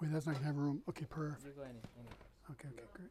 Wait, 0.00 0.12
that's 0.12 0.26
not 0.26 0.34
gonna 0.34 0.46
have 0.46 0.56
room. 0.56 0.82
Okay, 0.88 1.06
perfect. 1.08 1.44
You 1.44 1.52
go 1.52 1.62
any, 1.62 1.80
any. 1.98 2.08
Okay, 2.50 2.68
okay, 2.68 2.82
great. 2.92 3.10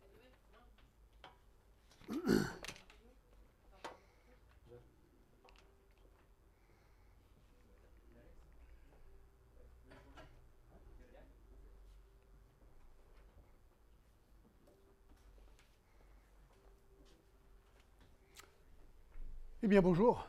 Eh 19.63 19.67
bien, 19.67 19.81
bonjour. 19.81 20.27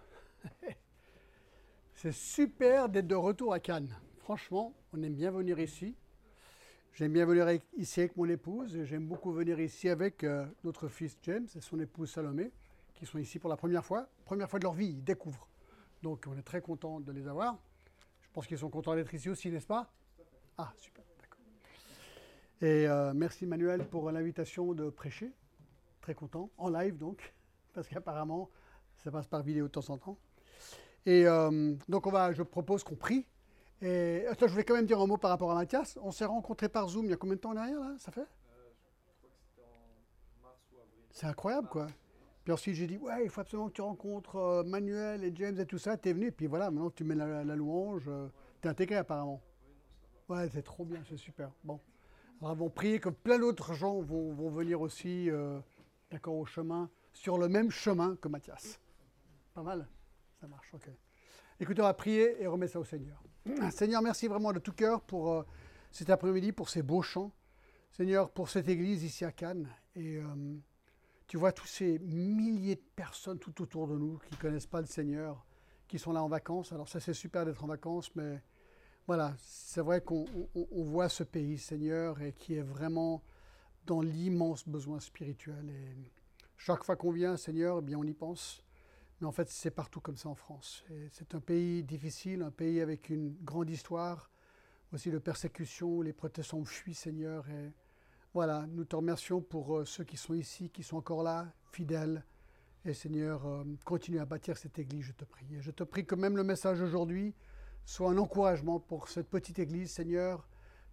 C'est 1.95 2.13
super 2.13 2.89
d'être 2.89 3.07
de 3.07 3.15
retour 3.15 3.53
à 3.53 3.61
Cannes. 3.61 3.95
Franchement, 4.21 4.75
on 4.95 5.03
aime 5.03 5.15
bien 5.15 5.31
venir 5.31 5.59
ici. 5.59 5.95
J'aime 6.97 7.13
bien 7.13 7.27
venir 7.27 7.47
ici 7.77 8.01
avec 8.01 8.17
mon 8.17 8.27
épouse 8.27 8.83
j'aime 8.85 9.07
beaucoup 9.07 9.31
venir 9.31 9.61
ici 9.61 9.91
avec 9.91 10.25
euh, 10.25 10.47
notre 10.65 10.89
fils 10.89 11.19
James 11.25 11.47
et 11.55 11.61
son 11.61 11.79
épouse 11.79 12.11
Salomé, 12.11 12.51
qui 12.95 13.05
sont 13.05 13.19
ici 13.19 13.39
pour 13.39 13.51
la 13.51 13.57
première 13.59 13.85
fois. 13.85 14.09
Première 14.25 14.49
fois 14.49 14.59
de 14.59 14.65
leur 14.65 14.73
vie, 14.73 14.87
ils 14.87 15.05
découvrent. 15.05 15.47
Donc 16.03 16.25
on 16.27 16.39
est 16.39 16.43
très 16.43 16.63
content 16.63 16.99
de 17.01 17.13
les 17.13 17.29
avoir. 17.29 17.59
Je 18.23 18.29
pense 18.33 18.47
qu'ils 18.47 18.57
sont 18.57 18.71
contents 18.71 18.95
d'être 18.95 19.13
ici 19.13 19.29
aussi, 19.29 19.51
n'est-ce 19.51 19.67
pas? 19.67 19.93
Ah, 20.57 20.73
super, 20.79 21.05
d'accord. 21.21 21.43
Et 22.63 22.89
euh, 22.89 23.13
merci 23.15 23.45
Manuel 23.45 23.87
pour 23.89 24.11
l'invitation 24.11 24.73
de 24.73 24.89
prêcher. 24.89 25.31
Très 26.01 26.15
content, 26.15 26.49
en 26.57 26.71
live 26.71 26.97
donc, 26.97 27.35
parce 27.75 27.89
qu'apparemment 27.89 28.49
ça 28.97 29.11
passe 29.11 29.27
par 29.27 29.43
vidéo 29.43 29.67
de 29.67 29.73
temps 29.73 29.91
en 29.91 29.99
temps. 29.99 30.17
Et 31.05 31.27
euh, 31.27 31.75
donc 31.91 32.07
on 32.07 32.11
va, 32.11 32.33
je 32.33 32.43
propose 32.43 32.83
qu'on 32.83 32.97
prie. 32.97 33.27
Et 33.83 34.27
attends, 34.27 34.47
je 34.47 34.53
voulais 34.53 34.65
quand 34.65 34.75
même 34.75 34.87
dire 34.87 35.01
un 35.01 35.07
mot 35.07 35.17
par 35.19 35.31
rapport 35.31 35.51
à 35.51 35.55
Mathias. 35.55 35.99
On 36.03 36.11
s'est 36.11 36.25
rencontrés 36.25 36.69
par 36.69 36.89
Zoom 36.89 37.05
il 37.05 37.11
y 37.11 37.13
a 37.13 37.17
combien 37.17 37.37
de 37.37 37.41
temps 37.41 37.51
en 37.51 37.57
arrière 37.57 37.79
là 37.81 37.95
Ça 37.99 38.11
fait? 38.11 38.27
C'est 41.11 41.27
incroyable 41.27 41.69
quoi. 41.69 41.87
Puis 42.45 42.53
ensuite 42.53 42.75
j'ai 42.75 42.87
dit 42.87 42.97
ouais, 42.99 43.25
il 43.25 43.31
faut 43.31 43.41
absolument 43.41 43.69
que 43.69 43.75
tu 43.75 43.83
rencontres 43.83 44.37
euh, 44.37 44.63
Manuel 44.63 45.25
et 45.25 45.33
James 45.35 45.59
et 45.59 45.67
tout 45.67 45.79
ça. 45.79 45.97
T'es 45.97 46.13
venu 46.13 46.27
et 46.27 46.31
puis 46.31 46.47
voilà, 46.47 46.71
maintenant 46.71 46.91
tu 46.91 47.05
mets 47.05 47.15
la, 47.15 47.45
la 47.45 47.57
louange. 47.57 48.05
euh, 48.09 48.29
T'es 48.61 48.69
intégré 48.69 48.97
apparemment. 48.97 49.43
Ouais, 50.29 50.49
c'est 50.53 50.63
trop 50.63 50.85
bien, 50.85 51.03
c'est 51.09 51.17
super. 51.17 51.51
Bon, 51.63 51.81
alors 52.41 52.51
avons 52.53 52.71
prié 52.71 52.99
que 52.99 53.09
plein 53.09 53.39
d'autres 53.39 53.75
gens 53.75 54.01
vont, 54.01 54.33
vont 54.33 54.51
venir 54.51 54.81
aussi, 54.81 55.31
euh, 55.31 55.59
d'accord, 56.11 56.35
au 56.35 56.45
chemin, 56.45 56.91
sur 57.13 57.39
le 57.39 57.49
même 57.49 57.71
chemin 57.71 58.17
que 58.17 58.29
Mathias. 58.29 58.81
Pas 59.55 59.63
mal? 59.63 59.87
Ça 60.41 60.49
marche, 60.49 60.73
ok. 60.75 60.89
Écoutez, 61.61 61.81
on 61.81 61.85
va 61.85 61.95
prier 61.95 62.43
et 62.43 62.47
remettre 62.47 62.73
ça 62.73 62.81
au 62.81 62.85
Seigneur. 62.85 63.23
Seigneur, 63.71 64.03
merci 64.03 64.27
vraiment 64.27 64.53
de 64.53 64.59
tout 64.59 64.73
cœur 64.73 65.01
pour 65.03 65.33
euh, 65.33 65.43
cet 65.91 66.11
après-midi, 66.11 66.53
pour 66.53 66.69
ces 66.69 66.83
beaux 66.83 67.03
chants. 67.03 67.33
Seigneur, 67.93 68.31
pour 68.31 68.49
cette 68.49 68.69
église 68.69 69.05
ici 69.05 69.25
à 69.25 69.33
Cannes. 69.33 69.69
Et 69.95 70.17
euh, 70.17 70.25
tu 71.27 71.37
vois 71.37 71.53
tous 71.53 71.67
ces 71.67 71.99
milliers 72.01 72.75
de 72.77 72.85
personnes 72.95 73.39
tout 73.39 73.63
autour 73.63 73.89
de 73.89 73.97
nous 73.97 74.19
qui 74.19 74.35
ne 74.35 74.41
connaissent 74.41 74.67
pas 74.67 74.81
le 74.81 74.87
Seigneur, 74.87 75.47
qui 75.89 75.99
sont 75.99 76.13
là 76.13 76.23
en 76.23 76.29
vacances. 76.29 76.73
Alors 76.73 76.89
ça, 76.89 77.01
c'est 77.01 77.15
super 77.15 77.45
d'être 77.47 77.63
en 77.65 77.69
vacances, 77.69 78.15
mais 78.17 78.43
voilà, 79.07 79.35
c'est 79.39 79.81
vrai 79.81 80.01
qu'on 80.01 80.25
on- 80.55 80.67
on 80.73 80.83
voit 80.85 81.09
ce 81.09 81.23
pays, 81.23 81.59
Seigneur, 81.59 82.21
et 82.21 82.33
qui 82.33 82.55
est 82.55 82.63
vraiment 82.63 83.23
dans 83.87 84.01
l'immense 84.01 84.69
besoin 84.69 84.99
spirituel. 85.01 85.71
Et 85.71 85.97
chaque 86.57 86.83
fois 86.85 86.97
qu'on 86.97 87.13
vient, 87.13 87.37
Seigneur, 87.37 87.79
eh 87.79 87.83
bien, 87.83 87.99
on 87.99 88.05
y 88.05 88.13
pense. 88.15 88.63
Mais 89.21 89.27
en 89.27 89.33
fait, 89.33 89.49
c'est 89.49 89.71
partout 89.71 90.01
comme 90.01 90.17
ça 90.17 90.29
en 90.29 90.35
France. 90.35 90.85
C'est 91.11 91.35
un 91.35 91.41
pays 91.41 91.83
difficile, 91.83 92.43
un 92.43 92.51
pays 92.51 92.81
avec 92.81 93.09
une 93.09 93.35
grande 93.43 93.71
histoire, 93.71 94.31
aussi 94.93 95.11
de 95.11 95.19
persécution, 95.19 96.03
les 96.03 96.13
protestants 96.13 96.65
fuient, 96.65 96.95
Seigneur. 96.95 97.47
Voilà, 98.37 98.67
nous 98.69 98.85
te 98.85 98.95
remercions 98.95 99.41
pour 99.41 99.79
euh, 99.79 99.85
ceux 99.87 100.05
qui 100.05 100.19
sont 100.19 100.35
ici, 100.35 100.69
qui 100.69 100.83
sont 100.83 100.99
encore 100.99 101.23
là, 101.23 101.51
fidèles. 101.73 102.23
Et 102.85 102.93
Seigneur, 102.93 103.47
euh, 103.47 103.65
continue 103.87 104.19
à 104.19 104.27
bâtir 104.27 104.59
cette 104.59 104.79
église, 104.79 105.07
je 105.07 105.13
te 105.13 105.25
prie. 105.25 105.47
Et 105.55 105.63
je 105.63 105.71
te 105.71 105.83
prie 105.85 106.05
que 106.05 106.15
même 106.15 106.37
le 106.37 106.45
message 106.45 106.83
aujourd'hui 106.83 107.35
soit 107.87 108.11
un 108.11 108.19
encouragement 108.19 108.79
pour 108.79 109.09
cette 109.09 109.31
petite 109.31 109.59
église, 109.59 109.91
Seigneur, 109.91 110.47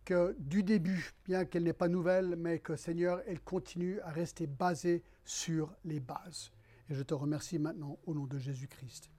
que 0.06 0.34
du 0.40 0.64
début, 0.64 1.12
bien 1.26 1.44
qu'elle 1.44 1.64
n'est 1.64 1.74
pas 1.74 1.90
nouvelle, 1.90 2.38
mais 2.38 2.60
que 2.60 2.78
Seigneur, 2.78 3.22
elle 3.28 3.42
continue 3.42 4.00
à 4.00 4.12
rester 4.12 4.48
basée 4.48 5.04
sur 5.26 5.76
les 5.84 6.00
bases. 6.00 6.50
Et 6.90 6.96
je 6.96 7.04
te 7.04 7.14
remercie 7.14 7.60
maintenant 7.60 7.98
au 8.06 8.14
nom 8.14 8.26
de 8.26 8.38
Jésus-Christ. 8.38 9.10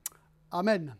Amen. 0.50 0.96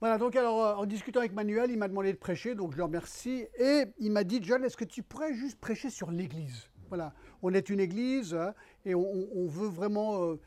Voilà, 0.00 0.16
donc 0.16 0.36
alors 0.36 0.64
euh, 0.64 0.74
en 0.74 0.86
discutant 0.86 1.18
avec 1.20 1.32
Manuel, 1.32 1.70
il 1.70 1.78
m'a 1.78 1.88
demandé 1.88 2.12
de 2.12 2.18
prêcher, 2.18 2.54
donc 2.54 2.72
je 2.72 2.76
le 2.76 2.84
remercie. 2.84 3.46
Et 3.58 3.84
il 3.98 4.12
m'a 4.12 4.22
dit, 4.22 4.40
John, 4.42 4.64
est-ce 4.64 4.76
que 4.76 4.84
tu 4.84 5.02
pourrais 5.02 5.34
juste 5.34 5.58
prêcher 5.58 5.90
sur 5.90 6.10
l'Église? 6.12 6.70
Voilà, 6.88 7.12
on 7.42 7.52
est 7.52 7.68
une 7.68 7.80
Église 7.80 8.34
hein, 8.34 8.54
et 8.84 8.94
on, 8.94 9.46
veut 9.46 9.68
vraiment 9.68 10.22
euh, 10.22 10.40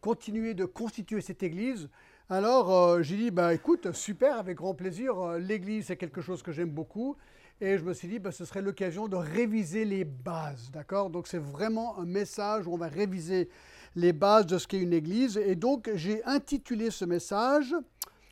continuer 0.00 0.54
de 0.54 0.64
constituer 0.64 1.20
cette 1.20 1.42
Église. 1.42 1.88
Alors 2.30 2.72
euh, 2.72 3.02
j'ai 3.02 3.16
dit, 3.16 3.30
bah, 3.30 3.52
écoute, 3.52 3.92
super, 3.92 4.38
avec 4.38 4.58
grand 4.58 4.74
plaisir, 4.74 5.38
l'Église 5.38 5.86
c'est 5.86 5.96
quelque 5.96 6.20
chose 6.20 6.42
que 6.42 6.52
j'aime 6.52 6.70
beaucoup. 6.70 7.16
Et 7.60 7.78
je 7.78 7.84
me 7.84 7.94
suis 7.94 8.08
dit, 8.08 8.18
bah, 8.18 8.32
ce 8.32 8.44
serait 8.44 8.62
l'occasion 8.62 9.08
de 9.08 9.16
réviser 9.16 9.84
les 9.84 10.04
bases, 10.04 10.70
d'accord? 10.70 11.10
Donc 11.10 11.26
c'est 11.26 11.38
vraiment 11.38 11.98
un 11.98 12.04
message 12.04 12.66
où 12.66 12.74
on 12.74 12.76
va 12.76 12.88
réviser 12.88 13.48
les 13.96 14.12
bases 14.12 14.46
de 14.46 14.58
ce 14.58 14.66
qu'est 14.66 14.80
une 14.80 14.92
Église. 14.92 15.36
Et 15.36 15.54
donc 15.54 15.90
j'ai 15.94 16.24
intitulé 16.24 16.90
ce 16.90 17.04
message 17.04 17.74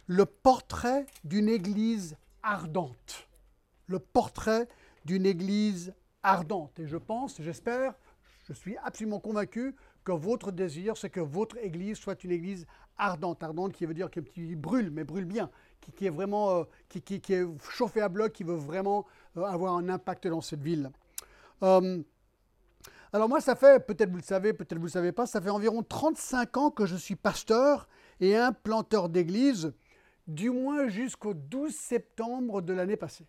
le 0.07 0.27
portrait 0.27 1.07
d'une 1.25 1.49
Église 1.49 2.17
ardente. 2.43 3.29
Le 3.87 3.99
portrait 3.99 4.69
d'une 5.05 5.27
Église 5.27 5.93
ardente. 6.23 6.79
Et 6.79 6.87
je 6.87 6.97
pense, 6.97 7.41
j'espère, 7.41 7.95
je 8.45 8.53
suis 8.53 8.77
absolument 8.79 9.21
convaincu 9.21 9.75
que 10.05 10.13
votre 10.13 10.51
désir, 10.51 10.97
c'est 10.97 11.11
que 11.11 11.21
votre 11.21 11.57
Église 11.59 11.99
soit 11.99 12.23
une 12.25 12.33
Église 12.33 12.67
ardente. 12.99 13.43
Ardente 13.43 13.73
qui 13.73 13.87
veut 13.87 13.95
dire 13.95 14.11
qui 14.11 14.21
brûle, 14.57 14.91
mais 14.91 15.05
brûle 15.05 15.25
bien, 15.25 15.51
qui, 15.81 16.07
est 16.07 16.11
vraiment, 16.11 16.51
euh, 16.51 16.65
qui 16.89 17.15
est 17.15 17.47
chauffée 17.71 18.01
à 18.01 18.09
bloc, 18.09 18.33
qui 18.33 18.45
veut 18.45 18.55
vraiment 18.55 19.07
euh, 19.37 19.45
avoir 19.45 19.75
un 19.75 19.89
impact 19.89 20.27
dans 20.27 20.41
cette 20.41 20.63
ville. 20.63 20.91
Euh, 21.63 22.03
alors 23.13 23.29
moi, 23.29 23.41
ça 23.43 23.55
fait, 23.55 23.85
peut-être 23.85 24.11
vous 24.11 24.17
le 24.17 24.23
savez, 24.23 24.55
peut-être 24.55 24.79
vous 24.79 24.85
ne 24.85 24.87
le 24.87 24.93
savez 24.93 25.13
pas, 25.13 25.27
ça 25.27 25.41
fait 25.41 25.51
environ 25.51 25.83
35 25.83 26.57
ans 26.57 26.71
que 26.71 26.87
je 26.87 26.97
suis 26.97 27.15
pasteur 27.15 27.87
et 28.21 28.37
implanteur 28.37 29.11
d'église, 29.11 29.75
du 30.27 30.49
moins 30.49 30.89
jusqu'au 30.89 31.35
12 31.35 31.75
septembre 31.75 32.63
de 32.63 32.73
l'année 32.73 32.97
passée. 32.97 33.27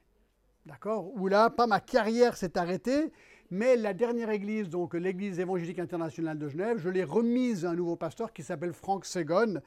D'accord? 0.66 1.12
Où 1.16 1.28
là, 1.28 1.50
pas 1.50 1.68
ma 1.68 1.82
carrière 1.82 2.38
s'est 2.38 2.58
arrêtée, 2.58 3.12
mais 3.52 3.76
la 3.76 3.94
dernière 3.94 4.30
église, 4.30 4.70
donc 4.70 4.94
l'église 4.94 5.40
évangélique 5.40 5.80
internationale 5.80 6.40
de 6.40 6.48
Genève, 6.48 6.78
je 6.78 6.88
l'ai 6.88 7.04
remise 7.04 7.66
à 7.66 7.72
un 7.72 7.76
nouveau 7.76 7.98
pasteur 7.98 8.32
qui 8.32 8.42
s'appelle 8.42 8.72
Franck 8.72 9.06
Segon. 9.06 9.60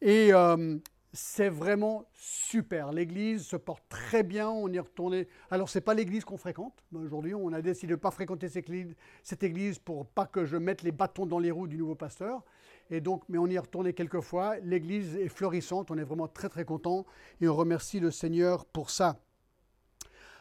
Et 0.00 0.32
euh, 0.32 0.78
c'est 1.12 1.48
vraiment 1.48 2.04
super. 2.12 2.92
L'église 2.92 3.46
se 3.46 3.56
porte 3.56 3.82
très 3.88 4.22
bien. 4.22 4.48
On 4.48 4.68
y 4.68 4.78
retourné. 4.78 5.28
Alors, 5.50 5.68
c'est 5.68 5.80
pas 5.80 5.94
l'église 5.94 6.24
qu'on 6.24 6.36
fréquente. 6.36 6.74
Aujourd'hui, 6.94 7.34
on 7.34 7.52
a 7.52 7.62
décidé 7.62 7.88
de 7.88 7.92
ne 7.92 8.00
pas 8.00 8.10
fréquenter 8.10 8.48
cette 8.48 8.68
église, 8.68 8.94
cette 9.22 9.42
église 9.42 9.78
pour 9.78 10.06
pas 10.06 10.26
que 10.26 10.44
je 10.44 10.56
mette 10.56 10.82
les 10.82 10.92
bâtons 10.92 11.26
dans 11.26 11.38
les 11.38 11.50
roues 11.50 11.66
du 11.66 11.78
nouveau 11.78 11.94
pasteur. 11.94 12.42
Et 12.90 13.00
donc, 13.00 13.22
mais 13.28 13.38
on 13.38 13.46
y 13.46 13.54
est 13.54 13.58
retourné 13.58 13.94
quelques 13.94 14.20
fois. 14.20 14.56
L'église 14.58 15.16
est 15.16 15.28
florissante. 15.28 15.90
On 15.90 15.98
est 15.98 16.04
vraiment 16.04 16.28
très, 16.28 16.48
très 16.48 16.64
content. 16.64 17.06
Et 17.40 17.48
on 17.48 17.56
remercie 17.56 18.00
le 18.00 18.10
Seigneur 18.10 18.66
pour 18.66 18.90
ça. 18.90 19.18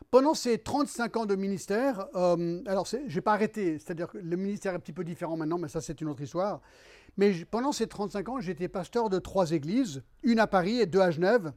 Pendant 0.10 0.34
ces 0.34 0.58
35 0.58 1.18
ans 1.18 1.26
de 1.26 1.36
ministère, 1.36 2.08
euh, 2.16 2.62
alors 2.66 2.86
je 2.86 3.14
n'ai 3.14 3.22
pas 3.22 3.34
arrêté, 3.34 3.78
c'est-à-dire 3.78 4.08
que 4.08 4.18
le 4.18 4.38
ministère 4.38 4.72
est 4.72 4.78
un 4.78 4.80
petit 4.80 4.94
peu 4.94 5.04
différent 5.04 5.36
maintenant, 5.36 5.58
mais 5.58 5.68
ça 5.68 5.82
c'est 5.82 6.00
une 6.00 6.08
autre 6.08 6.22
histoire. 6.22 6.62
Mais 7.18 7.34
pendant 7.50 7.72
ces 7.72 7.88
35 7.88 8.30
ans, 8.30 8.40
j'étais 8.40 8.68
pasteur 8.68 9.10
de 9.10 9.18
trois 9.18 9.52
églises, 9.52 10.04
une 10.22 10.40
à 10.40 10.46
Paris 10.46 10.80
et 10.80 10.86
deux 10.86 11.00
à 11.00 11.10
Genève. 11.10 11.52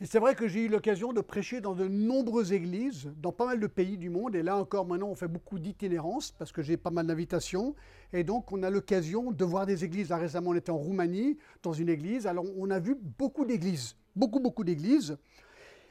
Et 0.00 0.06
c'est 0.06 0.20
vrai 0.20 0.36
que 0.36 0.46
j'ai 0.46 0.66
eu 0.66 0.68
l'occasion 0.68 1.12
de 1.12 1.20
prêcher 1.20 1.60
dans 1.60 1.74
de 1.74 1.88
nombreuses 1.88 2.52
églises, 2.52 3.10
dans 3.16 3.32
pas 3.32 3.46
mal 3.46 3.58
de 3.58 3.66
pays 3.66 3.98
du 3.98 4.10
monde. 4.10 4.36
Et 4.36 4.44
là 4.44 4.56
encore, 4.56 4.86
maintenant, 4.86 5.08
on 5.08 5.16
fait 5.16 5.26
beaucoup 5.26 5.58
d'itinérance 5.58 6.30
parce 6.30 6.52
que 6.52 6.62
j'ai 6.62 6.76
pas 6.76 6.90
mal 6.90 7.06
d'invitations. 7.06 7.74
Et 8.12 8.22
donc, 8.22 8.52
on 8.52 8.62
a 8.62 8.70
l'occasion 8.70 9.32
de 9.32 9.44
voir 9.44 9.66
des 9.66 9.84
églises. 9.84 10.12
Récemment, 10.12 10.50
on 10.50 10.54
était 10.54 10.70
en 10.70 10.76
Roumanie, 10.76 11.38
dans 11.64 11.72
une 11.72 11.88
église. 11.88 12.28
Alors, 12.28 12.44
on 12.56 12.70
a 12.70 12.78
vu 12.78 12.96
beaucoup 13.18 13.44
d'églises, 13.44 13.96
beaucoup, 14.14 14.38
beaucoup 14.38 14.62
d'églises. 14.62 15.16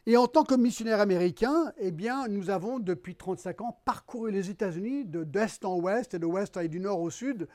Et 0.06 0.16
en 0.16 0.28
tant 0.28 0.46
que 0.46 0.56
missionnaire 0.56 1.02
américain, 1.02 1.74
eh 1.78 1.92
bien, 1.92 2.30
nous 2.30 2.50
avons 2.50 2.80
depuis 2.80 3.16
35 3.16 3.60
ans 3.60 3.78
parcouru 3.84 4.32
les 4.32 4.50
États-Unis 4.50 5.04
de 5.04 5.26
d'est 5.26 5.66
en 5.66 5.82
ouest 5.82 6.14
et 6.14 6.20
de 6.20 6.26
ouest 6.26 6.56
et 6.56 6.70
du 6.70 6.80
nord 6.80 7.02
au 7.02 7.10
sud 7.10 7.50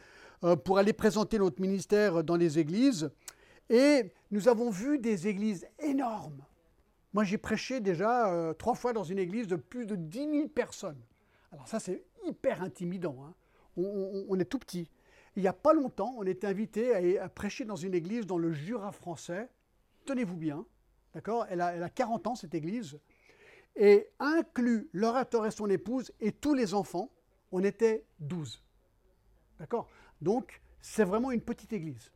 pour 0.64 0.78
aller 0.78 0.92
présenter 0.92 1.38
notre 1.38 1.60
ministère 1.60 2.24
dans 2.24 2.36
les 2.36 2.58
églises. 2.58 3.10
Et 3.70 4.12
nous 4.30 4.48
avons 4.48 4.70
vu 4.70 4.98
des 4.98 5.28
églises 5.28 5.66
énormes. 5.78 6.44
Moi, 7.12 7.24
j'ai 7.24 7.38
prêché 7.38 7.80
déjà 7.80 8.32
euh, 8.32 8.54
trois 8.54 8.74
fois 8.74 8.92
dans 8.92 9.04
une 9.04 9.18
église 9.18 9.46
de 9.46 9.56
plus 9.56 9.86
de 9.86 9.96
10 9.96 10.18
000 10.18 10.48
personnes. 10.48 11.00
Alors 11.52 11.68
ça, 11.68 11.78
c'est 11.78 12.04
hyper 12.26 12.62
intimidant. 12.62 13.16
hein. 13.24 13.34
On, 13.76 14.38
est 14.38 14.44
tout 14.44 14.58
petit. 14.58 14.90
Il 15.36 15.42
n'y 15.42 15.48
a 15.48 15.52
pas 15.54 15.72
longtemps, 15.72 16.14
on 16.18 16.24
était 16.24 16.46
invité 16.46 17.18
à, 17.18 17.28
prêcher 17.28 17.64
dans 17.64 17.76
une 17.76 17.94
église 17.94 18.26
dans 18.26 18.36
le 18.36 18.52
Jura 18.52 18.92
français. 18.92 19.48
Tenez-vous 20.04 20.36
bien, 20.36 20.66
d'accord? 21.14 21.46
Elle 21.48 21.62
a 21.62 21.88
40 21.88 22.26
ans, 22.26 22.34
cette 22.34 22.54
église. 22.54 22.98
et 23.76 24.10
inclut 24.18 24.90
l'orateur 24.92 25.46
et 25.46 25.50
son 25.50 25.70
épouse 25.70 26.12
et 26.20 26.32
tous 26.32 26.52
les 26.52 26.74
enfants, 26.74 27.10
on 27.50 27.64
était 27.64 28.04
12. 28.20 28.62
D'accord? 29.58 29.88
Donc, 30.22 30.62
c'est 30.80 31.04
vraiment 31.04 31.30
une 31.30 31.40
petite 31.40 31.72
église. 31.72 32.10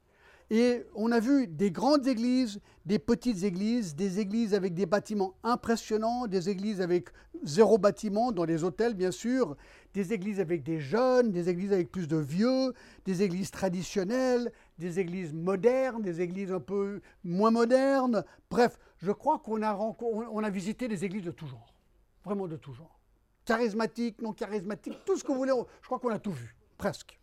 Et 0.49 0.85
on 0.95 1.11
a 1.11 1.19
vu 1.19 1.49
des 1.49 1.73
grandes 1.73 2.07
églises, 2.07 2.61
des 2.85 3.01
petites 3.01 3.43
églises, 3.43 3.97
des 3.97 4.21
églises 4.21 4.55
avec 4.55 4.75
des 4.75 4.87
bâtiments 4.87 5.35
impressionnants, 5.43 6.29
des 6.29 6.49
églises 6.49 6.81
avec 6.81 7.09
zéro 7.43 7.79
bâtiment, 7.79 8.31
dans 8.31 8.45
les 8.45 8.63
hôtels 8.63 8.95
bien 8.95 9.11
sûr, 9.11 9.57
des 9.93 10.13
églises 10.13 10.39
avec 10.39 10.63
des 10.63 10.79
jeunes, 10.79 11.33
des 11.33 11.49
églises 11.49 11.73
avec 11.73 11.91
plus 11.91 12.07
de 12.07 12.17
vieux, 12.17 12.75
des 13.05 13.25
églises 13.25 13.51
traditionnelles, 13.51 14.53
des 14.79 15.01
églises 15.01 15.33
modernes, 15.35 16.03
des 16.03 16.21
églises 16.21 16.53
un 16.53 16.61
peu 16.61 17.01
moins 17.25 17.51
modernes. 17.51 18.25
Bref, 18.49 18.79
je 18.99 19.11
crois 19.11 19.41
qu'on 19.41 19.63
a, 19.63 19.71
a 19.71 20.51
visité 20.51 20.87
des 20.87 21.05
églises 21.05 21.25
de 21.25 21.33
tout 21.33 21.49
genre, 21.49 21.75
vraiment 22.25 22.47
de 22.47 22.57
tout 22.57 22.73
genre. 22.73 23.01
Charismatiques, 23.45 24.23
non 24.23 24.33
charismatiques, 24.33 25.05
tout 25.05 25.17
ce 25.17 25.25
que 25.25 25.33
vous 25.33 25.39
voulez, 25.39 25.53
je 25.83 25.87
crois 25.87 25.99
qu'on 25.99 26.11
a 26.11 26.21
tout 26.21 26.33
vu, 26.33 26.55
presque. 26.79 27.19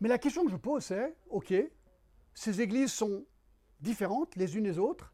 Mais 0.00 0.08
la 0.08 0.18
question 0.18 0.44
que 0.44 0.50
je 0.50 0.56
pose, 0.56 0.84
c'est, 0.84 1.16
OK, 1.30 1.54
ces 2.34 2.60
églises 2.60 2.92
sont 2.92 3.24
différentes 3.80 4.36
les 4.36 4.56
unes 4.56 4.64
des 4.64 4.78
autres, 4.78 5.12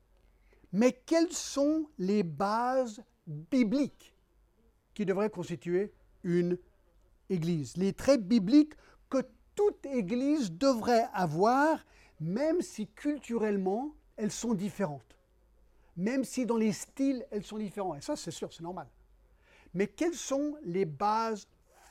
mais 0.73 0.93
quelles 0.93 1.33
sont 1.33 1.89
les 1.99 2.23
bases 2.23 3.03
bibliques 3.27 4.15
qui 4.95 5.05
devraient 5.05 5.31
constituer 5.31 5.93
une 6.23 6.59
église? 7.29 7.77
Les 7.77 7.93
traits 7.93 8.27
bibliques 8.27 8.75
que 9.09 9.19
toute 9.55 9.85
église 9.87 10.53
devrait 10.53 11.07
avoir, 11.13 11.85
même 12.21 12.63
si 12.63 12.87
culturellement 12.87 13.95
elles 14.17 14.31
sont 14.31 14.55
différentes, 14.55 15.17
même 15.97 16.25
si 16.25 16.47
dans 16.47 16.57
les 16.57 16.73
styles 16.73 17.27
elles 17.31 17.45
sont 17.45 17.59
différentes. 17.59 17.99
Et 17.99 18.01
ça, 18.03 18.17
c'est 18.17 18.31
sûr, 18.31 18.53
c'est 18.53 18.63
normal. 18.63 18.89
Mais 19.75 19.87
quelles 19.87 20.15
sont 20.15 20.57
les 20.63 20.85
bases 20.85 21.49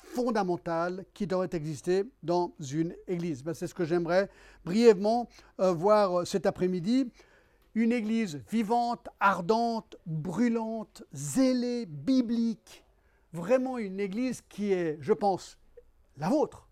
fondamentales 0.10 1.06
qui 1.14 1.28
devraient 1.28 1.50
exister 1.54 2.04
dans 2.24 2.54
une 2.72 2.96
église. 3.08 3.44
Ben, 3.44 3.54
c'est 3.54 3.68
ce 3.68 3.74
que 3.74 3.86
j'aimerais 3.86 4.30
brièvement 4.66 5.30
euh, 5.60 5.72
voir 5.72 6.20
euh, 6.22 6.26
cet 6.26 6.46
après-midi. 6.46 7.12
Une 7.76 7.92
église 7.92 8.42
vivante, 8.50 9.08
ardente, 9.20 9.98
brûlante, 10.06 11.04
zélée, 11.14 11.86
biblique. 11.86 12.84
Vraiment 13.32 13.78
une 13.78 14.00
église 14.00 14.42
qui 14.50 14.74
est, 14.74 14.98
je 15.00 15.14
pense, 15.14 15.60
la 16.18 16.30
vôtre, 16.30 16.68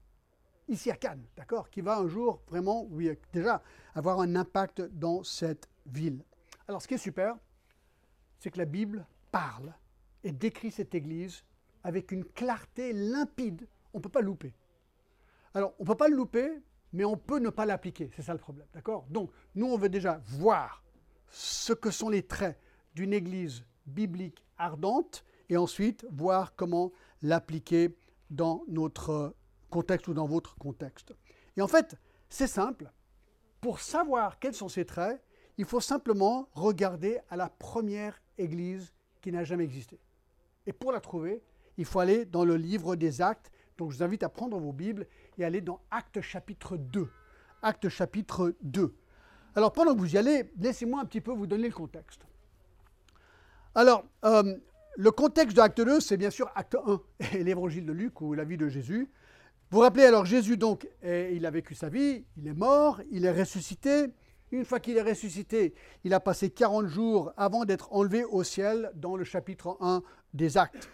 ici 0.68 0.89
à 0.89 0.95
Cannes, 0.95 1.24
d'accord 1.38 1.69
Qui 1.69 1.81
va 1.81 2.00
un 2.00 2.07
jour 2.07 2.42
vraiment, 2.48 2.88
oui, 2.89 3.12
déjà, 3.31 3.62
avoir 3.94 4.19
un 4.19 4.36
impact 4.36 4.81
dans 4.81 5.24
cette 5.24 5.69
ville. 5.86 6.24
Alors, 6.68 6.81
ce 6.81 6.88
qui 6.88 6.95
est 6.95 6.98
super, 6.98 7.36
c'est 8.39 8.50
que 8.50 8.57
la 8.57 8.66
Bible 8.66 9.06
parle 9.31 9.74
et 10.24 10.31
décrit 10.31 10.72
cette 10.72 10.95
église 10.95 11.44
avec 11.88 12.12
une 12.12 12.25
clarté 12.25 12.92
limpide. 12.92 13.66
On 13.94 14.00
ne 14.00 14.04
peut 14.04 14.10
pas 14.10 14.19
louper. 14.19 14.54
Alors, 15.54 15.74
on 15.80 15.84
ne 15.84 15.88
peut 15.88 15.95
pas 15.95 16.10
le 16.10 16.18
louper, 16.18 16.62
mais 16.92 17.06
on 17.06 17.16
peut 17.16 17.39
ne 17.39 17.50
pas 17.50 17.66
l'appliquer. 17.66 18.12
C'est 18.13 18.24
ça 18.24 18.34
le 18.34 18.39
problème. 18.39 18.68
D'accord? 18.74 19.06
Donc, 19.10 19.31
nous, 19.56 19.68
on 19.68 19.78
veut 19.78 19.88
déjà 19.88 20.22
voir 20.25 20.84
ce 21.30 21.72
que 21.72 21.89
sont 21.89 22.10
les 22.10 22.24
traits 22.24 22.60
d'une 22.94 23.13
église 23.13 23.63
biblique 23.86 24.45
ardente 24.57 25.24
et 25.48 25.56
ensuite 25.56 26.06
voir 26.12 26.57
comment 26.57 26.92
l'appliquer 27.22 27.98
dans 28.30 28.66
notre 28.68 29.34
contexte 29.69 30.10
ou 30.10 30.13
dans 30.13 30.28
votre 30.28 30.57
contexte. 30.57 31.13
Et 31.56 31.62
en 31.62 31.69
fait, 31.69 31.95
c'est 32.28 32.48
simple. 32.48 32.92
Pour 33.62 33.80
savoir 33.80 34.39
quels 34.39 34.54
sont 34.54 34.68
ces 34.68 34.84
traits, 34.84 35.24
il 35.57 35.63
faut 35.63 35.80
simplement 35.80 36.50
regarder 36.51 37.22
à 37.30 37.38
la 37.38 37.48
première 37.48 38.22
église 38.38 38.94
qui 39.22 39.31
n'a 39.31 39.45
jamais 39.45 39.63
existé. 39.63 40.01
Et 40.66 40.74
pour 40.74 40.92
la 40.92 41.00
trouver, 41.00 41.42
il 41.77 41.85
faut 41.85 42.00
aller 42.00 42.25
dans 42.25 42.45
le 42.45 42.56
livre 42.56 42.95
des 42.95 43.21
actes. 43.21 43.51
Donc 43.77 43.91
je 43.91 43.97
vous 43.97 44.03
invite 44.03 44.24
à 44.24 44.29
prendre 44.29 44.59
vos 44.59 44.74
Bibles 44.74 45.07
et 45.38 45.45
aller 45.45 45.62
dans 45.62 45.81
Actes 45.91 46.21
chapitre 46.21 46.77
2. 46.77 47.07
Actes 47.62 47.89
chapitre 47.89 48.56
2. 48.62 48.95
Alors 49.56 49.71
pendant 49.71 49.94
que 49.94 50.00
vous 50.00 50.15
y 50.15 50.18
allez, 50.18 50.51
laissez-moi 50.59 51.01
un 51.01 51.06
petit 51.06 51.21
peu 51.21 51.31
vous 51.31 51.47
donner 51.47 51.68
le 51.68 51.74
contexte. 51.74 52.21
Alors, 53.75 54.06
euh, 54.25 54.56
le 54.97 55.12
contexte 55.12 55.56
de 55.56 55.62
Acte 55.62 55.81
2, 55.81 56.00
c'est 56.00 56.18
bien 56.18 56.31
sûr 56.31 56.51
Acte 56.56 56.75
1 56.75 57.01
et 57.33 57.44
l'évangile 57.44 57.85
de 57.85 57.91
Luc 57.91 58.21
ou 58.21 58.33
la 58.33 58.44
vie 58.44 58.57
de 58.57 58.68
Jésus. 58.68 59.12
Vous 59.69 59.77
vous 59.77 59.83
rappelez 59.83 60.06
alors 60.06 60.25
Jésus, 60.25 60.57
donc, 60.57 60.88
il 61.03 61.45
a 61.45 61.51
vécu 61.51 61.75
sa 61.75 61.89
vie, 61.89 62.25
il 62.38 62.47
est 62.47 62.53
mort, 62.53 63.01
il 63.12 63.25
est 63.25 63.31
ressuscité. 63.31 64.07
Une 64.51 64.63
fois 64.63 64.79
qu'il 64.79 64.95
est 64.95 65.01
ressuscité, 65.01 65.74
il 66.06 66.13
a 66.13 66.21
passé 66.21 66.50
40 66.50 66.88
jours 66.88 67.33
avant 67.35 67.65
d'être 67.65 67.91
enlevé 67.91 68.24
au 68.24 68.44
ciel 68.44 68.91
dans 68.95 69.18
le 69.18 69.25
chapitre 69.25 69.77
1 69.81 70.01
des 70.33 70.57
Actes. 70.57 70.89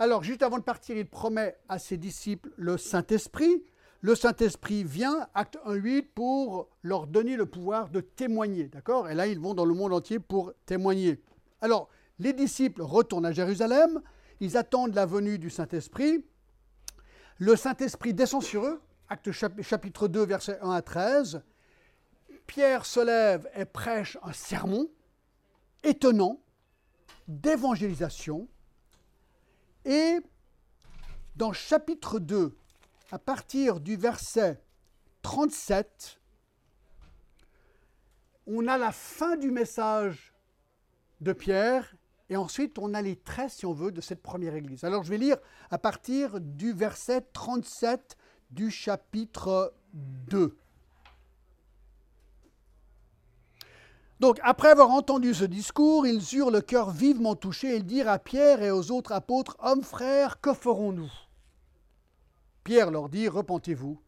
Alors, 0.00 0.22
juste 0.22 0.42
avant 0.42 0.56
de 0.56 0.62
partir, 0.62 0.96
il 0.96 1.06
promet 1.06 1.58
à 1.68 1.78
ses 1.78 1.98
disciples 1.98 2.50
le 2.56 2.78
Saint-Esprit. 2.78 3.62
Le 4.00 4.14
Saint-Esprit 4.14 4.82
vient, 4.82 5.28
acte 5.34 5.58
1.8, 5.66 6.06
pour 6.14 6.70
leur 6.82 7.06
donner 7.06 7.36
le 7.36 7.44
pouvoir 7.44 7.90
de 7.90 8.00
témoigner. 8.00 8.68
D'accord? 8.68 9.10
Et 9.10 9.14
là, 9.14 9.26
ils 9.26 9.38
vont 9.38 9.52
dans 9.52 9.66
le 9.66 9.74
monde 9.74 9.92
entier 9.92 10.18
pour 10.18 10.54
témoigner. 10.64 11.22
Alors, 11.60 11.90
les 12.18 12.32
disciples 12.32 12.80
retournent 12.80 13.26
à 13.26 13.32
Jérusalem. 13.32 14.00
Ils 14.40 14.56
attendent 14.56 14.94
la 14.94 15.04
venue 15.04 15.38
du 15.38 15.50
Saint-Esprit. 15.50 16.24
Le 17.36 17.54
Saint-Esprit 17.54 18.14
descend 18.14 18.42
sur 18.42 18.64
eux. 18.64 18.80
Acte 19.10 19.32
chapitre 19.32 20.08
2, 20.08 20.24
versets 20.24 20.58
1 20.62 20.70
à 20.70 20.80
13. 20.80 21.42
Pierre 22.46 22.86
se 22.86 23.00
lève 23.00 23.50
et 23.54 23.66
prêche 23.66 24.16
un 24.22 24.32
sermon 24.32 24.88
étonnant 25.84 26.40
d'évangélisation 27.28 28.48
et 29.84 30.20
dans 31.36 31.52
chapitre 31.52 32.18
2, 32.18 32.56
à 33.10 33.18
partir 33.18 33.80
du 33.80 33.96
verset 33.96 34.62
37, 35.22 36.20
on 38.46 38.66
a 38.66 38.78
la 38.78 38.92
fin 38.92 39.36
du 39.36 39.50
message 39.50 40.34
de 41.20 41.32
Pierre 41.32 41.94
et 42.28 42.36
ensuite 42.36 42.78
on 42.78 42.94
a 42.94 43.02
les 43.02 43.16
traits, 43.16 43.50
si 43.50 43.66
on 43.66 43.72
veut, 43.72 43.92
de 43.92 44.00
cette 44.00 44.22
première 44.22 44.54
église. 44.54 44.84
Alors 44.84 45.02
je 45.02 45.10
vais 45.10 45.18
lire 45.18 45.36
à 45.70 45.78
partir 45.78 46.40
du 46.40 46.72
verset 46.72 47.22
37 47.32 48.16
du 48.50 48.70
chapitre 48.70 49.74
2. 49.92 50.56
Donc, 54.20 54.38
après 54.42 54.68
avoir 54.68 54.90
entendu 54.90 55.32
ce 55.32 55.44
discours, 55.44 56.06
ils 56.06 56.22
eurent 56.34 56.50
le 56.50 56.60
cœur 56.60 56.90
vivement 56.90 57.34
touché 57.34 57.76
et 57.76 57.82
dirent 57.82 58.10
à 58.10 58.18
Pierre 58.18 58.62
et 58.62 58.70
aux 58.70 58.90
autres 58.90 59.12
apôtres, 59.12 59.56
Hommes 59.60 59.82
frères, 59.82 60.42
que 60.42 60.52
ferons-nous? 60.52 61.10
Pierre 62.62 62.90
leur 62.90 63.08
dit, 63.08 63.28
Repentez-vous, 63.28 63.98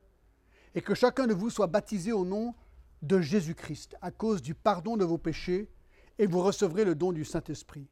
et 0.75 0.83
que 0.83 0.95
chacun 0.95 1.27
de 1.27 1.33
vous 1.33 1.49
soit 1.49 1.67
baptisé 1.67 2.13
au 2.13 2.27
nom 2.27 2.55
de 3.01 3.23
Jésus-Christ, 3.23 3.97
à 4.03 4.11
cause 4.11 4.43
du 4.43 4.55
pardon 4.55 4.99
de 4.99 5.05
vos 5.07 5.17
péchés, 5.17 5.71
et 6.19 6.27
vous 6.27 6.43
recevrez 6.43 6.85
le 6.85 6.95
don 6.95 7.13
du 7.13 7.25
Saint-Esprit. 7.25 7.89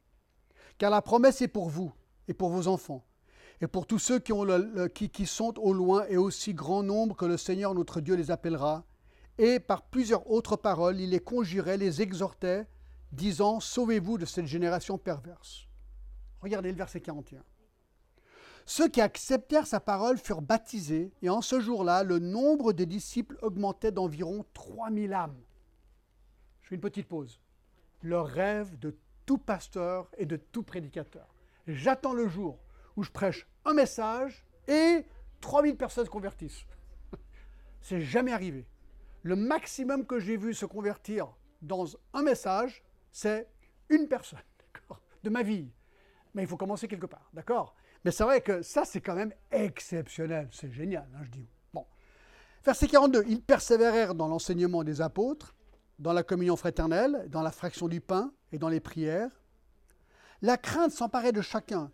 Car 0.77 0.91
la 0.91 1.01
promesse 1.01 1.41
est 1.41 1.47
pour 1.47 1.69
vous 1.69 1.91
et 2.27 2.35
pour 2.35 2.49
vos 2.49 2.67
enfants, 2.67 3.03
et 3.61 3.67
pour 3.67 3.87
tous 3.87 3.97
ceux 3.99 4.19
qui, 4.19 5.09
qui 5.09 5.25
sont 5.25 5.57
au 5.57 5.73
loin 5.73 6.05
et 6.07 6.17
aussi 6.17 6.53
grand 6.53 6.83
nombre 6.83 7.15
que 7.15 7.25
le 7.25 7.37
Seigneur 7.37 7.73
notre 7.73 7.99
Dieu 7.99 8.13
les 8.13 8.29
appellera 8.29 8.85
et 9.37 9.59
par 9.59 9.83
plusieurs 9.83 10.29
autres 10.29 10.55
paroles, 10.55 10.99
il 10.99 11.11
les 11.11 11.19
conjurait, 11.19 11.77
les 11.77 12.01
exhortait, 12.01 12.67
disant 13.11 13.59
Sauvez-vous 13.59 14.17
de 14.17 14.25
cette 14.25 14.45
génération 14.45 14.97
perverse. 14.97 15.67
Regardez 16.41 16.71
le 16.71 16.77
verset 16.77 17.01
41. 17.01 17.43
Ceux 18.65 18.87
qui 18.87 19.01
acceptèrent 19.01 19.67
sa 19.67 19.79
parole 19.79 20.17
furent 20.17 20.41
baptisés, 20.41 21.11
et 21.21 21.29
en 21.29 21.41
ce 21.41 21.59
jour-là, 21.59 22.03
le 22.03 22.19
nombre 22.19 22.73
des 22.73 22.85
disciples 22.85 23.37
augmentait 23.41 23.91
d'environ 23.91 24.45
3000 24.53 25.13
âmes. 25.13 25.41
Je 26.61 26.69
fais 26.69 26.75
une 26.75 26.81
petite 26.81 27.07
pause. 27.07 27.39
Le 28.01 28.19
rêve 28.19 28.77
de 28.79 28.95
tout 29.25 29.37
pasteur 29.37 30.09
et 30.17 30.25
de 30.25 30.37
tout 30.37 30.63
prédicateur. 30.63 31.33
J'attends 31.67 32.13
le 32.13 32.27
jour 32.27 32.59
où 32.95 33.03
je 33.03 33.11
prêche 33.11 33.47
un 33.65 33.73
message 33.73 34.45
et 34.67 35.05
3000 35.41 35.75
personnes 35.75 36.05
se 36.05 36.09
convertissent. 36.09 36.65
C'est 37.81 38.01
jamais 38.01 38.31
arrivé 38.31 38.65
le 39.23 39.35
maximum 39.35 40.05
que 40.05 40.19
j'ai 40.19 40.37
vu 40.37 40.53
se 40.53 40.65
convertir 40.65 41.27
dans 41.61 41.85
un 42.13 42.23
message, 42.23 42.83
c'est 43.11 43.47
une 43.89 44.07
personne, 44.07 44.39
de 45.23 45.29
ma 45.29 45.43
vie. 45.43 45.69
Mais 46.33 46.43
il 46.43 46.47
faut 46.47 46.57
commencer 46.57 46.87
quelque 46.87 47.05
part, 47.05 47.29
d'accord 47.33 47.75
Mais 48.03 48.11
c'est 48.11 48.23
vrai 48.23 48.41
que 48.41 48.61
ça, 48.61 48.85
c'est 48.85 49.01
quand 49.01 49.15
même 49.15 49.33
exceptionnel, 49.51 50.47
c'est 50.51 50.71
génial, 50.71 51.07
hein, 51.15 51.21
je 51.23 51.31
dis. 51.31 51.47
Bon. 51.73 51.85
Verset 52.63 52.87
42, 52.87 53.25
ils 53.27 53.41
persévérèrent 53.41 54.15
dans 54.15 54.27
l'enseignement 54.27 54.83
des 54.83 55.01
apôtres, 55.01 55.55
dans 55.99 56.13
la 56.13 56.23
communion 56.23 56.55
fraternelle, 56.55 57.27
dans 57.29 57.41
la 57.41 57.51
fraction 57.51 57.87
du 57.87 58.01
pain 58.01 58.33
et 58.51 58.57
dans 58.57 58.69
les 58.69 58.79
prières. 58.79 59.29
La 60.41 60.57
crainte 60.57 60.91
s'emparait 60.91 61.33
de 61.33 61.41
chacun, 61.41 61.91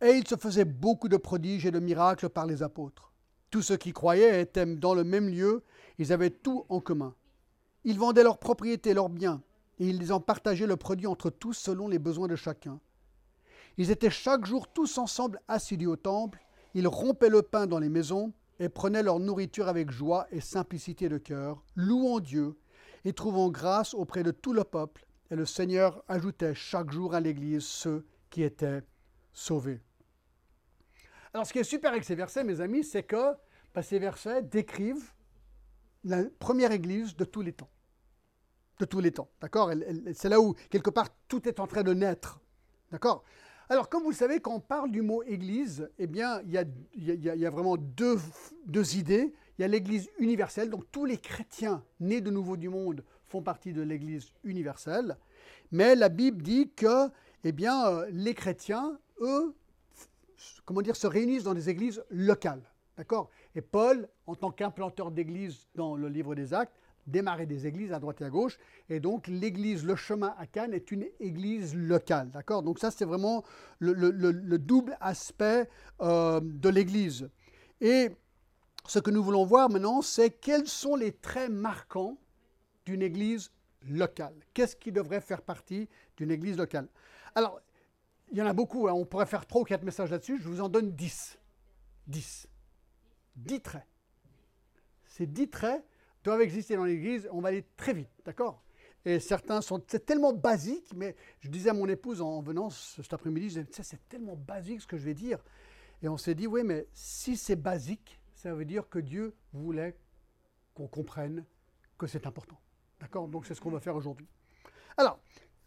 et 0.00 0.10
il 0.10 0.26
se 0.26 0.36
faisait 0.36 0.64
beaucoup 0.64 1.08
de 1.08 1.16
prodiges 1.16 1.66
et 1.66 1.70
de 1.70 1.80
miracles 1.80 2.28
par 2.28 2.46
les 2.46 2.62
apôtres. 2.62 3.12
Tous 3.50 3.62
ceux 3.62 3.76
qui 3.76 3.92
croyaient 3.92 4.40
étaient 4.40 4.66
dans 4.66 4.94
le 4.94 5.04
même 5.04 5.28
lieu 5.28 5.64
ils 5.98 6.12
avaient 6.12 6.30
tout 6.30 6.64
en 6.68 6.80
commun. 6.80 7.14
Ils 7.84 7.98
vendaient 7.98 8.22
leurs 8.22 8.38
propriétés, 8.38 8.94
leurs 8.94 9.08
biens, 9.08 9.42
et 9.78 9.86
ils 9.88 10.12
en 10.12 10.20
partageaient 10.20 10.66
le 10.66 10.76
produit 10.76 11.06
entre 11.06 11.30
tous 11.30 11.52
selon 11.52 11.88
les 11.88 11.98
besoins 11.98 12.28
de 12.28 12.36
chacun. 12.36 12.80
Ils 13.76 13.90
étaient 13.90 14.10
chaque 14.10 14.46
jour 14.46 14.68
tous 14.68 14.98
ensemble 14.98 15.40
assidus 15.48 15.86
au 15.86 15.96
temple, 15.96 16.44
ils 16.74 16.88
rompaient 16.88 17.28
le 17.28 17.42
pain 17.42 17.66
dans 17.66 17.78
les 17.78 17.88
maisons 17.88 18.32
et 18.58 18.68
prenaient 18.68 19.02
leur 19.02 19.20
nourriture 19.20 19.68
avec 19.68 19.90
joie 19.90 20.26
et 20.30 20.40
simplicité 20.40 21.08
de 21.08 21.18
cœur, 21.18 21.62
louant 21.76 22.20
Dieu 22.20 22.56
et 23.04 23.12
trouvant 23.12 23.50
grâce 23.50 23.94
auprès 23.94 24.22
de 24.22 24.30
tout 24.30 24.52
le 24.52 24.64
peuple. 24.64 25.06
Et 25.30 25.36
le 25.36 25.46
Seigneur 25.46 26.04
ajoutait 26.08 26.54
chaque 26.54 26.90
jour 26.90 27.14
à 27.14 27.20
l'Église 27.20 27.64
ceux 27.64 28.06
qui 28.30 28.42
étaient 28.42 28.82
sauvés. 29.32 29.80
Alors 31.32 31.46
ce 31.46 31.52
qui 31.52 31.58
est 31.58 31.64
super 31.64 31.90
avec 31.90 32.04
ces 32.04 32.14
versets, 32.14 32.44
mes 32.44 32.60
amis, 32.60 32.84
c'est 32.84 33.02
que 33.02 33.34
ben, 33.74 33.82
ces 33.82 33.98
versets 33.98 34.42
décrivent 34.42 35.12
la 36.04 36.24
première 36.38 36.72
Église 36.72 37.16
de 37.16 37.24
tous 37.24 37.42
les 37.42 37.52
temps. 37.52 37.70
De 38.78 38.84
tous 38.84 39.00
les 39.00 39.12
temps, 39.12 39.28
d'accord? 39.40 39.70
C'est 40.14 40.28
là 40.28 40.40
où, 40.40 40.54
quelque 40.68 40.90
part, 40.90 41.08
tout 41.28 41.48
est 41.48 41.60
en 41.60 41.66
train 41.66 41.82
de 41.82 41.94
naître. 41.94 42.40
D'accord? 42.90 43.24
Alors, 43.68 43.88
comme 43.88 44.02
vous 44.02 44.10
le 44.10 44.16
savez, 44.16 44.40
quand 44.40 44.54
on 44.54 44.60
parle 44.60 44.90
du 44.90 45.00
mot 45.00 45.22
Église, 45.22 45.88
eh 45.98 46.06
bien, 46.06 46.42
il 46.42 46.52
y 46.52 47.46
a, 47.46 47.50
vraiment 47.50 47.76
deux, 47.76 48.18
deux, 48.66 48.96
idées. 48.96 49.32
Il 49.58 49.62
y 49.62 49.64
a 49.64 49.68
l'Église 49.68 50.10
universelle, 50.18 50.68
donc 50.68 50.84
tous 50.92 51.06
les 51.06 51.16
chrétiens 51.16 51.82
nés 52.00 52.20
de 52.20 52.30
nouveau 52.30 52.56
du 52.56 52.68
monde 52.68 53.04
font 53.26 53.42
partie 53.42 53.72
de 53.72 53.80
l'Église 53.80 54.32
universelle. 54.42 55.16
Mais 55.70 55.94
la 55.94 56.08
Bible 56.08 56.42
dit 56.42 56.70
que, 56.76 57.08
eh 57.42 57.52
bien, 57.52 57.86
euh, 57.86 58.06
les 58.10 58.34
chrétiens, 58.34 58.98
eux, 59.20 59.54
comment 60.64 60.82
dire, 60.82 60.96
se 60.96 61.06
réunissent 61.06 61.44
dans 61.44 61.54
des 61.54 61.70
églises 61.70 62.04
locales. 62.10 62.62
D'accord? 62.96 63.30
Et 63.54 63.60
Paul, 63.60 64.08
en 64.26 64.34
tant 64.34 64.50
qu'implanteur 64.50 65.10
d'églises 65.10 65.68
dans 65.74 65.96
le 65.96 66.08
livre 66.08 66.34
des 66.34 66.54
Actes, 66.54 66.76
démarrer 67.06 67.46
des 67.46 67.66
églises 67.66 67.92
à 67.92 67.98
droite 67.98 68.20
et 68.20 68.24
à 68.24 68.30
gauche. 68.30 68.58
Et 68.88 69.00
donc, 69.00 69.26
l'église 69.26 69.84
Le 69.84 69.96
Chemin 69.96 70.34
à 70.38 70.46
Cannes 70.46 70.74
est 70.74 70.90
une 70.90 71.06
église 71.20 71.74
locale. 71.74 72.30
D'accord? 72.30 72.62
Donc, 72.62 72.78
ça, 72.78 72.90
c'est 72.90 73.04
vraiment 73.04 73.44
le, 73.78 74.56
double 74.58 74.96
aspect 75.00 75.68
euh, 76.00 76.40
de 76.42 76.68
l'église. 76.68 77.28
Et 77.80 78.10
ce 78.86 78.98
que 78.98 79.10
nous 79.10 79.22
voulons 79.22 79.44
voir 79.44 79.70
maintenant, 79.70 80.02
c'est 80.02 80.30
quels 80.30 80.68
sont 80.68 80.96
les 80.96 81.12
traits 81.12 81.50
marquants 81.50 82.16
d'une 82.86 83.02
église 83.02 83.50
locale. 83.88 84.34
Qu'est-ce 84.52 84.76
qui 84.76 84.92
devrait 84.92 85.20
faire 85.20 85.42
partie 85.42 85.88
d'une 86.16 86.30
église 86.30 86.56
locale? 86.56 86.88
Alors, 87.34 87.60
il 88.30 88.38
y 88.38 88.42
en 88.42 88.46
a 88.46 88.52
beaucoup. 88.52 88.88
Hein. 88.88 88.92
On 88.92 89.04
pourrait 89.04 89.26
faire 89.26 89.46
trois 89.46 89.62
ou 89.62 89.64
quatre 89.64 89.82
messages 89.82 90.10
là-dessus. 90.10 90.40
Je 90.40 90.48
vous 90.48 90.60
en 90.60 90.68
donne 90.68 90.92
dix. 90.92 91.38
Dix. 92.06 92.46
Dix 93.36 93.60
traits. 93.60 93.86
Ces 95.06 95.26
dix 95.26 95.48
traits 95.48 95.84
doivent 96.22 96.40
exister 96.40 96.76
dans 96.76 96.84
l'Église, 96.84 97.28
on 97.30 97.40
va 97.40 97.48
aller 97.48 97.64
très 97.76 97.92
vite, 97.92 98.10
d'accord? 98.24 98.62
Et 99.04 99.20
certains 99.20 99.60
sont 99.60 99.78
tellement 99.80 100.32
basiques, 100.32 100.92
mais 100.94 101.14
je 101.40 101.48
disais 101.48 101.70
à 101.70 101.74
mon 101.74 101.86
épouse 101.88 102.22
en 102.22 102.40
venant 102.40 102.70
cet 102.70 103.12
après-midi, 103.12 103.62
c'est 103.70 104.08
tellement 104.08 104.34
basique 104.34 104.80
ce 104.80 104.86
que 104.86 104.96
je 104.96 105.04
vais 105.04 105.14
dire. 105.14 105.38
Et 106.02 106.08
on 106.08 106.16
s'est 106.16 106.34
dit, 106.34 106.46
oui, 106.46 106.62
mais 106.64 106.88
si 106.92 107.36
c'est 107.36 107.56
basique, 107.56 108.18
ça 108.34 108.54
veut 108.54 108.64
dire 108.64 108.88
que 108.88 108.98
Dieu 108.98 109.34
voulait 109.52 109.96
qu'on 110.72 110.88
comprenne 110.88 111.44
que 111.98 112.06
c'est 112.06 112.26
important. 112.26 112.58
D'accord? 112.98 113.28
Donc 113.28 113.46
c'est 113.46 113.54
ce 113.54 113.60
qu'on 113.60 113.70
va 113.70 113.80
faire 113.80 113.94
aujourd'hui. 113.94 114.26
Alors, 114.96 115.20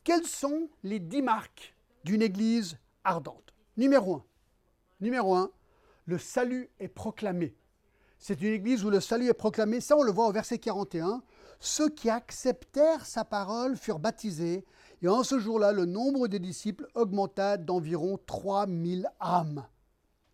quelles 0.03 0.25
sont 0.25 0.69
les 0.83 0.99
dix 0.99 1.21
marques 1.21 1.75
d'une 2.03 2.21
Église 2.23 2.77
ardente? 3.03 3.53
Numéro 3.77 4.15
un. 4.15 4.25
Numéro 4.99 5.35
un, 5.35 5.51
le 6.07 6.17
salut 6.17 6.69
est 6.79 6.87
proclamé. 6.87 7.55
C'est 8.17 8.41
une 8.41 8.53
église 8.53 8.83
où 8.83 8.89
le 8.89 8.99
salut 8.99 9.27
est 9.27 9.33
proclamé. 9.33 9.79
Ça, 9.81 9.95
on 9.95 10.03
le 10.03 10.11
voit 10.11 10.27
au 10.27 10.31
verset 10.31 10.57
41. 10.57 11.21
Ceux 11.59 11.89
qui 11.89 12.09
acceptèrent 12.09 13.05
sa 13.05 13.25
parole 13.25 13.75
furent 13.75 13.99
baptisés. 13.99 14.65
Et 15.01 15.07
en 15.07 15.23
ce 15.23 15.37
jour-là, 15.37 15.73
le 15.73 15.85
nombre 15.85 16.27
des 16.27 16.39
disciples 16.39 16.87
augmenta 16.95 17.57
d'environ 17.57 18.17
3000 18.25 19.07
âmes. 19.19 19.67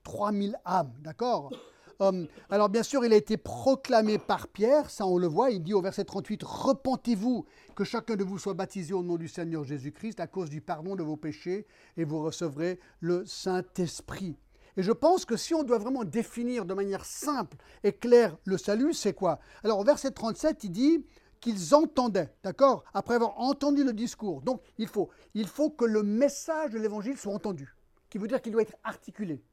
3000 0.03 0.57
âmes, 0.65 0.93
d'accord? 1.01 1.51
Hum, 1.99 2.27
alors 2.49 2.69
bien 2.69 2.83
sûr, 2.83 3.03
il 3.05 3.13
a 3.13 3.15
été 3.15 3.37
proclamé 3.37 4.17
par 4.17 4.47
Pierre, 4.47 4.89
ça 4.89 5.05
on 5.05 5.17
le 5.17 5.27
voit, 5.27 5.51
il 5.51 5.61
dit 5.61 5.73
au 5.73 5.81
verset 5.81 6.03
38, 6.03 6.41
Repentez-vous, 6.43 7.45
que 7.75 7.83
chacun 7.83 8.15
de 8.15 8.23
vous 8.23 8.39
soit 8.39 8.55
baptisé 8.55 8.93
au 8.93 9.03
nom 9.03 9.15
du 9.15 9.27
Seigneur 9.27 9.63
Jésus-Christ 9.63 10.19
à 10.19 10.27
cause 10.27 10.49
du 10.49 10.59
pardon 10.59 10.95
de 10.95 11.03
vos 11.03 11.17
péchés, 11.17 11.67
et 11.95 12.03
vous 12.03 12.21
recevrez 12.21 12.79
le 12.99 13.25
Saint-Esprit. 13.25 14.37
Et 14.77 14.83
je 14.83 14.91
pense 14.91 15.25
que 15.25 15.37
si 15.37 15.53
on 15.53 15.63
doit 15.63 15.77
vraiment 15.77 16.03
définir 16.03 16.65
de 16.65 16.73
manière 16.73 17.05
simple 17.05 17.57
et 17.83 17.93
claire 17.93 18.35
le 18.45 18.57
salut, 18.57 18.93
c'est 18.93 19.13
quoi? 19.13 19.39
Alors 19.63 19.79
au 19.79 19.83
verset 19.83 20.11
37, 20.11 20.63
il 20.63 20.71
dit 20.71 21.05
qu'ils 21.39 21.75
entendaient, 21.75 22.33
d'accord? 22.43 22.83
Après 22.93 23.15
avoir 23.15 23.39
entendu 23.39 23.83
le 23.83 23.93
discours. 23.93 24.41
Donc 24.41 24.61
il 24.77 24.87
faut, 24.87 25.09
il 25.33 25.47
faut 25.47 25.69
que 25.69 25.85
le 25.85 26.01
message 26.01 26.71
de 26.71 26.79
l'évangile 26.79 27.17
soit 27.17 27.33
entendu, 27.33 27.75
qui 28.09 28.17
veut 28.17 28.27
dire 28.27 28.41
qu'il 28.41 28.53
doit 28.53 28.61
être 28.61 28.77
articulé. 28.83 29.43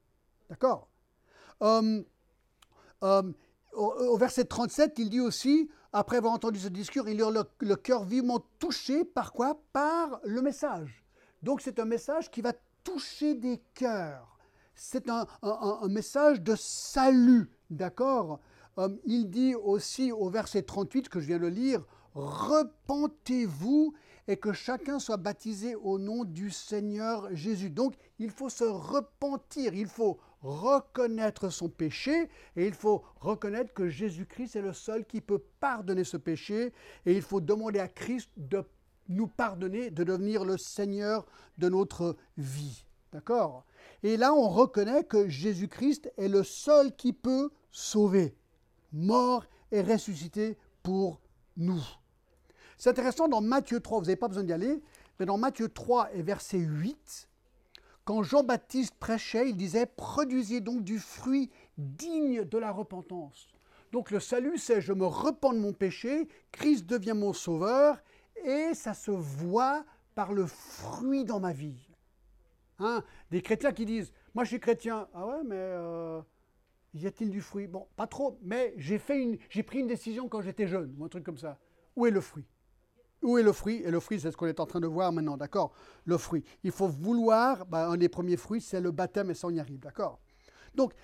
D'accord? 0.48 0.88
Hum, 1.60 2.04
hum, 3.02 3.34
au, 3.72 4.16
verset 4.16 4.44
37, 4.44 4.98
il 4.98 5.10
dit 5.10 5.20
aussi, 5.20 5.68
après 5.92 6.16
avoir 6.16 6.32
entendu 6.32 6.58
ce 6.58 6.68
discours, 6.68 7.08
il 7.08 7.22
a 7.22 7.30
le, 7.30 7.42
le 7.60 7.76
cœur 7.76 8.04
vivement 8.04 8.42
touché 8.58 9.04
par 9.04 9.32
quoi? 9.32 9.60
Par 9.72 10.20
le 10.24 10.40
message. 10.40 11.04
Donc 11.42 11.60
c'est 11.60 11.78
un 11.78 11.84
message 11.84 12.30
qui 12.30 12.40
va 12.40 12.52
toucher 12.84 13.34
des 13.34 13.60
cœurs 13.74 14.39
c'est 14.82 15.10
un, 15.10 15.26
message 15.88 16.40
de 16.40 16.54
salut, 16.56 17.50
d'accord? 17.68 18.40
Euh, 18.78 18.88
Il 19.04 19.28
dit 19.28 19.54
aussi 19.54 20.10
au 20.10 20.30
verset 20.30 20.62
38 20.62 21.10
que 21.10 21.20
je 21.20 21.26
viens 21.26 21.38
de 21.38 21.46
lire, 21.46 21.84
repentez-vous 22.14 23.92
et 24.26 24.38
que 24.38 24.54
chacun 24.54 24.98
soit 24.98 25.18
baptisé 25.18 25.74
au 25.74 25.98
nom 25.98 26.24
du 26.24 26.50
Seigneur 26.50 27.28
Jésus. 27.36 27.68
Donc 27.68 27.94
il 28.18 28.30
faut 28.30 28.48
se 28.48 28.64
repentir, 28.64 29.74
il 29.74 29.86
faut 29.86 30.18
reconnaître 30.40 31.50
son 31.50 31.68
péché 31.68 32.30
et 32.56 32.66
il 32.66 32.72
faut 32.72 33.04
reconnaître 33.20 33.74
que 33.74 33.86
Jésus-Christ 33.86 34.56
est 34.56 34.62
le 34.62 34.72
seul 34.72 35.04
qui 35.04 35.20
peut 35.20 35.42
pardonner 35.60 36.04
ce 36.04 36.16
péché 36.16 36.72
et 37.04 37.12
il 37.12 37.22
faut 37.22 37.42
demander 37.42 37.80
à 37.80 37.88
Christ 37.88 38.30
de 38.38 38.64
nous 39.10 39.26
pardonner, 39.26 39.90
de 39.90 40.04
devenir 40.04 40.46
le 40.46 40.56
Seigneur 40.56 41.26
de 41.58 41.68
notre 41.68 42.16
vie. 42.38 42.86
D'accord? 43.12 43.66
Et 44.02 44.16
là, 44.16 44.32
on 44.32 44.48
reconnaît 44.48 45.04
que 45.04 45.28
Jésus-Christ 45.28 46.10
est 46.16 46.28
le 46.28 46.42
seul 46.42 46.94
qui 46.96 47.12
peut 47.12 47.50
sauver, 47.70 48.34
mort 48.92 49.44
et 49.72 49.82
ressuscité 49.82 50.56
pour 50.82 51.20
nous. 51.56 51.82
C'est 52.78 52.90
intéressant 52.90 53.28
dans 53.28 53.42
Matthieu 53.42 53.80
3, 53.80 53.98
vous 53.98 54.04
n'avez 54.06 54.16
pas 54.16 54.28
besoin 54.28 54.44
d'y 54.44 54.52
aller, 54.52 54.82
mais 55.18 55.26
dans 55.26 55.36
Matthieu 55.36 55.68
3 55.68 56.14
et 56.14 56.22
verset 56.22 56.58
8, 56.58 57.28
quand 58.06 58.22
Jean-Baptiste 58.22 58.94
prêchait, 58.98 59.50
il 59.50 59.56
disait 59.56 59.84
Produisez 59.84 60.60
donc 60.60 60.82
du 60.82 60.98
fruit 60.98 61.50
digne 61.76 62.44
de 62.44 62.58
la 62.58 62.72
repentance. 62.72 63.48
Donc 63.92 64.10
le 64.10 64.18
salut, 64.18 64.56
c'est 64.56 64.80
je 64.80 64.94
me 64.94 65.04
repens 65.04 65.52
de 65.52 65.58
mon 65.58 65.74
péché, 65.74 66.26
Christ 66.52 66.86
devient 66.86 67.12
mon 67.14 67.34
sauveur, 67.34 67.98
et 68.44 68.72
ça 68.72 68.94
se 68.94 69.10
voit 69.10 69.84
par 70.14 70.32
le 70.32 70.46
fruit 70.46 71.24
dans 71.24 71.40
ma 71.40 71.52
vie. 71.52 71.89
Hein, 72.80 73.04
des 73.30 73.42
chrétiens 73.42 73.72
qui 73.72 73.84
disent 73.84 74.12
Moi 74.34 74.44
je 74.44 74.48
suis 74.48 74.60
chrétien. 74.60 75.06
Ah 75.14 75.26
ouais, 75.26 75.44
mais 75.44 75.56
euh, 75.56 76.20
y 76.94 77.06
a-t-il 77.06 77.30
du 77.30 77.42
fruit? 77.42 77.66
Bon, 77.66 77.86
pas 77.94 78.06
trop, 78.06 78.38
mais 78.42 78.74
j'ai, 78.78 78.98
pris 78.98 79.38
une 79.74 79.86
décision 79.86 80.28
quand 80.28 80.40
j'étais 80.40 80.66
jeune, 80.66 80.94
ou 80.98 81.04
un 81.04 81.08
truc 81.08 81.24
comme 81.24 81.38
ça. 81.38 81.58
Où 81.94 82.06
est 82.06 82.10
le 82.10 82.20
fruit? 82.20 82.46
Où 83.22 83.36
est 83.36 83.42
le 83.42 83.52
fruit? 83.52 83.82
Et 83.84 83.90
le 83.90 84.00
fruit, 84.00 84.18
c'est 84.18 84.30
ce 84.30 84.36
qu'on 84.36 84.46
est 84.46 84.60
en 84.60 84.66
train 84.66 84.80
de 84.80 84.86
voir 84.86 85.12
maintenant, 85.12 85.36
d'accord? 85.36 85.72
Le 86.06 86.16
fruit. 86.16 86.42
Il 86.64 86.72
faut 86.72 86.88
vouloir, 86.88 87.66
bah, 87.66 87.86
un 87.86 87.98
des 87.98 88.08
premiers 88.08 88.38
fruits, 88.38 88.62
c'est 88.62 88.80
le 88.80 88.92
baptême, 88.92 89.30
et 89.30 89.34
ça 89.34 89.46
on 89.46 89.50
y 89.50 89.60
arrive, 89.60 89.78
d'accord 89.78 90.20
Donc, 90.74 90.94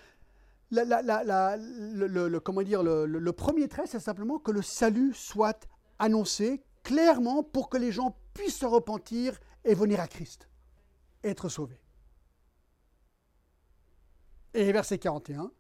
le, 0.71 2.39
comment 2.39 2.63
dire, 2.63 2.83
le 2.83 3.31
premier 3.33 3.69
trait, 3.69 3.87
c'est 3.87 4.01
simplement 4.01 4.39
que 4.39 4.51
le 4.51 4.63
salut 4.63 5.13
soit 5.13 5.69
annoncé 5.99 6.63
clairement 6.83 7.43
pour 7.43 7.69
que 7.69 7.77
les 7.77 7.93
gens 7.93 8.17
puissent 8.33 8.59
se 8.61 8.67
repentir 8.67 9.39
et 9.65 9.75
venir 9.75 10.01
à 10.01 10.07
Christ 10.07 10.49
être 11.27 11.49
sauvés. 11.49 11.81
Et 14.55 14.73
verset 14.73 14.99
41, 14.99 15.51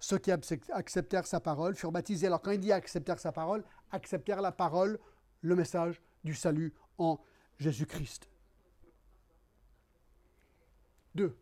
ceux 0.00 0.18
qui 0.18 0.32
acceptèrent 0.32 1.26
sa 1.26 1.40
parole 1.40 1.76
furent 1.76 1.92
baptisés. 1.92 2.26
Alors 2.26 2.42
quand 2.42 2.50
il 2.50 2.60
dit 2.60 2.72
acceptèrent 2.72 3.18
sa 3.18 3.32
parole, 3.32 3.64
acceptèrent 3.92 4.40
la 4.40 4.52
parole, 4.52 4.98
le 5.42 5.54
message 5.54 6.00
du 6.24 6.34
salut 6.34 6.74
en 6.98 7.20
Jésus-Christ. 7.58 8.28
Deux. 11.14 11.36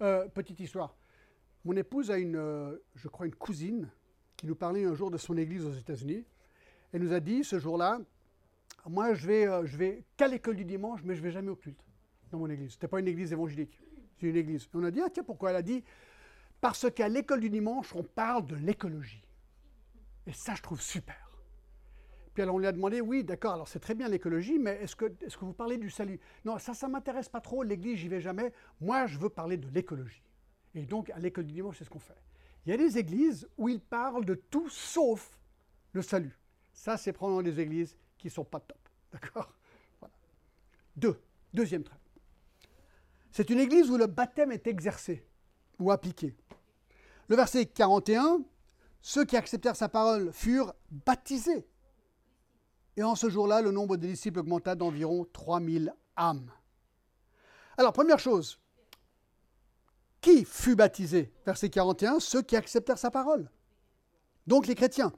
Euh, 0.00 0.28
petite 0.28 0.60
histoire. 0.60 0.94
Mon 1.64 1.76
épouse 1.76 2.10
a 2.10 2.18
une, 2.18 2.36
euh, 2.36 2.76
je 2.94 3.08
crois, 3.08 3.26
une 3.26 3.34
cousine 3.34 3.90
qui 4.36 4.46
nous 4.46 4.54
parlait 4.54 4.84
un 4.84 4.94
jour 4.94 5.10
de 5.10 5.18
son 5.18 5.36
église 5.36 5.64
aux 5.64 5.72
États-Unis. 5.72 6.24
Elle 6.92 7.02
nous 7.02 7.12
a 7.12 7.20
dit 7.20 7.42
ce 7.44 7.58
jour-là, 7.58 8.00
moi 8.86 9.14
je 9.14 9.26
vais, 9.26 9.46
euh, 9.46 9.66
je 9.66 9.76
vais 9.76 10.04
qu'à 10.16 10.28
l'école 10.28 10.56
du 10.56 10.64
dimanche, 10.64 11.00
mais 11.04 11.14
je 11.14 11.20
ne 11.20 11.24
vais 11.24 11.32
jamais 11.32 11.50
au 11.50 11.56
culte 11.56 11.87
dans 12.30 12.38
mon 12.38 12.48
église. 12.48 12.70
Ce 12.70 12.76
n'était 12.76 12.88
pas 12.88 13.00
une 13.00 13.08
église 13.08 13.32
évangélique, 13.32 13.80
c'est 14.18 14.26
une 14.26 14.36
église. 14.36 14.68
On 14.74 14.84
a 14.84 14.90
dit, 14.90 15.00
ah 15.04 15.10
tiens, 15.12 15.24
pourquoi 15.24 15.50
Elle 15.50 15.56
a 15.56 15.62
dit, 15.62 15.84
parce 16.60 16.90
qu'à 16.90 17.08
l'école 17.08 17.40
du 17.40 17.50
dimanche, 17.50 17.94
on 17.94 18.02
parle 18.02 18.46
de 18.46 18.56
l'écologie. 18.56 19.22
Et 20.26 20.32
ça, 20.32 20.54
je 20.54 20.62
trouve 20.62 20.80
super. 20.80 21.16
Puis 22.34 22.42
alors 22.42 22.54
on 22.54 22.58
lui 22.58 22.66
a 22.66 22.72
demandé, 22.72 23.00
oui, 23.00 23.24
d'accord, 23.24 23.54
alors 23.54 23.66
c'est 23.66 23.80
très 23.80 23.94
bien 23.94 24.08
l'écologie, 24.08 24.58
mais 24.58 24.78
est-ce 24.82 24.94
que, 24.94 25.06
est 25.06 25.36
que 25.36 25.44
vous 25.44 25.52
parlez 25.52 25.76
du 25.76 25.90
salut? 25.90 26.20
Non, 26.44 26.58
ça, 26.58 26.74
ça 26.74 26.86
ne 26.86 26.92
m'intéresse 26.92 27.28
pas 27.28 27.40
trop, 27.40 27.62
l'église, 27.64 27.98
j'y 27.98 28.08
vais 28.08 28.20
jamais. 28.20 28.52
Moi, 28.80 29.06
je 29.06 29.18
veux 29.18 29.28
parler 29.28 29.56
de 29.56 29.68
l'écologie. 29.70 30.22
Et 30.74 30.86
donc, 30.86 31.10
à 31.10 31.18
l'école 31.18 31.46
du 31.46 31.52
dimanche, 31.54 31.78
c'est 31.78 31.84
ce 31.84 31.90
qu'on 31.90 31.98
fait. 31.98 32.14
Il 32.64 32.70
y 32.70 32.74
a 32.74 32.76
des 32.76 32.98
églises 32.98 33.48
où 33.56 33.68
ils 33.68 33.80
parlent 33.80 34.24
de 34.24 34.34
tout 34.34 34.68
sauf 34.68 35.38
le 35.92 36.02
salut. 36.02 36.38
Ça, 36.72 36.96
c'est 36.96 37.12
probablement 37.12 37.42
des 37.42 37.58
églises 37.58 37.96
qui 38.16 38.28
ne 38.28 38.32
sont 38.32 38.44
pas 38.44 38.60
top. 38.60 38.78
D'accord? 39.12 39.52
Voilà. 39.98 40.14
Deux. 40.94 41.20
Deuxième 41.52 41.82
trait. 41.82 41.96
C'est 43.38 43.50
une 43.50 43.60
église 43.60 43.88
où 43.88 43.96
le 43.96 44.08
baptême 44.08 44.50
est 44.50 44.66
exercé 44.66 45.24
ou 45.78 45.92
appliqué. 45.92 46.34
Le 47.28 47.36
verset 47.36 47.66
41, 47.66 48.40
ceux 49.00 49.24
qui 49.24 49.36
acceptèrent 49.36 49.76
sa 49.76 49.88
parole 49.88 50.32
furent 50.32 50.74
baptisés. 50.90 51.64
Et 52.96 53.04
en 53.04 53.14
ce 53.14 53.30
jour-là, 53.30 53.62
le 53.62 53.70
nombre 53.70 53.96
des 53.96 54.08
disciples 54.08 54.40
augmenta 54.40 54.74
d'environ 54.74 55.24
3000 55.32 55.94
âmes. 56.16 56.50
Alors, 57.76 57.92
première 57.92 58.18
chose, 58.18 58.58
qui 60.20 60.44
fut 60.44 60.74
baptisé? 60.74 61.32
Verset 61.46 61.70
41, 61.70 62.18
ceux 62.18 62.42
qui 62.42 62.56
acceptèrent 62.56 62.98
sa 62.98 63.12
parole. 63.12 63.48
Donc 64.48 64.66
les 64.66 64.74
chrétiens. 64.74 65.12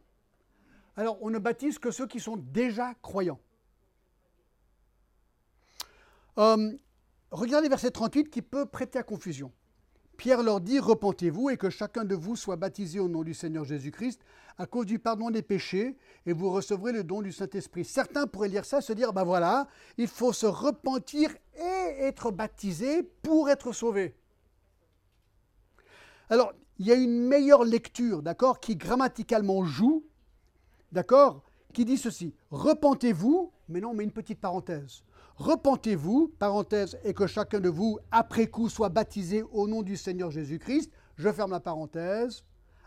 Alors, 0.95 1.17
on 1.23 1.31
ne 1.31 1.39
baptise 1.39 1.79
que 1.79 1.91
ceux 1.91 2.07
qui 2.07 2.21
sont 2.21 2.37
déjà 2.37 2.93
croyants. 3.01 3.41
Euh, 6.37 6.77
regardez 7.31 7.69
verset 7.69 7.91
38 7.91 8.31
qui 8.31 8.43
peut 8.43 8.67
prêter 8.67 8.99
à 8.99 9.03
confusion. 9.03 9.53
Pierre 10.17 10.43
leur 10.43 10.61
dit, 10.61 10.79
repentez-vous 10.79 11.49
et 11.49 11.57
que 11.57 11.71
chacun 11.71 12.05
de 12.05 12.15
vous 12.15 12.37
soit 12.37 12.57
baptisé 12.57 13.01
au 13.01 13.09
nom 13.09 13.23
du 13.23 13.33
Seigneur 13.33 13.65
Jésus-Christ 13.65 14.21
à 14.59 14.67
cause 14.67 14.85
du 14.85 14.99
pardon 14.99 15.31
des 15.31 15.41
péchés 15.41 15.97
et 16.27 16.35
vous 16.35 16.51
recevrez 16.51 16.93
le 16.93 17.03
don 17.03 17.23
du 17.23 17.33
Saint-Esprit. 17.33 17.87
Certains 17.87 18.27
pourraient 18.27 18.49
lire 18.49 18.67
ça, 18.67 18.83
se 18.83 18.93
dire, 18.93 19.15
ben 19.15 19.25
voilà, 19.25 19.67
il 19.97 20.09
faut 20.09 20.35
se 20.35 20.45
repentir 20.45 21.35
et 21.55 22.03
être 22.03 22.31
baptisé 22.31 23.03
pour 23.23 23.49
être 23.49 23.73
sauvé. 23.73 24.15
Alors, 26.29 26.53
il 26.79 26.87
y 26.87 26.93
a 26.93 26.97
une 26.97 27.27
meilleure 27.27 27.65
lecture, 27.65 28.23
d'accord, 28.23 28.61
qui 28.61 28.77
grammaticalement 28.77 29.65
joue, 29.65 30.05
d'accord, 30.93 31.43
qui 31.73 31.87
dit 31.87 31.97
ceci, 31.97 32.35
repentez-vous, 32.51 33.53
mais 33.71 33.81
non, 33.81 33.95
mais 33.95 34.05
une 34.05 34.13
petite 34.13 34.41
parenthèse. 34.41 35.03
Repentez-vous, 35.41 36.35
parenthèse, 36.39 36.99
et 37.03 37.15
que 37.15 37.27
chacun 37.27 37.61
de 37.61 37.71
vous, 37.71 37.99
après 38.11 38.49
coup, 38.49 38.69
soit 38.69 38.91
baptisé 38.91 39.43
au 39.43 39.67
nom 39.67 39.81
du 39.81 39.97
Seigneur 39.97 40.31
Jésus-Christ, 40.31 40.93
je 41.17 41.33
ferme 41.33 41.53
la 41.53 41.61
parenthèse, 41.61 42.45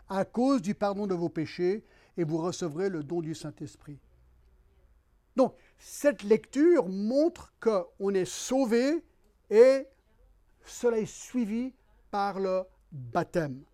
à 0.08 0.24
cause 0.24 0.62
du 0.62 0.72
pardon 0.76 1.08
de 1.08 1.14
vos 1.16 1.28
péchés, 1.28 1.84
et 2.16 2.22
vous 2.22 2.38
recevrez 2.38 2.90
le 2.90 3.02
don 3.02 3.22
du 3.22 3.34
Saint-Esprit. 3.34 3.98
Donc, 5.34 5.56
cette 5.78 6.22
lecture 6.22 6.88
montre 6.88 7.52
qu'on 7.58 8.14
est 8.14 8.24
sauvé 8.24 9.04
et 9.50 9.88
cela 10.64 11.00
est 11.00 11.12
suivi 11.12 11.74
par 12.12 12.38
le 12.38 12.62
baptême. 12.92 13.64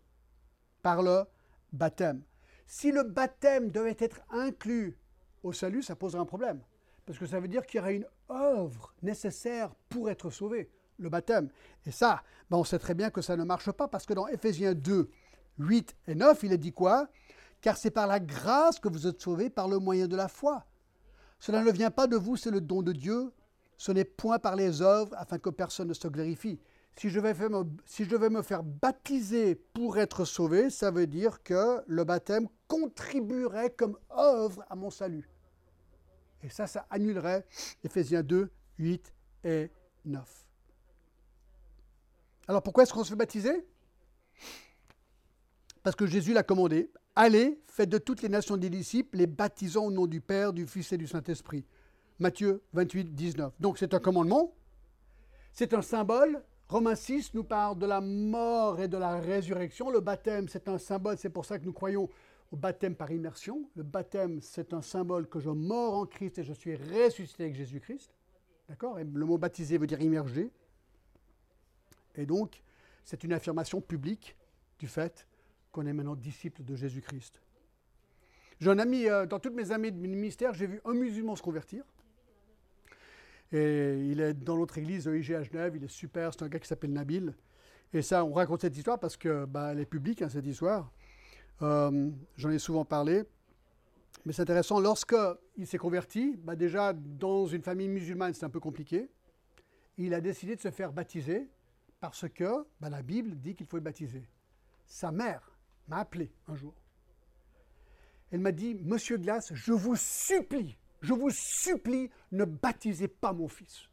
Par 0.80 1.02
le 1.02 1.24
baptême. 1.70 2.22
Si 2.66 2.92
le 2.92 3.02
baptême 3.02 3.70
devait 3.70 3.98
être 3.98 4.22
inclus 4.30 4.96
au 5.42 5.52
salut, 5.52 5.82
ça 5.82 5.96
poserait 5.96 6.22
un 6.22 6.24
problème. 6.24 6.62
Parce 7.04 7.18
que 7.18 7.26
ça 7.26 7.40
veut 7.40 7.48
dire 7.48 7.66
qu'il 7.66 7.76
y 7.76 7.80
aurait 7.82 7.96
une 7.96 8.06
œuvre 8.30 8.94
nécessaire 9.02 9.74
pour 9.88 10.10
être 10.10 10.30
sauvé, 10.30 10.70
le 10.98 11.08
baptême. 11.08 11.48
Et 11.86 11.90
ça, 11.90 12.22
ben 12.50 12.58
on 12.58 12.64
sait 12.64 12.78
très 12.78 12.94
bien 12.94 13.10
que 13.10 13.22
ça 13.22 13.36
ne 13.36 13.44
marche 13.44 13.70
pas 13.72 13.88
parce 13.88 14.06
que 14.06 14.14
dans 14.14 14.26
Ephésiens 14.28 14.74
2, 14.74 15.10
8 15.58 15.96
et 16.08 16.14
9, 16.14 16.42
il 16.44 16.52
est 16.52 16.58
dit 16.58 16.72
quoi? 16.72 17.08
Car 17.60 17.76
c'est 17.76 17.90
par 17.90 18.06
la 18.06 18.20
grâce 18.20 18.78
que 18.78 18.88
vous 18.88 19.06
êtes 19.06 19.20
sauvés 19.20 19.50
par 19.50 19.68
le 19.68 19.78
moyen 19.78 20.08
de 20.08 20.16
la 20.16 20.28
foi. 20.28 20.64
Cela 21.38 21.62
ne 21.62 21.70
vient 21.70 21.90
pas 21.90 22.06
de 22.06 22.16
vous, 22.16 22.36
c'est 22.36 22.50
le 22.50 22.60
don 22.60 22.82
de 22.82 22.92
Dieu. 22.92 23.32
Ce 23.76 23.92
n'est 23.92 24.04
point 24.04 24.38
par 24.38 24.56
les 24.56 24.82
œuvres 24.82 25.14
afin 25.16 25.38
que 25.38 25.50
personne 25.50 25.88
ne 25.88 25.94
se 25.94 26.08
glorifie. 26.08 26.60
Si 26.96 27.08
je, 27.08 27.18
vais 27.18 27.32
me, 27.48 27.64
si 27.86 28.04
je 28.04 28.10
devais 28.10 28.28
me 28.28 28.42
faire 28.42 28.62
baptiser 28.62 29.54
pour 29.54 29.96
être 29.96 30.26
sauvé, 30.26 30.68
ça 30.68 30.90
veut 30.90 31.06
dire 31.06 31.42
que 31.42 31.82
le 31.86 32.04
baptême 32.04 32.46
contribuerait 32.68 33.70
comme 33.70 33.96
œuvre 34.14 34.62
à 34.68 34.76
mon 34.76 34.90
salut. 34.90 35.26
Et 36.42 36.48
ça, 36.48 36.66
ça 36.66 36.86
annulerait 36.90 37.46
Ephésiens 37.84 38.22
2, 38.22 38.50
8 38.78 39.14
et 39.44 39.70
9. 40.04 40.46
Alors 42.48 42.62
pourquoi 42.62 42.82
est-ce 42.82 42.92
qu'on 42.92 43.04
se 43.04 43.10
fait 43.10 43.16
baptiser? 43.16 43.66
Parce 45.82 45.96
que 45.96 46.06
Jésus 46.06 46.32
l'a 46.32 46.42
commandé. 46.42 46.90
Allez, 47.14 47.60
faites 47.66 47.88
de 47.88 47.98
toutes 47.98 48.22
les 48.22 48.28
nations 48.28 48.56
des 48.56 48.70
disciples, 48.70 49.18
les 49.18 49.26
baptisant 49.26 49.84
au 49.86 49.90
nom 49.90 50.06
du 50.06 50.20
Père, 50.20 50.52
du 50.52 50.66
Fils 50.66 50.92
et 50.92 50.98
du 50.98 51.06
Saint-Esprit. 51.06 51.64
Matthieu 52.18 52.62
28, 52.72 53.14
19. 53.14 53.54
Donc 53.60 53.78
c'est 53.78 53.94
un 53.94 53.98
commandement, 53.98 54.54
c'est 55.52 55.74
un 55.74 55.82
symbole. 55.82 56.42
Romains 56.68 56.94
6 56.94 57.34
nous 57.34 57.44
parle 57.44 57.78
de 57.78 57.86
la 57.86 58.00
mort 58.00 58.80
et 58.80 58.88
de 58.88 58.96
la 58.96 59.18
résurrection. 59.18 59.90
Le 59.90 60.00
baptême, 60.00 60.48
c'est 60.48 60.68
un 60.68 60.78
symbole, 60.78 61.18
c'est 61.18 61.30
pour 61.30 61.44
ça 61.44 61.58
que 61.58 61.64
nous 61.64 61.72
croyons 61.72 62.08
au 62.50 62.56
baptême 62.56 62.94
par 62.94 63.10
immersion. 63.10 63.68
Le 63.76 63.82
baptême, 63.82 64.40
c'est 64.40 64.74
un 64.74 64.82
symbole 64.82 65.28
que 65.28 65.38
je 65.40 65.50
mors 65.50 65.94
en 65.94 66.06
Christ 66.06 66.38
et 66.38 66.44
je 66.44 66.52
suis 66.52 66.76
ressuscité 66.76 67.44
avec 67.44 67.56
Jésus-Christ. 67.56 68.10
D'accord? 68.68 68.98
Et 68.98 69.04
le 69.04 69.24
mot 69.24 69.38
baptisé 69.38 69.78
veut 69.78 69.86
dire 69.86 70.00
immergé. 70.00 70.50
Et 72.16 72.26
donc, 72.26 72.62
c'est 73.04 73.24
une 73.24 73.32
affirmation 73.32 73.80
publique 73.80 74.36
du 74.78 74.86
fait 74.86 75.26
qu'on 75.72 75.86
est 75.86 75.92
maintenant 75.92 76.16
disciple 76.16 76.64
de 76.64 76.74
Jésus-Christ. 76.74 77.40
J'ai 78.60 78.70
un 78.70 78.78
ami, 78.78 79.06
euh, 79.06 79.26
dans 79.26 79.38
toutes 79.38 79.54
mes 79.54 79.70
années 79.70 79.90
de 79.90 79.96
ministère, 79.96 80.52
j'ai 80.52 80.66
vu 80.66 80.80
un 80.84 80.92
musulman 80.92 81.36
se 81.36 81.42
convertir. 81.42 81.84
Et 83.52 84.06
il 84.10 84.20
est 84.20 84.34
dans 84.34 84.56
notre 84.56 84.78
église 84.78 85.08
EIG 85.08 85.32
à 85.32 85.42
Genève, 85.42 85.74
il 85.74 85.84
est 85.84 85.88
super, 85.88 86.32
c'est 86.32 86.42
un 86.42 86.48
gars 86.48 86.58
qui 86.58 86.68
s'appelle 86.68 86.92
Nabil. 86.92 87.34
Et 87.92 88.02
ça, 88.02 88.24
on 88.24 88.32
raconte 88.32 88.60
cette 88.60 88.76
histoire 88.76 89.00
parce 89.00 89.16
que 89.16 89.44
bah, 89.46 89.74
est 89.74 89.86
publique, 89.86 90.22
hein, 90.22 90.28
cette 90.28 90.46
histoire. 90.46 90.92
Euh, 91.62 92.10
j'en 92.36 92.50
ai 92.50 92.58
souvent 92.58 92.84
parlé. 92.84 93.24
Mais 94.24 94.32
c'est 94.32 94.42
intéressant, 94.42 94.80
lorsqu'il 94.80 95.66
s'est 95.66 95.78
converti, 95.78 96.36
bah 96.38 96.56
déjà 96.56 96.92
dans 96.92 97.46
une 97.46 97.62
famille 97.62 97.88
musulmane, 97.88 98.34
c'est 98.34 98.44
un 98.44 98.50
peu 98.50 98.60
compliqué. 98.60 99.10
Il 99.96 100.14
a 100.14 100.20
décidé 100.20 100.56
de 100.56 100.60
se 100.60 100.70
faire 100.70 100.92
baptiser 100.92 101.48
parce 102.00 102.28
que 102.28 102.66
bah, 102.80 102.90
la 102.90 103.02
Bible 103.02 103.36
dit 103.36 103.54
qu'il 103.54 103.66
faut 103.66 103.78
être 103.78 103.84
baptisé. 103.84 104.28
Sa 104.86 105.10
mère 105.10 105.58
m'a 105.88 105.98
appelé 105.98 106.32
un 106.48 106.54
jour. 106.54 106.74
Elle 108.30 108.40
m'a 108.40 108.52
dit, 108.52 108.74
Monsieur 108.74 109.16
Glass, 109.16 109.52
je 109.54 109.72
vous 109.72 109.96
supplie, 109.96 110.76
je 111.00 111.12
vous 111.12 111.30
supplie, 111.30 112.10
ne 112.30 112.44
baptisez 112.44 113.08
pas 113.08 113.32
mon 113.32 113.48
fils. 113.48 113.88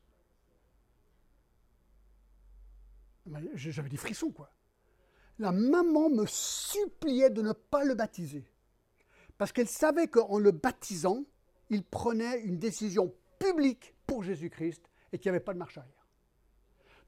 J'avais 3.56 3.90
des 3.90 3.98
frissons, 3.98 4.32
quoi 4.32 4.52
la 5.40 5.52
maman 5.52 6.10
me 6.10 6.26
suppliait 6.26 7.30
de 7.30 7.42
ne 7.42 7.54
pas 7.54 7.84
le 7.84 7.96
baptiser. 7.96 8.46
Parce 9.38 9.52
qu'elle 9.52 9.68
savait 9.68 10.08
qu'en 10.08 10.40
le 10.40 10.52
baptisant, 10.52 11.24
il 11.70 11.84
prenait 11.84 12.42
une 12.42 12.58
décision 12.58 13.14
publique 13.40 13.94
pour 14.08 14.24
Jésus-Christ 14.24 14.90
et 15.12 15.20
qu'il 15.20 15.32
n'y 15.32 15.36
avait 15.36 15.46
pas 15.46 15.54
de 15.54 15.60
marche 15.60 15.78
arrière. 15.78 16.08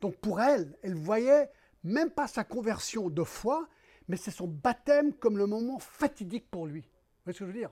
Donc 0.02 0.16
pour 0.18 0.42
elle, 0.42 0.78
elle 0.84 0.96
voyait 0.96 1.50
même 1.84 2.12
pas 2.12 2.28
sa 2.28 2.44
conversion 2.44 3.10
de 3.10 3.24
foi, 3.24 3.68
mais 4.08 4.18
c'est 4.18 4.32
son 4.32 4.48
baptême 4.48 5.14
comme 5.14 5.38
le 5.38 5.48
moment 5.48 5.80
fatidique 5.80 6.50
pour 6.50 6.68
lui. 6.68 6.82
Vous 6.82 6.88
voyez 7.26 7.34
ce 7.34 7.40
que 7.40 7.46
je 7.46 7.52
veux 7.52 7.58
dire? 7.58 7.72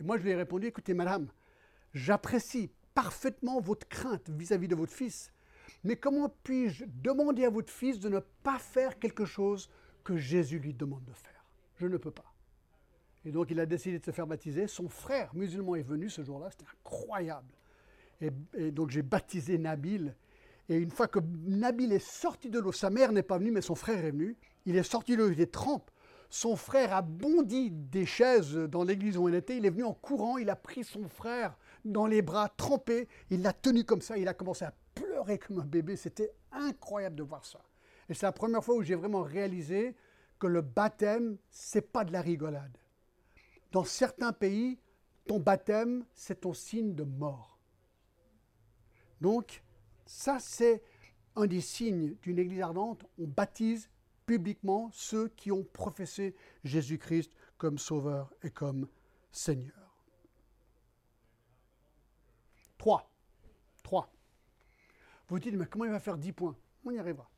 Et 0.00 0.04
moi, 0.04 0.16
je 0.16 0.22
lui 0.22 0.30
ai 0.30 0.36
répondu, 0.36 0.66
écoutez, 0.66 0.94
madame, 0.94 1.28
j'apprécie 1.92 2.70
parfaitement 2.94 3.60
votre 3.60 3.88
crainte 3.88 4.28
vis-à-vis 4.30 4.66
-vis 4.66 4.70
de 4.70 4.76
votre 4.76 4.92
fils, 4.92 5.32
mais 5.84 5.96
comment 5.96 6.28
puis-je 6.42 6.84
demander 6.86 7.44
à 7.44 7.50
votre 7.50 7.72
fils 7.72 7.98
de 8.00 8.08
ne 8.08 8.20
pas 8.42 8.58
faire 8.58 8.98
quelque 8.98 9.24
chose 9.24 9.70
que 10.08 10.16
Jésus 10.16 10.58
lui 10.58 10.72
demande 10.72 11.04
de 11.04 11.12
faire. 11.12 11.44
Je 11.76 11.86
ne 11.86 11.98
peux 11.98 12.10
pas. 12.10 12.32
Et 13.26 13.30
donc 13.30 13.50
il 13.50 13.60
a 13.60 13.66
décidé 13.66 13.98
de 13.98 14.04
se 14.06 14.10
faire 14.10 14.26
baptiser. 14.26 14.66
Son 14.66 14.88
frère 14.88 15.34
musulman 15.34 15.76
est 15.76 15.82
venu 15.82 16.08
ce 16.08 16.24
jour-là, 16.24 16.48
c'était 16.50 16.64
incroyable. 16.80 17.52
Et, 18.22 18.70
donc 18.70 18.88
j'ai 18.88 19.02
baptisé 19.02 19.58
Nabil. 19.58 20.16
Et 20.70 20.76
une 20.76 20.90
fois 20.90 21.08
que 21.08 21.18
Nabil 21.44 21.92
est 21.92 21.98
sorti 21.98 22.48
de 22.48 22.58
l'eau, 22.58 22.72
sa 22.72 22.88
mère 22.88 23.12
n'est 23.12 23.22
pas 23.22 23.36
venue, 23.36 23.50
mais 23.50 23.60
son 23.60 23.74
frère 23.74 24.02
est 24.02 24.12
venu. 24.12 24.34
Il 24.64 24.76
est 24.76 24.82
sorti 24.82 25.12
de 25.12 25.18
l'eau, 25.18 25.30
il 25.30 25.42
est 25.42 25.52
trempe. 25.52 25.90
Son 26.30 26.56
frère 26.56 26.94
a 26.94 27.02
bondi 27.02 27.70
des 27.70 28.06
chaises 28.06 28.54
dans 28.54 28.84
l'église 28.84 29.18
où 29.18 29.28
on 29.28 29.32
était. 29.34 29.58
Il 29.58 29.66
est 29.66 29.70
venu 29.70 29.84
en 29.84 29.92
courant, 29.92 30.38
il 30.38 30.48
a 30.48 30.56
pris 30.56 30.84
son 30.84 31.06
frère 31.06 31.58
dans 31.84 32.06
les 32.06 32.22
bras, 32.22 32.48
trempé. 32.48 33.08
Il 33.28 33.42
l'a 33.42 33.52
tenu 33.52 33.84
comme 33.84 34.00
ça, 34.00 34.16
il 34.16 34.26
a 34.26 34.32
commencé 34.32 34.64
à 34.64 34.72
pleurer 34.94 35.38
comme 35.38 35.60
un 35.60 35.66
bébé. 35.66 35.96
C'était 35.96 36.32
incroyable 36.50 37.16
de 37.16 37.24
voir 37.24 37.44
ça. 37.44 37.60
Et 38.08 38.14
c'est 38.14 38.26
la 38.26 38.32
première 38.32 38.64
fois 38.64 38.76
où 38.76 38.82
j'ai 38.82 38.94
vraiment 38.94 39.22
réalisé 39.22 39.94
que 40.38 40.46
le 40.46 40.62
baptême, 40.62 41.36
c'est 41.50 41.92
pas 41.92 42.04
de 42.04 42.12
la 42.12 42.22
rigolade. 42.22 42.76
Dans 43.72 43.84
certains 43.84 44.32
pays, 44.32 44.78
ton 45.26 45.40
baptême, 45.40 46.06
c'est 46.14 46.40
ton 46.40 46.54
signe 46.54 46.94
de 46.94 47.04
mort. 47.04 47.58
Donc, 49.20 49.62
ça, 50.06 50.38
c'est 50.40 50.82
un 51.36 51.46
des 51.46 51.60
signes 51.60 52.14
d'une 52.22 52.38
église 52.38 52.60
ardente. 52.60 53.04
On 53.18 53.26
baptise 53.26 53.90
publiquement 54.26 54.90
ceux 54.92 55.28
qui 55.28 55.52
ont 55.52 55.64
professé 55.64 56.34
Jésus-Christ 56.64 57.32
comme 57.58 57.78
Sauveur 57.78 58.32
et 58.42 58.50
comme 58.50 58.88
Seigneur. 59.32 59.74
3. 62.78 63.10
3. 63.82 64.12
Vous 65.28 65.38
dites, 65.38 65.54
mais 65.54 65.66
comment 65.66 65.84
il 65.84 65.90
va 65.90 66.00
faire 66.00 66.16
10 66.16 66.32
points? 66.32 66.56
On 66.84 66.90
y 66.90 66.98
arrivera. 66.98 67.28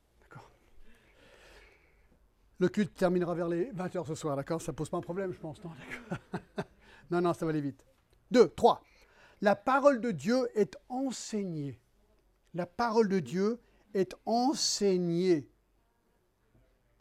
Le 2.60 2.68
culte 2.68 2.94
terminera 2.94 3.34
vers 3.34 3.48
les 3.48 3.72
20h 3.72 4.06
ce 4.06 4.14
soir, 4.14 4.36
d'accord? 4.36 4.60
Ça 4.60 4.72
ne 4.72 4.76
pose 4.76 4.90
pas 4.90 4.98
un 4.98 5.02
problème, 5.02 5.32
je 5.32 5.38
pense. 5.38 5.56
Non, 5.64 5.70
non, 7.10 7.20
non, 7.22 7.32
ça 7.32 7.46
va 7.46 7.50
aller 7.50 7.62
vite. 7.62 7.82
2. 8.30 8.50
3. 8.50 8.82
La 9.40 9.56
parole 9.56 10.00
de 10.02 10.10
Dieu 10.10 10.46
est 10.54 10.76
enseignée. 10.90 11.80
La 12.52 12.66
parole 12.66 13.08
de 13.08 13.18
Dieu 13.18 13.58
est 13.94 14.14
enseignée. 14.26 15.50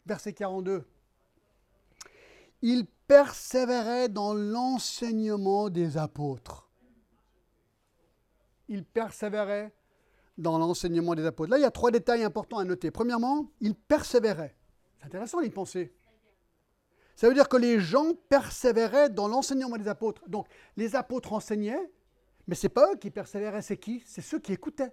Verset 0.06 0.32
42. 0.32 0.86
Il 2.62 2.86
persévérait 3.06 4.08
dans 4.08 4.32
l'enseignement 4.32 5.68
des 5.68 5.98
apôtres. 5.98 6.70
Il 8.68 8.84
persévérait 8.84 9.74
dans 10.38 10.56
l'enseignement 10.56 11.14
des 11.14 11.26
apôtres. 11.26 11.50
Là, 11.50 11.58
il 11.58 11.62
y 11.62 11.66
a 11.66 11.70
trois 11.70 11.90
détails 11.90 12.24
importants 12.24 12.58
à 12.58 12.64
noter. 12.64 12.90
Premièrement, 12.90 13.50
il 13.60 13.74
persévérait. 13.74 14.56
C'est 15.00 15.06
intéressant 15.06 15.40
d'y 15.40 15.50
penser. 15.50 15.92
Ça 17.16 17.28
veut 17.28 17.34
dire 17.34 17.48
que 17.48 17.56
les 17.56 17.80
gens 17.80 18.14
persévéraient 18.28 19.10
dans 19.10 19.28
l'enseignement 19.28 19.76
des 19.76 19.88
apôtres. 19.88 20.28
Donc, 20.28 20.46
les 20.76 20.94
apôtres 20.94 21.32
enseignaient, 21.32 21.90
mais 22.46 22.54
ce 22.54 22.66
n'est 22.66 22.70
pas 22.70 22.92
eux 22.92 22.96
qui 22.96 23.10
persévéraient, 23.10 23.62
c'est 23.62 23.76
qui? 23.76 24.02
C'est 24.06 24.22
ceux 24.22 24.38
qui 24.38 24.52
écoutaient. 24.52 24.92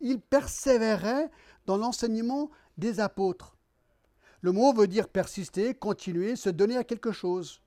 Ils 0.00 0.20
persévéraient 0.20 1.30
dans 1.66 1.76
l'enseignement 1.76 2.50
des 2.76 3.00
apôtres. 3.00 3.56
Le 4.40 4.52
mot 4.52 4.72
veut 4.72 4.86
dire 4.86 5.08
persister, 5.08 5.74
continuer, 5.74 6.36
se 6.36 6.50
donner 6.50 6.76
à 6.76 6.84
quelque 6.84 7.12
chose. 7.12 7.62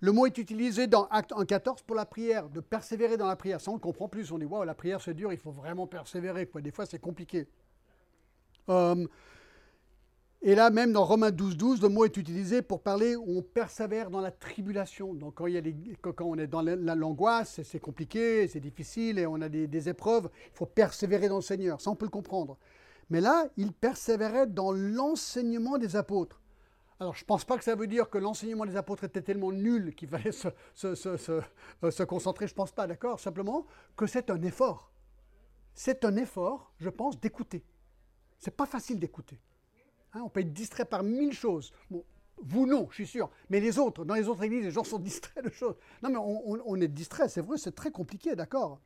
Le 0.00 0.10
mot 0.10 0.26
est 0.26 0.36
utilisé 0.36 0.88
dans 0.88 1.04
Acte 1.06 1.30
1.14 1.30 1.84
pour 1.84 1.94
la 1.94 2.04
prière, 2.04 2.48
de 2.48 2.58
persévérer 2.60 3.16
dans 3.16 3.28
la 3.28 3.36
prière. 3.36 3.60
Ça, 3.60 3.70
on 3.70 3.74
le 3.74 3.80
comprend 3.80 4.08
plus. 4.08 4.32
On 4.32 4.38
dit, 4.38 4.44
waouh, 4.44 4.64
la 4.64 4.74
prière, 4.74 5.00
c'est 5.00 5.14
dur, 5.14 5.32
il 5.32 5.38
faut 5.38 5.52
vraiment 5.52 5.86
persévérer. 5.86 6.46
Quoi. 6.46 6.60
Des 6.60 6.72
fois, 6.72 6.86
c'est 6.86 6.98
compliqué. 6.98 7.46
Euh, 8.68 9.06
et 10.44 10.56
là, 10.56 10.70
même 10.70 10.92
dans 10.92 11.04
Romains 11.04 11.30
12, 11.30 11.56
12, 11.56 11.82
le 11.82 11.88
mot 11.88 12.04
est 12.04 12.16
utilisé 12.16 12.62
pour 12.62 12.82
parler 12.82 13.14
où 13.14 13.38
on 13.38 13.42
persévère 13.42 14.10
dans 14.10 14.20
la 14.20 14.32
tribulation. 14.32 15.14
Donc, 15.14 15.36
quand, 15.36 16.24
on 16.24 16.36
est 16.36 16.48
dans 16.48 16.62
l'angoisse, 16.96 17.60
c'est 17.62 17.78
compliqué, 17.78 18.48
c'est 18.48 18.58
difficile 18.58 19.20
et 19.20 19.26
on 19.26 19.40
a 19.40 19.48
des, 19.48 19.88
épreuves, 19.88 20.28
il 20.46 20.56
faut 20.56 20.66
persévérer 20.66 21.28
dans 21.28 21.36
le 21.36 21.42
Seigneur. 21.42 21.80
Ça, 21.80 21.90
on 21.90 21.94
peut 21.94 22.06
le 22.06 22.10
comprendre. 22.10 22.58
Mais 23.08 23.20
là, 23.20 23.46
il 23.56 23.72
persévérait 23.72 24.48
dans 24.48 24.72
l'enseignement 24.72 25.78
des 25.78 25.94
apôtres. 25.94 26.40
Alors, 26.98 27.14
je 27.14 27.22
ne 27.22 27.26
pense 27.26 27.44
pas 27.44 27.56
que 27.56 27.62
ça 27.62 27.76
veut 27.76 27.86
dire 27.86 28.10
que 28.10 28.18
l'enseignement 28.18 28.66
des 28.66 28.76
apôtres 28.76 29.04
était 29.04 29.22
tellement 29.22 29.52
nul 29.52 29.94
qu'il 29.94 30.08
fallait 30.08 30.32
se, 30.32 30.48
euh, 30.84 32.04
concentrer, 32.04 32.48
je 32.48 32.52
ne 32.52 32.56
pense 32.56 32.72
pas, 32.72 32.88
d'accord? 32.88 33.20
Simplement 33.20 33.64
que 33.96 34.08
c'est 34.08 34.28
un 34.28 34.42
effort. 34.42 34.90
C'est 35.72 36.04
un 36.04 36.16
effort, 36.16 36.72
je 36.78 36.88
pense, 36.88 37.20
d'écouter. 37.20 37.64
C'est 38.40 38.56
pas 38.56 38.66
facile 38.66 38.98
d'écouter. 38.98 39.38
Hein, 40.14 40.20
on 40.24 40.28
peut 40.28 40.40
être 40.40 40.52
distrait 40.52 40.84
par 40.84 41.02
mille 41.02 41.32
choses. 41.32 41.72
vous 41.90 42.66
non, 42.66 42.86
je 42.90 42.96
suis 42.96 43.06
sûr. 43.06 43.30
Mais 43.48 43.60
les 43.60 43.78
autres, 43.78 44.04
dans 44.04 44.14
les 44.14 44.28
autres 44.28 44.42
églises, 44.42 44.64
les 44.64 44.70
gens 44.70 44.84
sont 44.84 44.98
distraits 45.00 45.44
de 45.44 45.50
choses. 45.50 45.76
Non, 46.02 46.10
mais 46.10 46.18
on, 46.18 46.76
est 46.80 46.88
distrait, 46.88 47.28
c'est 47.28 47.40
vrai, 47.40 47.56
c'est 47.56 47.74
très 47.74 47.90
compliqué, 47.90 48.34
d'accord 48.36 48.80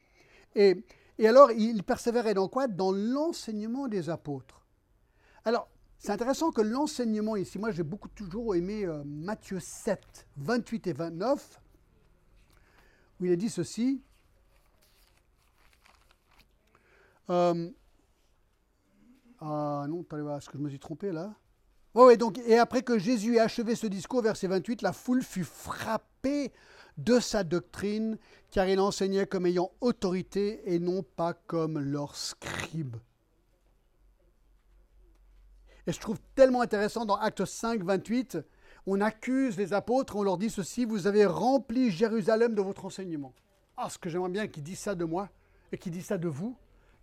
et, 0.55 0.85
alors, 1.19 1.51
il 1.53 1.83
persévérait 1.83 2.35
dans 2.35 2.49
quoi? 2.49 2.67
Dans 2.67 2.93
l'enseignement 2.93 3.89
des 3.89 4.09
apôtres. 4.11 4.63
Alors, 5.45 5.69
c'est 5.99 6.13
intéressant 6.13 6.51
que 6.51 6.61
l'enseignement 6.61 7.37
ici, 7.37 7.59
moi 7.59 7.71
j'ai 7.71 7.83
beaucoup 7.83 8.09
toujours 8.09 8.55
aimé 8.55 8.85
euh, 8.85 9.03
Matthieu 9.05 9.61
7, 9.61 10.27
28 10.37 10.87
et 10.89 10.93
29, 10.93 11.61
où 13.19 13.25
il 13.25 13.33
est 13.33 13.37
dit 13.37 13.49
ceci. 13.49 14.03
Euh, 17.31 17.71
ah 19.41 19.87
non, 19.89 20.05
est-ce 20.37 20.49
que 20.49 20.59
je 20.59 20.63
me 20.63 20.69
suis 20.69 20.79
trompé 20.79 21.13
là? 21.13 21.35
Oui, 21.95 22.17
donc, 22.19 22.39
et 22.47 22.59
après 22.59 22.83
que 22.83 22.99
Jésus 22.99 23.37
ait 23.37 23.41
achevé 23.41 23.75
ce 23.75 23.87
discours, 23.87 24.23
verset 24.23 24.49
28, 24.49 24.83
la 24.83 24.93
foule 24.93 25.23
fut 25.23 25.45
frappée 25.45 26.53
de 26.99 27.21
sa 27.21 27.45
doctrine, 27.45 28.19
car 28.51 28.69
il 28.69 28.81
enseignait 28.81 29.27
comme 29.27 29.47
ayant 29.47 29.71
autorité 29.81 30.61
et 30.75 30.79
non 30.79 31.03
pas 31.03 31.35
comme 31.35 31.79
leur 31.79 32.17
scribe. 32.17 32.97
Et 35.87 35.93
je 35.93 36.01
trouve 36.01 36.19
tellement 36.35 36.63
intéressant 36.63 37.05
dans 37.05 37.17
Acte 37.17 37.45
5, 37.45 37.83
28, 37.83 38.39
on 38.87 39.01
accuse 39.01 39.57
les 39.57 39.73
apôtres, 39.73 40.17
on 40.17 40.23
leur 40.23 40.37
dit 40.37 40.51
ceci, 40.51 40.85
vous 40.85 41.07
avez 41.07 41.27
rempli 41.27 41.91
Jérusalem 41.91 42.55
de 42.55 42.63
votre 42.63 42.85
enseignement. 42.85 43.33
Ah, 43.77 43.89
ce 43.91 43.99
que 43.99 44.09
j'aimerais 44.09 44.31
bien 44.31 44.49
qu'ils 44.49 44.63
disent 44.63 44.81
ça 44.81 44.95
de 44.95 45.05
moi 45.05 45.29
et 45.71 45.79
qu'ils 45.79 45.93
disent 45.93 46.07
ça 46.07 46.19
de 46.19 46.29
vous. 46.29 46.57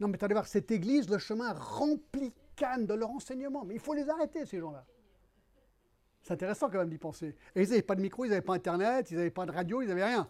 Non, 0.03 0.09
mais 0.09 0.21
allez 0.21 0.33
voir, 0.33 0.47
cette 0.47 0.69
église, 0.69 1.09
le 1.09 1.17
chemin 1.17 1.53
rempli 1.53 2.33
Cannes 2.57 2.85
de 2.85 2.93
leur 2.93 3.09
enseignement. 3.09 3.63
Mais 3.63 3.75
il 3.75 3.79
faut 3.79 3.93
les 3.93 4.09
arrêter, 4.09 4.45
ces 4.45 4.59
gens-là. 4.59 4.85
C'est 6.21 6.33
intéressant 6.33 6.69
quand 6.69 6.79
même 6.79 6.89
d'y 6.89 6.97
penser. 6.97 7.37
Et 7.55 7.63
ils 7.63 7.69
n'avaient 7.69 7.81
pas 7.81 7.95
de 7.95 8.01
micro, 8.01 8.25
ils 8.25 8.29
n'avaient 8.29 8.41
pas 8.41 8.53
Internet, 8.53 9.11
ils 9.11 9.17
n'avaient 9.17 9.31
pas 9.31 9.45
de 9.45 9.51
radio, 9.53 9.81
ils 9.81 9.87
n'avaient 9.87 10.03
rien. 10.03 10.29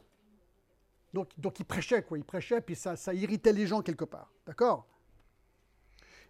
Donc, 1.12 1.32
donc 1.40 1.60
ils 1.60 1.66
prêchaient, 1.66 2.04
quoi. 2.04 2.20
Ils 2.20 2.24
prêchaient, 2.24 2.62
puis 2.62 2.76
ça, 2.76 2.96
ça 2.96 3.16
irritait 3.16 3.52
les 3.52 3.66
gens 3.66 3.82
quelque 3.82 4.06
part. 4.06 4.32
D'accord? 4.46 4.86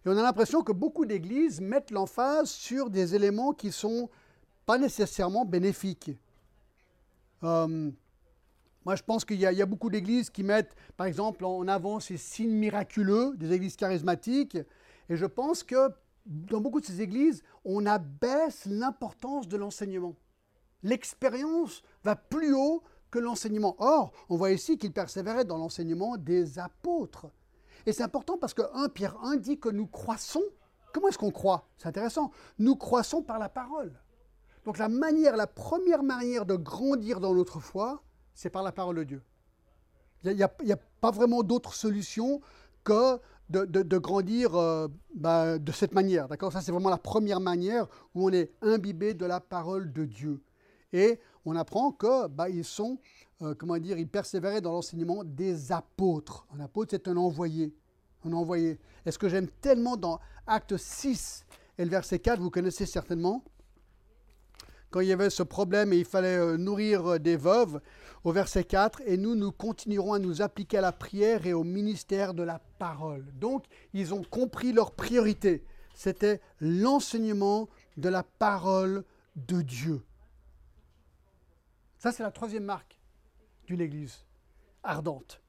Et 0.06 0.08
on 0.08 0.16
a 0.16 0.22
l'impression 0.22 0.62
que 0.62 0.72
beaucoup 0.72 1.04
d'églises 1.04 1.60
mettent 1.60 1.90
l'emphase 1.90 2.48
sur 2.48 2.88
des 2.88 3.14
éléments 3.14 3.52
qui 3.52 3.66
ne 3.66 3.72
sont 3.72 4.08
pas 4.64 4.78
nécessairement 4.78 5.44
bénéfiques. 5.44 6.12
Euh, 7.42 7.90
moi, 8.84 8.96
je 8.96 9.02
pense 9.02 9.24
qu'il 9.24 9.40
y, 9.40 9.46
a 9.46 9.66
beaucoup 9.66 9.88
d'églises 9.88 10.28
qui 10.28 10.42
mettent, 10.42 10.76
par 10.96 11.06
exemple, 11.06 11.44
en 11.44 11.66
avant 11.68 12.00
ces 12.00 12.18
signes 12.18 12.54
miraculeux 12.54 13.32
des 13.36 13.52
églises 13.52 13.76
charismatiques. 13.76 14.58
Et 15.08 15.16
je 15.16 15.24
pense 15.24 15.62
que 15.62 15.90
dans 16.26 16.60
beaucoup 16.60 16.80
de 16.80 16.86
ces 16.86 17.00
églises, 17.00 17.42
on 17.64 17.86
abaisse 17.86 18.66
l'importance 18.66 19.48
de 19.48 19.56
l'enseignement. 19.56 20.16
L'expérience 20.82 21.82
va 22.02 22.14
plus 22.14 22.54
haut 22.54 22.82
que 23.10 23.18
l'enseignement. 23.18 23.74
Or, 23.78 24.12
on 24.28 24.36
voit 24.36 24.50
ici 24.50 24.76
qu'il 24.76 24.92
persévérait 24.92 25.46
dans 25.46 25.56
l'enseignement 25.56 26.18
des 26.18 26.58
apôtres. 26.58 27.26
Et 27.86 27.92
c'est 27.92 28.02
important 28.02 28.36
parce 28.36 28.54
que 28.54 28.62
1 28.74 28.88
Pierre 28.90 29.16
1 29.22 29.36
dit 29.36 29.58
que 29.58 29.70
nous 29.70 29.86
croissons. 29.86 30.42
Comment 30.92 31.08
est-ce 31.08 31.18
qu'on 31.18 31.30
croit? 31.30 31.68
C'est 31.78 31.88
intéressant. 31.88 32.30
Nous 32.58 32.76
croissons 32.76 33.22
par 33.22 33.38
la 33.38 33.48
parole. 33.48 33.92
Donc 34.66 34.78
la 34.78 34.88
manière, 34.88 35.36
la 35.36 35.46
première 35.46 36.02
manière 36.02 36.44
de 36.44 36.54
grandir 36.54 37.20
dans 37.20 37.34
notre 37.34 37.60
foi, 37.60 38.03
c'est 38.34 38.50
par 38.50 38.62
la 38.62 38.72
parole 38.72 38.96
de 38.96 39.04
Dieu. 39.04 39.22
Il 40.24 40.36
n'y 40.36 40.42
a, 40.42 40.78
pas 41.00 41.10
vraiment 41.10 41.42
d'autre 41.42 41.74
solution 41.74 42.40
que 42.82 43.18
de, 43.50 43.98
grandir 43.98 44.54
euh, 44.54 44.88
bah, 45.14 45.58
de 45.58 45.72
cette 45.72 45.92
manière. 45.92 46.28
D'accord? 46.28 46.52
Ça, 46.52 46.62
c'est 46.62 46.72
vraiment 46.72 46.88
la 46.88 46.98
première 46.98 47.40
manière 47.40 47.86
où 48.14 48.26
on 48.26 48.32
est 48.32 48.52
imbibé 48.62 49.12
de 49.12 49.26
la 49.26 49.40
parole 49.40 49.92
de 49.92 50.04
Dieu. 50.06 50.42
Et 50.94 51.20
on 51.44 51.56
apprend 51.56 51.92
que 51.92 52.26
bah, 52.28 52.48
ils 52.48 52.64
sont 52.64 52.98
euh, 53.42 53.54
comment 53.54 53.76
dire, 53.78 53.98
il 53.98 54.08
persévérait 54.08 54.60
dans 54.60 54.72
l'enseignement 54.72 55.24
des 55.24 55.72
apôtres. 55.72 56.46
Un 56.56 56.60
apôtre, 56.60 56.92
c'est 56.92 57.08
un 57.08 57.16
envoyé. 57.16 57.74
Un 58.24 58.32
envoyé. 58.32 58.78
est 59.04 59.10
ce 59.10 59.18
que 59.18 59.28
j'aime 59.28 59.48
tellement 59.60 59.96
dans 59.96 60.20
Acte 60.46 60.76
6 60.76 61.44
et 61.76 61.84
le 61.84 61.90
verset 61.90 62.20
4, 62.20 62.40
vous 62.40 62.50
connaissez 62.50 62.86
certainement, 62.86 63.44
quand 64.90 65.00
il 65.00 65.08
y 65.08 65.12
avait 65.12 65.30
ce 65.30 65.42
problème 65.42 65.92
et 65.92 65.98
il 65.98 66.04
fallait 66.04 66.36
euh, 66.36 66.56
nourrir 66.56 67.18
des 67.18 67.36
veuves, 67.36 67.80
au 68.24 68.32
verset 68.32 68.64
4, 68.64 69.02
et 69.06 69.18
nous, 69.18 69.34
nous 69.34 69.52
continuerons 69.52 70.14
à 70.14 70.18
nous 70.18 70.40
appliquer 70.40 70.78
à 70.78 70.80
la 70.80 70.92
prière 70.92 71.46
et 71.46 71.52
au 71.52 71.62
ministère 71.62 72.32
de 72.32 72.42
la 72.42 72.58
parole. 72.78 73.26
Donc, 73.38 73.64
ils 73.92 74.14
ont 74.14 74.22
compris 74.22 74.72
leur 74.72 74.92
priorité. 74.92 75.62
C'était 75.94 76.40
l'enseignement 76.60 77.68
de 77.98 78.08
la 78.08 78.22
parole 78.22 79.04
de 79.36 79.60
Dieu. 79.60 80.02
Ça, 81.98 82.12
c'est 82.12 82.22
la 82.22 82.30
troisième 82.30 82.64
marque 82.64 82.98
d'une 83.66 83.80
église 83.80 84.24
ardente. 84.82 85.40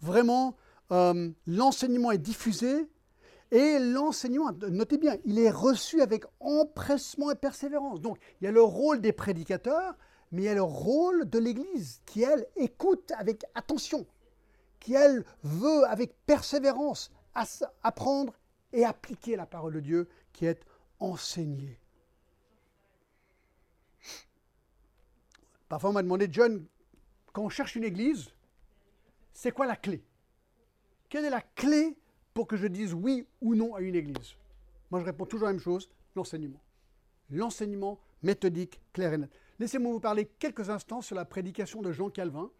Vraiment, 0.00 0.54
euh, 0.92 1.30
l'enseignement 1.46 2.12
est 2.12 2.18
diffusé 2.18 2.88
et 3.50 3.78
l'enseignement, 3.78 4.52
notez 4.70 4.98
bien, 4.98 5.16
il 5.24 5.38
est 5.38 5.50
reçu 5.50 6.02
avec 6.02 6.24
empressement 6.40 7.30
et 7.30 7.34
persévérance. 7.34 8.00
Donc, 8.00 8.18
il 8.40 8.44
y 8.44 8.46
a 8.46 8.52
le 8.52 8.62
rôle 8.62 9.00
des 9.00 9.12
prédicateurs, 9.12 9.96
mais 10.30 10.42
il 10.42 10.44
y 10.44 10.48
a 10.48 10.54
le 10.54 10.62
rôle 10.62 11.28
de 11.28 11.38
l'Église 11.38 12.00
qui, 12.06 12.22
elle, 12.22 12.46
écoute 12.56 13.12
avec 13.16 13.44
attention, 13.54 14.06
qui, 14.80 14.94
elle, 14.94 15.24
veut 15.42 15.84
avec 15.86 16.14
persévérance 16.26 17.10
apprendre 17.82 18.34
et 18.72 18.84
appliquer 18.84 19.36
la 19.36 19.46
parole 19.46 19.74
de 19.74 19.80
Dieu 19.80 20.08
qui 20.32 20.46
est 20.46 20.60
enseignée. 20.98 21.78
Parfois, 25.68 25.90
on 25.90 25.92
m'a 25.92 26.02
demandé, 26.02 26.28
John, 26.30 26.66
quand 27.32 27.44
on 27.44 27.48
cherche 27.48 27.76
une 27.76 27.84
église, 27.84 28.30
c'est 29.32 29.52
quoi 29.52 29.66
la 29.66 29.76
clé? 29.76 30.02
Quelle 31.08 31.24
est 31.24 31.30
la 31.30 31.42
clé 31.42 31.96
pour 32.34 32.46
que 32.46 32.56
je 32.56 32.66
dise 32.66 32.94
oui 32.94 33.26
ou 33.40 33.54
non 33.54 33.74
à 33.74 33.80
une 33.80 33.94
église? 33.94 34.34
Moi, 34.90 35.00
je 35.00 35.04
réponds 35.04 35.26
toujours 35.26 35.46
la 35.46 35.52
même 35.52 35.60
chose, 35.60 35.90
l'enseignement. 36.16 36.60
L'enseignement 37.30 38.00
méthodique, 38.22 38.80
clair 38.92 39.12
et 39.12 39.18
net. 39.18 39.30
Laissez-moi 39.58 39.92
vous 39.92 40.00
parler 40.00 40.26
quelques 40.38 40.70
instants 40.70 41.00
sur 41.00 41.16
la 41.16 41.24
prédication 41.24 41.82
de 41.82 41.90
Jean 41.90 42.10
Calvin. 42.10 42.50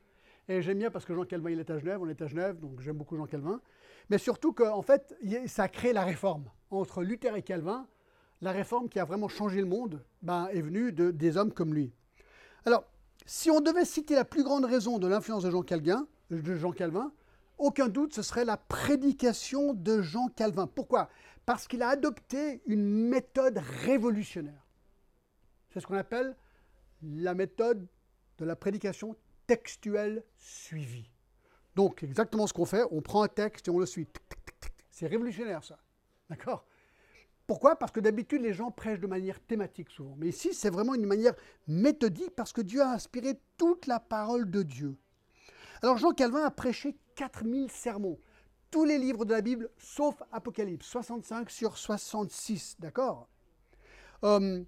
Et 0.49 0.63
j'aime 0.63 0.79
bien 0.79 0.91
parce 0.91 1.05
que 1.05 1.15
Jean 1.15 1.25
Calvin, 1.25 1.51
il 1.51 1.61
est 1.61 1.71
à 1.71 1.79
Genève, 1.79 2.01
on 2.01 2.09
est 2.09 2.21
à 2.21 2.27
Genève, 2.27 2.59
donc 2.59 2.81
j'aime 2.81 2.97
beaucoup 2.97 3.17
Jean 3.17 3.27
Calvin. 3.27 3.61
Mais 4.11 4.19
surtout 4.19 4.53
qu'en 4.53 4.83
fait, 4.83 5.15
ça 5.47 5.65
a 5.65 5.69
créé 5.69 5.93
la 5.93 6.05
réforme. 6.05 6.51
Entre 6.71 7.03
Luther 7.03 7.37
et 7.37 7.43
Calvin, 7.43 7.87
la 8.41 8.51
réforme 8.51 8.89
qui 8.89 8.99
a 8.99 9.05
vraiment 9.05 9.29
changé 9.29 9.61
le 9.61 9.67
monde 9.67 10.03
ben, 10.23 10.49
est 10.53 10.61
venue 10.61 10.93
de, 10.93 11.11
des 11.11 11.37
hommes 11.37 11.53
comme 11.53 11.73
lui. 11.73 11.93
Alors, 12.65 12.85
si 13.27 13.51
on 13.51 13.61
devait 13.61 13.85
citer 13.85 14.15
la 14.15 14.25
plus 14.25 14.43
grande 14.43 14.65
raison 14.65 14.99
de 14.99 15.07
l'influence 15.07 15.45
de 15.45 15.51
Jean 15.51 15.63
Calvin, 15.63 16.07
de 16.31 16.55
Jean 16.57 16.73
Calvin, 16.73 17.13
aucun 17.59 17.89
doute, 17.89 18.15
ce 18.15 18.23
serait 18.23 18.45
la 18.45 18.57
prédication 18.57 19.73
de 19.73 20.01
Jean 20.01 20.29
Calvin. 20.29 20.67
Pourquoi? 20.67 21.09
Parce 21.47 21.69
qu'il 21.69 21.83
a 21.83 21.89
adopté 21.91 22.63
une 22.67 23.09
méthode 23.09 23.59
révolutionnaire. 23.85 24.67
C'est 25.71 25.81
ce 25.81 25.87
qu'on 25.87 25.97
appelle 25.97 26.37
la 27.03 27.35
méthode 27.35 27.87
de 28.39 28.45
la 28.45 28.57
prédication 28.57 29.17
textuelle 29.47 30.25
suivie. 30.37 31.11
Donc, 31.75 32.03
exactement 32.03 32.47
ce 32.47 32.53
qu'on 32.53 32.65
fait, 32.65 32.83
on 32.91 33.01
prend 33.01 33.23
un 33.23 33.29
texte 33.29 33.69
et 33.69 33.71
on 33.71 33.79
le 33.79 33.87
suit. 33.87 34.09
C'est 34.91 35.07
révolutionnaire, 35.07 35.63
ça. 35.63 35.79
D'accord? 36.29 36.67
Pourquoi? 37.47 37.77
Parce 37.77 37.93
que 37.93 38.01
d'habitude, 38.01 38.43
les 38.43 38.53
gens 38.53 38.71
prêchent 38.71 39.01
de 39.01 39.07
manière 39.07 39.41
thématique 39.41 39.91
souvent. 39.91 40.15
Mais 40.19 40.29
ici, 40.29 40.53
c'est 40.53 40.71
vraiment 40.71 40.95
une 40.95 41.07
manière 41.07 41.35
méthodique 41.67 42.35
parce 42.37 42.53
que 42.53 42.61
Dieu 42.61 42.83
a 42.83 42.91
inspiré 42.91 43.41
toute 43.57 43.87
la 43.87 44.01
parole 44.01 44.51
de 44.51 44.63
Dieu. 44.63 44.97
Alors, 45.83 45.97
Jean 45.97 46.11
Calvin 46.11 46.45
a 46.45 46.51
prêché 46.51 46.97
4000 47.15 47.71
sermons. 47.71 48.19
Tous 48.71 48.85
les 48.85 48.99
livres 48.99 49.25
de 49.25 49.33
la 49.33 49.41
Bible, 49.41 49.71
sauf 49.79 50.23
Apocalypse, 50.31 50.87
65 50.87 51.49
sur 51.51 51.79
66. 51.79 52.77
D'accord? 52.81 53.29
Euh, 54.25 54.63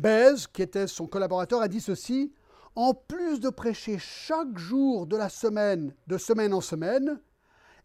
Bez, 0.00 0.46
qui 0.52 0.62
était 0.62 0.86
son 0.86 1.06
collaborateur, 1.06 1.60
a 1.60 1.68
dit 1.68 1.80
ceci 1.80 2.32
en 2.76 2.92
plus 2.92 3.40
de 3.40 3.48
prêcher 3.48 3.98
chaque 3.98 4.56
jour 4.58 5.06
de 5.06 5.16
la 5.16 5.30
semaine, 5.30 5.94
de 6.06 6.18
semaine 6.18 6.52
en 6.52 6.60
semaine, 6.60 7.20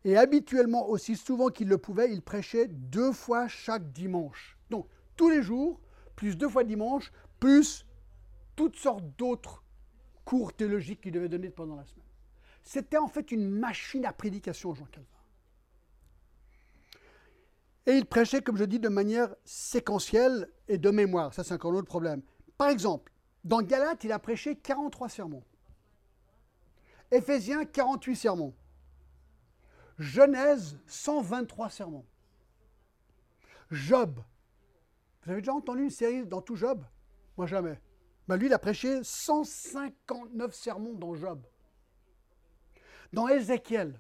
et 0.04 0.18
habituellement 0.18 0.90
aussi 0.90 1.16
souvent 1.16 1.48
qu'il 1.48 1.70
le 1.70 1.78
pouvait, 1.78 2.12
il 2.12 2.22
prêchait 2.22 2.68
deux 2.68 3.14
fois 3.14 3.48
chaque 3.48 3.92
dimanche. 3.94 4.58
Donc 4.70 4.88
tous 5.16 5.30
les 5.30 5.42
jours, 5.42 5.80
plus 6.16 6.38
deux 6.38 6.50
fois 6.50 6.66
dimanche, 6.66 7.12
plus 7.40 7.86
toutes 8.56 8.76
sortes 8.76 9.06
d'autres 9.18 9.64
cours 10.26 10.54
théologiques 10.54 11.02
qu'il 11.02 11.14
devait 11.14 11.30
donner 11.30 11.50
pendant 11.50 11.76
la 11.76 11.86
semaine. 11.86 12.06
C'était 12.64 12.98
en 12.98 13.08
fait 13.08 13.32
une 13.32 13.50
machine 13.50 14.06
à 14.06 14.14
prédication, 14.14 14.74
Jean 14.74 14.86
Calvin. 14.86 15.08
Et 17.88 17.94
il 17.94 18.06
prêchait, 18.06 18.42
comme 18.42 18.58
je 18.58 18.64
dis, 18.64 18.80
de 18.80 18.90
manière 18.90 19.34
séquentielle 19.44 20.50
et 20.68 20.78
de 20.78 20.90
mémoire. 20.92 21.34
Ça, 21.34 21.44
c'est 21.44 21.54
encore 21.54 21.72
un 21.74 21.78
autre 21.78 21.88
problème. 21.88 22.22
Par 22.58 22.70
exemple, 22.70 23.12
dans 23.44 23.62
Galate, 23.62 24.04
il 24.04 24.12
a 24.12 24.20
prêché 24.20 24.56
43 24.56 25.10
sermons. 25.10 25.44
Éphésiens, 27.12 27.66
48 27.66 28.16
sermons. 28.16 28.54
Genèse, 29.98 30.78
123 30.88 31.70
sermons. 31.70 32.06
Job. 33.72 34.20
Vous 35.24 35.32
avez 35.32 35.42
déjà 35.42 35.54
entendu 35.54 35.84
une 35.84 35.90
série 35.90 36.26
dans 36.26 36.42
tout 36.42 36.56
Job? 36.56 36.84
Moi, 37.38 37.48
jamais. 37.48 37.80
Ben, 38.28 38.38
lui, 38.38 38.48
il 38.48 38.54
a 38.54 38.60
prêché 38.60 39.04
159 39.04 40.54
sermons 40.54 40.94
dans 40.94 41.16
Job. 41.16 41.46
Dans 43.12 43.28
Ézéchiel, 43.28 44.00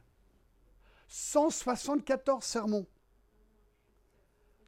174 1.07 2.43
sermons. 2.43 2.87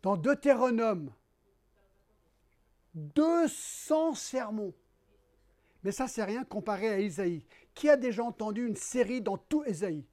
Dans 0.04 0.18
Deutéronome, 0.18 1.12
200 2.94 4.14
sermons. 4.14 4.76
Mais 5.84 5.92
ça, 5.92 6.08
c'est 6.08 6.24
rien 6.24 6.44
comparé 6.44 6.90
à 6.90 7.00
Isaïe. 7.00 7.44
Qui 7.74 7.90
a 7.90 7.98
déjà 7.98 8.24
entendu 8.24 8.68
une 8.68 8.76
série 8.76 9.22
dans 9.22 9.38
tout 9.38 9.64
Isaïe 9.66 10.06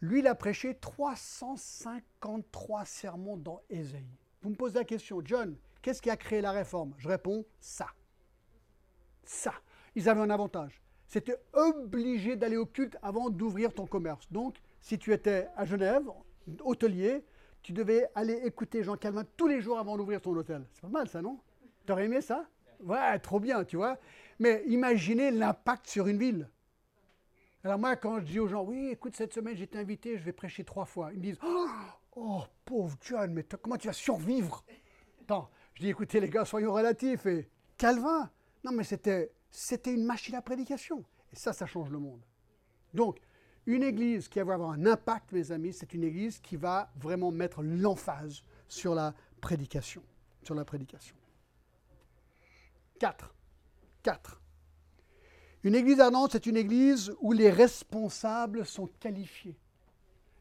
Lui, 0.00 0.20
il 0.20 0.26
a 0.26 0.34
prêché 0.34 0.74
353 0.74 2.84
sermons 2.84 3.36
dans 3.38 3.62
Isaïe. 3.70 4.18
Vous 4.42 4.50
me 4.50 4.54
posez 4.54 4.74
la 4.74 4.84
question, 4.84 5.22
John, 5.24 5.56
qu'est-ce 5.80 6.02
qui 6.02 6.10
a 6.10 6.18
créé 6.18 6.42
la 6.42 6.52
réforme? 6.52 6.92
Je 6.98 7.08
réponds, 7.08 7.46
ça. 7.58 7.86
Ça. 9.24 9.54
Ils 9.94 10.10
avaient 10.10 10.20
un 10.20 10.28
avantage. 10.28 10.82
C'était 11.06 11.38
obligé 11.54 12.36
d'aller 12.36 12.58
au 12.58 12.66
culte 12.66 12.98
avant 13.00 13.30
d'ouvrir 13.30 13.72
ton 13.72 13.86
commerce. 13.86 14.30
Donc, 14.30 14.58
si 14.84 14.98
tu 14.98 15.14
étais 15.14 15.48
à 15.56 15.64
Genève, 15.64 16.04
hôtelier, 16.60 17.24
tu 17.62 17.72
devais 17.72 18.06
aller 18.14 18.34
écouter 18.44 18.82
Jean 18.84 18.98
Calvin 18.98 19.24
tous 19.34 19.48
les 19.48 19.62
jours 19.62 19.78
avant 19.78 19.96
d'ouvrir 19.96 20.20
ton 20.20 20.36
hôtel. 20.36 20.62
C'est 20.74 20.82
pas 20.82 20.88
mal 20.88 21.08
ça, 21.08 21.22
non? 21.22 21.40
T'aurais 21.86 22.04
aimé 22.04 22.20
ça? 22.20 22.46
Ouais, 22.80 23.18
trop 23.20 23.40
bien, 23.40 23.64
tu 23.64 23.76
vois. 23.76 23.98
Mais 24.38 24.62
imaginez 24.66 25.30
l'impact 25.30 25.86
sur 25.86 26.06
une 26.06 26.18
ville. 26.18 26.50
Alors 27.64 27.78
moi, 27.78 27.96
quand 27.96 28.20
je 28.20 28.26
dis 28.26 28.38
aux 28.38 28.46
gens, 28.46 28.62
oui, 28.62 28.90
écoute, 28.90 29.16
cette 29.16 29.32
semaine, 29.32 29.56
été 29.56 29.78
invité, 29.78 30.18
je 30.18 30.22
vais 30.22 30.34
prêcher 30.34 30.64
trois 30.64 30.84
fois, 30.84 31.12
ils 31.12 31.18
me 31.18 31.22
disent, 31.22 31.38
oh, 31.42 31.66
oh 32.16 32.42
pauvre 32.66 32.94
John, 33.00 33.32
mais 33.32 33.46
comment 33.62 33.78
tu 33.78 33.86
vas 33.86 33.94
survivre? 33.94 34.66
Attends, 35.22 35.48
je 35.72 35.80
dis, 35.80 35.88
écoutez 35.88 36.20
les 36.20 36.28
gars, 36.28 36.44
soyons 36.44 36.74
relatifs. 36.74 37.24
Et 37.24 37.48
Calvin, 37.78 38.30
non 38.64 38.72
mais 38.72 38.84
c'était, 38.84 39.32
c'était 39.50 39.94
une 39.94 40.04
machine 40.04 40.34
à 40.34 40.42
prédication. 40.42 41.06
Et 41.32 41.36
ça, 41.36 41.54
ça 41.54 41.64
change 41.64 41.88
le 41.88 42.00
monde. 42.00 42.20
Donc, 42.92 43.18
une 43.66 43.82
église 43.82 44.28
qui 44.28 44.40
va 44.40 44.54
avoir 44.54 44.70
un 44.70 44.86
impact, 44.86 45.32
mes 45.32 45.50
amis, 45.50 45.72
c'est 45.72 45.94
une 45.94 46.04
église 46.04 46.38
qui 46.38 46.56
va 46.56 46.90
vraiment 46.96 47.30
mettre 47.30 47.62
l'emphase 47.62 48.42
sur 48.68 48.94
la 48.94 49.14
prédication. 49.40 50.02
Sur 50.42 50.54
la 50.54 50.64
prédication. 50.64 51.16
4. 52.98 53.34
4. 54.02 54.40
Une 55.62 55.74
église 55.74 56.00
ardente, 56.00 56.32
c'est 56.32 56.46
une 56.46 56.58
église 56.58 57.14
où 57.20 57.32
les 57.32 57.50
responsables 57.50 58.66
sont 58.66 58.86
qualifiés. 59.00 59.58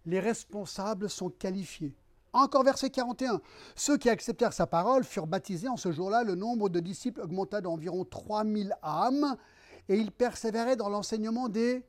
Les 0.05 0.19
responsables 0.19 1.09
sont 1.09 1.29
qualifiés. 1.29 1.95
Encore 2.33 2.63
verset 2.63 2.89
41. 2.89 3.39
Ceux 3.75 3.97
qui 3.97 4.09
acceptèrent 4.09 4.51
sa 4.51 4.67
parole 4.67 5.05
furent 5.05 5.27
baptisés 5.27 5.69
en 5.69 5.77
ce 5.77 5.91
jour-là. 5.91 6.23
Le 6.23 6.36
nombre 6.36 6.67
de 6.67 6.81
disciples 6.81 7.21
augmenta 7.21 7.62
d'environ 7.62 8.03
3000 8.03 8.75
âmes 8.83 9.38
et 9.88 9.95
ils 9.95 10.12
persévéraient 10.12 10.75
dans 10.75 10.89
l'enseignement 10.89 11.47
des 11.47 11.86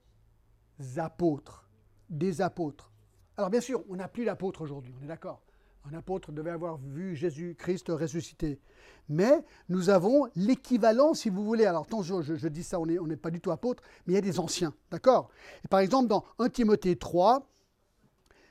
apôtres. 0.96 1.68
Des 2.10 2.42
apôtres. 2.42 2.92
Alors 3.36 3.50
bien 3.50 3.60
sûr, 3.60 3.82
on 3.88 3.96
n'a 3.96 4.08
plus 4.08 4.24
d'apôtres 4.24 4.62
aujourd'hui, 4.62 4.94
on 5.00 5.04
est 5.04 5.08
d'accord. 5.08 5.42
Un 5.90 5.94
apôtre 5.94 6.32
devait 6.32 6.50
avoir 6.50 6.78
vu 6.78 7.14
Jésus-Christ 7.14 7.88
ressuscité. 7.90 8.58
Mais 9.08 9.44
nous 9.68 9.90
avons 9.90 10.28
l'équivalent, 10.34 11.12
si 11.12 11.28
vous 11.28 11.44
voulez. 11.44 11.66
Alors 11.66 11.82
attention, 11.82 12.22
je, 12.22 12.48
dis 12.48 12.62
ça, 12.62 12.80
on 12.80 12.86
n'est 12.86 13.16
pas 13.16 13.30
du 13.30 13.40
tout 13.40 13.50
apôtre, 13.50 13.82
mais 14.06 14.14
il 14.14 14.16
y 14.16 14.18
a 14.18 14.22
des 14.22 14.40
anciens. 14.40 14.72
D'accord? 14.90 15.28
Par 15.68 15.80
exemple, 15.80 16.08
dans 16.08 16.24
1 16.38 16.48
Timothée 16.48 16.96
3, 16.96 17.46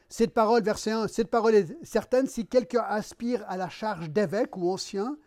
cette 0.09 0.33
parole, 0.35 0.61
verset 0.61 0.91
1, 0.91 1.07
cette 1.07 1.31
parole 1.31 1.55
est 1.55 1.75
certaine, 1.83 2.27
si 2.27 2.45
quelqu'un 2.45 2.83
aspire 2.87 3.43
à 3.47 3.57
la 3.57 3.67
charge 3.67 4.11
d'évêque 4.11 4.55
ou 4.55 4.69
ancien, 4.69 5.17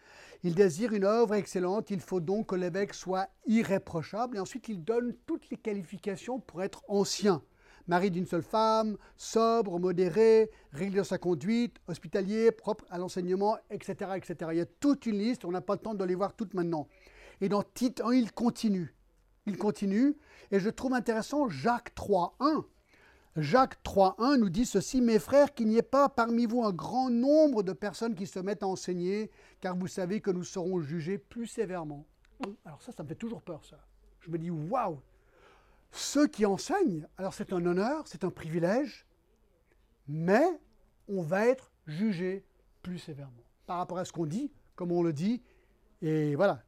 il 0.42 0.54
désire 0.54 0.92
une 0.92 1.04
œuvre 1.04 1.34
excellente, 1.34 1.90
il 1.90 2.00
faut 2.00 2.20
donc 2.20 2.48
que 2.48 2.54
l'évêque 2.54 2.94
soit 2.94 3.28
irréprochable. 3.46 4.36
Et 4.36 4.40
ensuite, 4.40 4.68
il 4.68 4.84
donne 4.84 5.14
toutes 5.26 5.48
les 5.50 5.56
qualifications 5.56 6.40
pour 6.40 6.62
être 6.62 6.82
ancien. 6.88 7.42
Mari 7.88 8.10
d'une 8.10 8.26
seule 8.26 8.42
femme, 8.42 8.96
sobre, 9.16 9.78
modéré, 9.78 10.50
règle 10.72 10.98
de 10.98 11.02
sa 11.04 11.18
conduite, 11.18 11.76
hospitalier, 11.86 12.50
propre 12.50 12.84
à 12.90 12.98
l'enseignement, 12.98 13.58
etc., 13.70 14.10
etc. 14.16 14.50
Il 14.52 14.58
y 14.58 14.60
a 14.60 14.66
toute 14.66 15.06
une 15.06 15.18
liste, 15.18 15.44
on 15.44 15.52
n'a 15.52 15.60
pas 15.60 15.74
le 15.74 15.80
temps 15.80 15.94
de 15.94 16.04
les 16.04 16.16
voir 16.16 16.34
toutes 16.34 16.54
maintenant. 16.54 16.88
Et 17.40 17.48
dans 17.48 17.62
Tite 17.62 18.00
1, 18.00 18.12
il 18.12 18.32
continue. 18.32 18.94
Il 19.46 19.56
continue, 19.56 20.16
et 20.50 20.58
je 20.58 20.68
trouve 20.68 20.94
intéressant 20.94 21.48
Jacques 21.48 21.92
3.1. 21.94 22.64
Jacques 23.36 23.76
3.1 23.84 24.38
nous 24.38 24.48
dit 24.48 24.64
ceci, 24.64 25.02
mes 25.02 25.18
frères, 25.18 25.52
qu'il 25.52 25.68
n'y 25.68 25.76
ait 25.76 25.82
pas 25.82 26.08
parmi 26.08 26.46
vous 26.46 26.64
un 26.64 26.72
grand 26.72 27.10
nombre 27.10 27.62
de 27.62 27.74
personnes 27.74 28.14
qui 28.14 28.26
se 28.26 28.38
mettent 28.38 28.62
à 28.62 28.66
enseigner, 28.66 29.30
car 29.60 29.76
vous 29.76 29.88
savez 29.88 30.22
que 30.22 30.30
nous 30.30 30.44
serons 30.44 30.80
jugés 30.80 31.18
plus 31.18 31.46
sévèrement. 31.46 32.06
Alors 32.64 32.80
ça, 32.80 32.92
ça 32.92 33.02
me 33.02 33.08
fait 33.08 33.14
toujours 33.14 33.42
peur, 33.42 33.62
ça. 33.62 33.76
Je 34.20 34.30
me 34.30 34.38
dis, 34.38 34.50
waouh 34.50 35.00
Ceux 35.90 36.26
qui 36.26 36.46
enseignent, 36.46 37.06
alors 37.18 37.34
c'est 37.34 37.52
un 37.52 37.64
honneur, 37.66 38.08
c'est 38.08 38.24
un 38.24 38.30
privilège, 38.30 39.06
mais 40.08 40.46
on 41.06 41.20
va 41.20 41.46
être 41.46 41.72
jugé 41.86 42.42
plus 42.82 42.98
sévèrement 42.98 43.44
par 43.66 43.78
rapport 43.78 43.98
à 43.98 44.06
ce 44.06 44.12
qu'on 44.12 44.26
dit, 44.26 44.50
comme 44.76 44.92
on 44.92 45.02
le 45.02 45.12
dit, 45.12 45.42
et 46.00 46.36
voilà. 46.36 46.62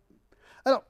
Alors, 0.67 0.85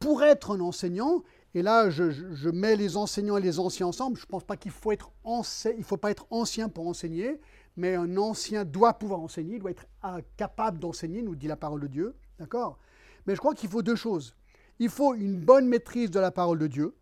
pour 0.00 0.22
être 0.22 0.54
un 0.54 0.60
enseignant, 0.60 1.22
et 1.56 1.62
là, 1.62 1.88
je, 1.88 2.50
mets 2.50 2.76
les 2.76 2.98
enseignants 2.98 3.38
et 3.38 3.40
les 3.40 3.58
anciens 3.58 3.86
ensemble. 3.86 4.18
Je 4.18 4.24
ne 4.24 4.28
pense 4.28 4.44
pas 4.44 4.58
qu'il 4.58 4.72
faut 4.72 4.92
être 4.92 5.10
il 5.24 5.84
faut 5.84 5.96
pas 5.96 6.10
être 6.10 6.26
ancien 6.28 6.68
pour 6.68 6.86
enseigner, 6.86 7.40
mais 7.78 7.94
un 7.94 8.18
ancien 8.18 8.66
doit 8.66 8.98
pouvoir 8.98 9.20
enseigner, 9.20 9.54
il 9.54 9.60
doit 9.60 9.70
être 9.70 9.86
euh, 10.04 10.20
capable 10.36 10.78
d'enseigner, 10.78 11.22
nous 11.22 11.34
dit 11.34 11.46
la 11.46 11.56
parole 11.56 11.80
de 11.80 11.86
Dieu, 11.86 12.14
d'accord? 12.38 12.78
Mais 13.26 13.34
je 13.34 13.38
crois 13.38 13.54
qu'il 13.54 13.70
faut 13.70 13.80
deux 13.80 13.96
choses. 13.96 14.36
Il 14.78 14.90
faut 14.90 15.14
une 15.14 15.40
bonne 15.40 15.66
maîtrise 15.66 16.10
de 16.10 16.20
la 16.20 16.30
parole 16.30 16.58
de 16.58 16.66
Dieu. 16.66 16.94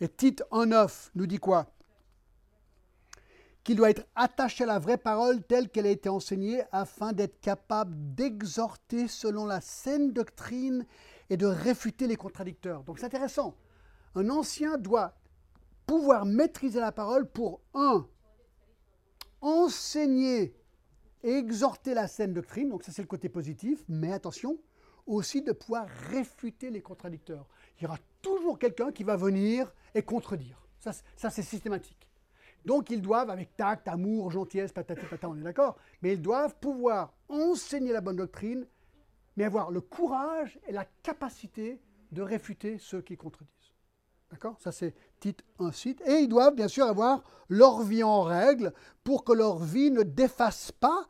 Et 0.00 0.08
Tite 0.08 0.42
1.9 0.50 1.10
nous 1.14 1.26
dit 1.28 1.38
quoi? 1.38 1.68
Qu'il 3.62 3.76
doit 3.76 3.90
être 3.90 4.04
attaché 4.16 4.64
à 4.64 4.66
la 4.66 4.80
vraie 4.80 4.98
parole 4.98 5.44
telle 5.44 5.68
qu'elle 5.68 5.86
a 5.86 5.90
été 5.90 6.08
enseignée 6.08 6.64
afin 6.72 7.12
d'être 7.12 7.40
capable 7.40 7.94
d'exhorter 8.16 9.06
selon 9.06 9.46
la 9.46 9.60
saine 9.60 10.12
doctrine 10.12 10.84
et 11.32 11.38
de 11.38 11.46
réfuter 11.46 12.06
les 12.06 12.16
contradicteurs. 12.16 12.84
Donc 12.84 12.98
c'est 12.98 13.06
intéressant. 13.06 13.56
Un 14.14 14.28
ancien 14.28 14.76
doit 14.76 15.14
pouvoir 15.86 16.26
maîtriser 16.26 16.78
la 16.78 16.92
parole 16.92 17.26
pour, 17.26 17.62
un, 17.72 18.06
enseigner 19.40 20.54
et 21.22 21.32
exhorter 21.32 21.94
la 21.94 22.06
saine 22.06 22.34
doctrine, 22.34 22.68
donc 22.68 22.84
ça 22.84 22.92
c'est 22.92 23.00
le 23.00 23.08
côté 23.08 23.30
positif, 23.30 23.82
mais 23.88 24.12
attention, 24.12 24.58
aussi 25.06 25.40
de 25.40 25.52
pouvoir 25.52 25.88
réfuter 26.10 26.68
les 26.68 26.82
contradicteurs. 26.82 27.48
Il 27.78 27.84
y 27.84 27.86
aura 27.86 27.98
toujours 28.20 28.58
quelqu'un 28.58 28.92
qui 28.92 29.02
va 29.02 29.16
venir 29.16 29.72
et 29.94 30.02
contredire. 30.02 30.60
Ça, 30.80 31.30
c'est 31.30 31.42
systématique. 31.42 32.10
Donc 32.66 32.90
ils 32.90 33.00
doivent, 33.00 33.30
avec 33.30 33.56
tact, 33.56 33.88
amour, 33.88 34.30
gentillesse, 34.30 34.70
patati 34.70 35.00
patata, 35.00 35.30
on 35.30 35.36
est 35.36 35.42
d'accord, 35.42 35.78
mais 36.02 36.12
ils 36.12 36.20
doivent 36.20 36.56
pouvoir 36.56 37.14
enseigner 37.30 37.94
la 37.94 38.02
bonne 38.02 38.16
doctrine, 38.16 38.66
mais 39.36 39.44
avoir 39.44 39.70
le 39.70 39.80
courage 39.80 40.58
et 40.66 40.72
la 40.72 40.84
capacité 41.02 41.80
de 42.10 42.22
réfuter 42.22 42.78
ceux 42.78 43.00
qui 43.00 43.16
contredisent. 43.16 43.72
D'accord? 44.30 44.56
Ça 44.60 44.72
c'est 44.72 44.94
titre 45.20 45.44
1 45.58 45.72
site. 45.72 46.02
Et 46.06 46.20
ils 46.20 46.28
doivent 46.28 46.54
bien 46.54 46.68
sûr 46.68 46.86
avoir 46.86 47.22
leur 47.48 47.82
vie 47.82 48.02
en 48.02 48.22
règle 48.22 48.72
pour 49.04 49.24
que 49.24 49.32
leur 49.32 49.58
vie 49.58 49.90
ne 49.90 50.02
défasse 50.02 50.72
pas 50.72 51.08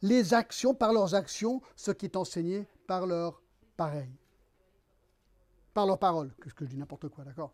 les 0.00 0.34
actions, 0.34 0.74
par 0.74 0.92
leurs 0.92 1.14
actions, 1.14 1.60
ce 1.76 1.90
qui 1.92 2.06
est 2.06 2.16
enseigné 2.16 2.66
par 2.86 3.06
leur 3.06 3.42
pareil. 3.76 4.10
Par 5.74 5.86
leurs 5.86 5.98
paroles. 5.98 6.34
Qu'est-ce 6.42 6.54
que 6.54 6.64
je 6.64 6.70
dis 6.70 6.76
n'importe 6.76 7.08
quoi, 7.08 7.24
d'accord? 7.24 7.52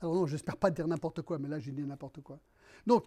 Alors 0.00 0.14
non, 0.14 0.26
j'espère 0.26 0.56
pas 0.56 0.70
dire 0.70 0.86
n'importe 0.86 1.22
quoi, 1.22 1.38
mais 1.38 1.48
là 1.48 1.58
j'ai 1.58 1.72
dit 1.72 1.82
n'importe 1.82 2.20
quoi. 2.20 2.38
Donc, 2.86 3.06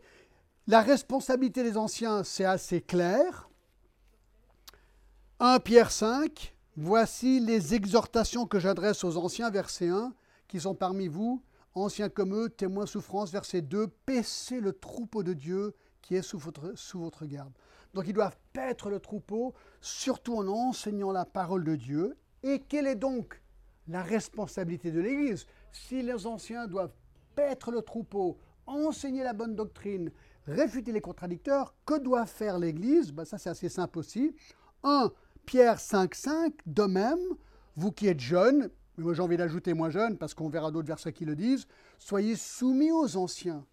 la 0.67 0.81
responsabilité 0.81 1.63
des 1.63 1.77
anciens, 1.77 2.23
c'est 2.23 2.45
assez 2.45 2.81
clair. 2.81 3.49
1 5.39 5.59
Pierre 5.59 5.91
5, 5.91 6.55
voici 6.77 7.39
les 7.39 7.75
exhortations 7.75 8.47
que 8.47 8.57
j'adresse 8.57 9.03
aux 9.03 9.17
anciens, 9.17 9.51
verset 9.51 9.89
1, 9.89 10.11
qui 10.47 10.59
sont 10.59 10.73
parmi 10.73 11.07
vous, 11.07 11.43
anciens 11.75 12.09
comme 12.09 12.33
eux, 12.33 12.49
témoins 12.49 12.87
souffrance, 12.87 13.31
verset 13.31 13.61
2, 13.61 13.85
paissez 14.07 14.59
le 14.59 14.73
troupeau 14.73 15.21
de 15.21 15.33
Dieu 15.33 15.75
qui 16.01 16.15
est 16.15 16.23
sous 16.23 16.39
votre, 16.39 16.75
sous 16.75 16.99
votre 16.99 17.27
garde. 17.27 17.53
Donc 17.93 18.05
ils 18.07 18.13
doivent 18.13 18.35
paître 18.51 18.89
le 18.89 18.99
troupeau, 18.99 19.53
surtout 19.79 20.37
en 20.37 20.47
enseignant 20.47 21.11
la 21.11 21.23
parole 21.23 21.63
de 21.63 21.75
Dieu. 21.75 22.17
Et 22.41 22.57
quelle 22.57 22.87
est 22.87 22.95
donc 22.95 23.39
la 23.87 24.01
responsabilité 24.01 24.91
de 24.91 25.01
l'Église? 25.01 25.45
Si 25.71 26.01
les 26.01 26.25
anciens 26.25 26.65
doivent 26.65 26.95
paître 27.35 27.69
le 27.69 27.83
troupeau, 27.83 28.39
enseigner 28.65 29.23
la 29.23 29.33
bonne 29.33 29.55
doctrine, 29.55 30.09
réfuter 30.47 30.91
les 30.91 31.01
contradicteurs, 31.01 31.75
que 31.85 31.99
doit 31.99 32.25
faire 32.25 32.57
l'Église? 32.57 33.11
Ben 33.11 33.23
Ça, 33.23 33.37
c'est 33.37 33.51
assez 33.51 33.69
simple 33.69 33.99
aussi. 33.99 34.35
1 34.83 35.11
Pierre 35.47 35.77
5,5, 35.77 36.51
de 36.65 36.83
même, 36.83 37.19
vous 37.77 37.93
qui 37.93 38.07
êtes 38.07 38.19
jeunes, 38.19 38.69
mais 38.97 39.05
moi 39.05 39.13
j'ai 39.13 39.21
envie 39.21 39.37
d'ajouter 39.37 39.73
moins 39.73 39.89
jeunes, 39.89 40.17
parce 40.17 40.33
qu'on 40.33 40.49
verra 40.49 40.71
d'autres 40.71 40.89
versets 40.89 41.13
qui 41.13 41.23
le 41.23 41.37
disent, 41.37 41.67
soyez 41.97 42.35
soumis 42.35 42.91
aux 42.91 43.15
anciens. 43.15 43.65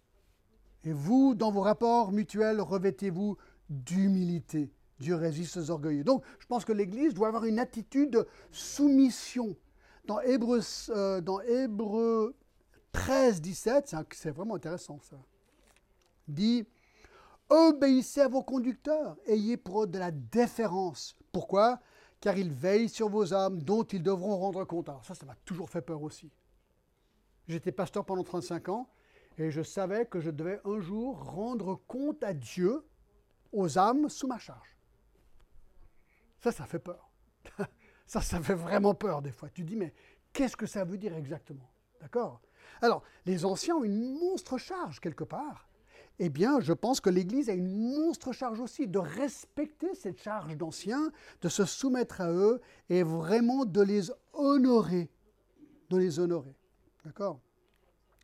Et 0.85 0.93
vous, 0.93 1.35
dans 1.35 1.51
vos 1.51 1.59
rapports 1.59 2.13
mutuels, 2.13 2.61
revêtez-vous 2.61 3.35
d'humilité. 3.69 4.71
Dieu 4.99 5.15
résiste 5.15 5.57
aux 5.57 5.69
orgueilleux. 5.69 6.05
Donc, 6.05 6.23
je 6.39 6.45
pense 6.45 6.63
que 6.63 6.71
l'Église 6.71 7.13
doit 7.13 7.27
avoir 7.27 7.43
une 7.43 7.59
attitude 7.59 8.11
de 8.11 8.25
soumission. 8.51 9.57
Dans 10.05 10.21
Hébreu, 10.21 10.61
euh, 10.91 11.19
dans 11.19 11.41
Hébreu 11.41 12.37
13, 12.93 13.41
17, 13.41 13.95
c'est 14.13 14.31
vraiment 14.31 14.55
intéressant 14.55 15.01
ça, 15.01 15.17
dit 16.29 16.65
Obéissez 17.49 18.21
à 18.21 18.27
vos 18.27 18.43
conducteurs, 18.43 19.17
ayez 19.27 19.57
pour 19.57 19.83
eux 19.83 19.87
de 19.87 19.99
la 19.99 20.11
déférence. 20.11 21.15
Pourquoi? 21.31 21.79
Car 22.19 22.37
ils 22.37 22.51
veillent 22.51 22.89
sur 22.89 23.09
vos 23.09 23.33
âmes 23.33 23.61
dont 23.61 23.83
ils 23.83 24.01
devront 24.01 24.37
rendre 24.37 24.63
compte. 24.65 24.89
Alors 24.89 25.05
ça, 25.05 25.13
ça 25.13 25.25
m'a 25.25 25.35
toujours 25.45 25.69
fait 25.69 25.81
peur 25.81 26.01
aussi. 26.01 26.31
J'étais 27.47 27.71
pasteur 27.71 28.05
pendant 28.05 28.23
35 28.23 28.69
ans 28.69 28.89
et 29.37 29.51
je 29.51 29.61
savais 29.61 30.05
que 30.05 30.19
je 30.19 30.31
devais 30.31 30.59
un 30.65 30.79
jour 30.79 31.23
rendre 31.23 31.75
compte 31.87 32.23
à 32.23 32.33
Dieu 32.33 32.83
aux 33.51 33.77
âmes 33.77 34.09
sous 34.09 34.27
ma 34.27 34.39
charge. 34.39 34.75
Ça, 36.39 36.51
ça 36.51 36.65
fait 36.65 36.79
peur. 36.79 37.11
ça, 38.07 38.21
ça 38.21 38.41
fait 38.41 38.55
vraiment 38.55 38.95
peur 38.95 39.21
des 39.21 39.31
fois. 39.31 39.49
Tu 39.49 39.63
dis, 39.63 39.75
mais 39.75 39.93
qu'est-ce 40.33 40.57
que 40.57 40.65
ça 40.65 40.83
veut 40.83 40.97
dire 40.97 41.15
exactement? 41.15 41.69
D'accord? 42.01 42.41
Alors, 42.81 43.03
les 43.25 43.45
anciens 43.45 43.75
ont 43.75 43.83
une 43.83 44.17
monstre 44.19 44.57
charge 44.57 44.99
quelque 44.99 45.23
part. 45.23 45.67
Eh 46.19 46.29
bien, 46.29 46.61
je 46.61 46.71
pense 46.71 47.01
que 47.01 47.09
l'Église 47.09 47.49
a 47.49 47.53
une 47.53 47.67
monstre 47.67 48.31
charge 48.31 48.61
aussi 48.61 48.87
de 48.87 48.99
respecter 48.99 49.93
cette 49.95 50.21
charge 50.21 50.55
d'anciens, 50.55 51.11
de 51.41 51.49
se 51.49 51.65
soumettre 51.65 52.21
à 52.21 52.31
eux 52.31 52.61
et 52.89 53.03
vraiment 53.03 53.65
de 53.65 53.81
les 53.81 54.11
honorer. 54.33 55.09
De 55.89 55.97
les 55.97 56.19
honorer. 56.19 56.55
D'accord? 57.03 57.39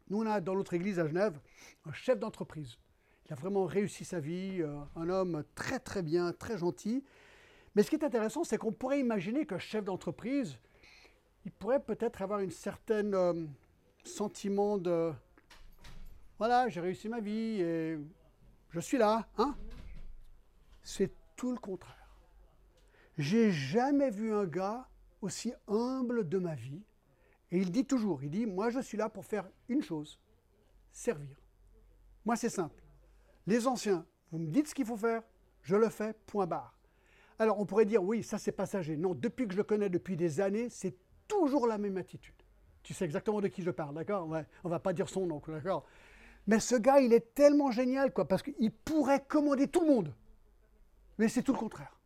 Nous, 0.09 0.17
on 0.21 0.25
a 0.25 0.39
dans 0.39 0.55
notre 0.55 0.73
Église 0.73 0.99
à 0.99 1.07
Genève 1.07 1.39
un 1.85 1.91
chef 1.91 2.17
d'entreprise. 2.17 2.77
Il 3.25 3.33
a 3.33 3.35
vraiment 3.35 3.65
réussi 3.65 4.05
sa 4.05 4.19
vie, 4.19 4.61
euh, 4.61 4.79
un 4.95 5.09
homme 5.09 5.43
très 5.55 5.79
très 5.79 6.01
bien, 6.01 6.33
très 6.33 6.57
gentil. 6.57 7.03
Mais 7.75 7.83
ce 7.83 7.89
qui 7.89 7.95
est 7.95 8.03
intéressant, 8.03 8.43
c'est 8.43 8.57
qu'on 8.57 8.73
pourrait 8.73 8.99
imaginer 8.99 9.45
qu'un 9.45 9.59
chef 9.59 9.85
d'entreprise, 9.85 10.57
il 11.45 11.51
pourrait 11.51 11.81
peut-être 11.81 12.21
avoir 12.21 12.39
une 12.39 12.51
certaine 12.51 13.13
euh, 13.15 13.45
sentiment 14.03 14.77
de 14.77 15.11
voilà, 16.41 16.67
j'ai 16.69 16.81
réussi 16.81 17.07
ma 17.07 17.19
vie 17.19 17.61
et 17.61 17.99
je 18.71 18.79
suis 18.79 18.97
là, 18.97 19.27
hein 19.37 19.55
C'est 20.81 21.11
tout 21.35 21.51
le 21.51 21.59
contraire. 21.59 22.17
J'ai 23.15 23.51
jamais 23.51 24.09
vu 24.09 24.33
un 24.33 24.45
gars 24.45 24.89
aussi 25.21 25.53
humble 25.67 26.27
de 26.27 26.39
ma 26.39 26.55
vie. 26.55 26.81
Et 27.51 27.59
il 27.59 27.69
dit 27.69 27.85
toujours, 27.85 28.23
il 28.23 28.31
dit, 28.31 28.47
moi 28.47 28.71
je 28.71 28.79
suis 28.79 28.97
là 28.97 29.07
pour 29.07 29.23
faire 29.23 29.47
une 29.69 29.83
chose, 29.83 30.19
servir. 30.91 31.37
Moi 32.25 32.35
c'est 32.35 32.49
simple. 32.49 32.81
Les 33.45 33.67
anciens, 33.67 34.03
vous 34.31 34.39
me 34.39 34.47
dites 34.47 34.67
ce 34.67 34.73
qu'il 34.73 34.87
faut 34.87 34.97
faire, 34.97 35.21
je 35.61 35.75
le 35.75 35.89
fais, 35.89 36.15
point 36.25 36.47
barre. 36.47 36.75
Alors 37.37 37.59
on 37.59 37.67
pourrait 37.67 37.85
dire, 37.85 38.01
oui, 38.01 38.23
ça 38.23 38.39
c'est 38.39 38.51
passager. 38.51 38.97
Non, 38.97 39.13
depuis 39.13 39.45
que 39.45 39.53
je 39.53 39.57
le 39.59 39.63
connais 39.63 39.89
depuis 39.89 40.17
des 40.17 40.41
années, 40.41 40.71
c'est 40.71 40.95
toujours 41.27 41.67
la 41.67 41.77
même 41.77 41.97
attitude. 41.97 42.33
Tu 42.81 42.95
sais 42.95 43.05
exactement 43.05 43.41
de 43.41 43.47
qui 43.47 43.61
je 43.61 43.69
parle, 43.69 43.93
d'accord? 43.93 44.27
On 44.63 44.69
va 44.69 44.79
pas 44.79 44.91
dire 44.91 45.07
son 45.07 45.27
nom, 45.27 45.39
d'accord? 45.47 45.85
Mais 46.47 46.59
ce 46.59 46.75
gars, 46.75 46.99
il 46.99 47.13
est 47.13 47.33
tellement 47.33 47.71
génial, 47.71 48.13
quoi, 48.13 48.27
parce 48.27 48.41
qu'il 48.41 48.71
pourrait 48.71 49.23
commander 49.27 49.67
tout 49.67 49.81
le 49.81 49.87
monde. 49.87 50.13
Mais 51.17 51.27
c'est 51.27 51.43
tout 51.43 51.53
le 51.53 51.59
contraire. 51.59 51.99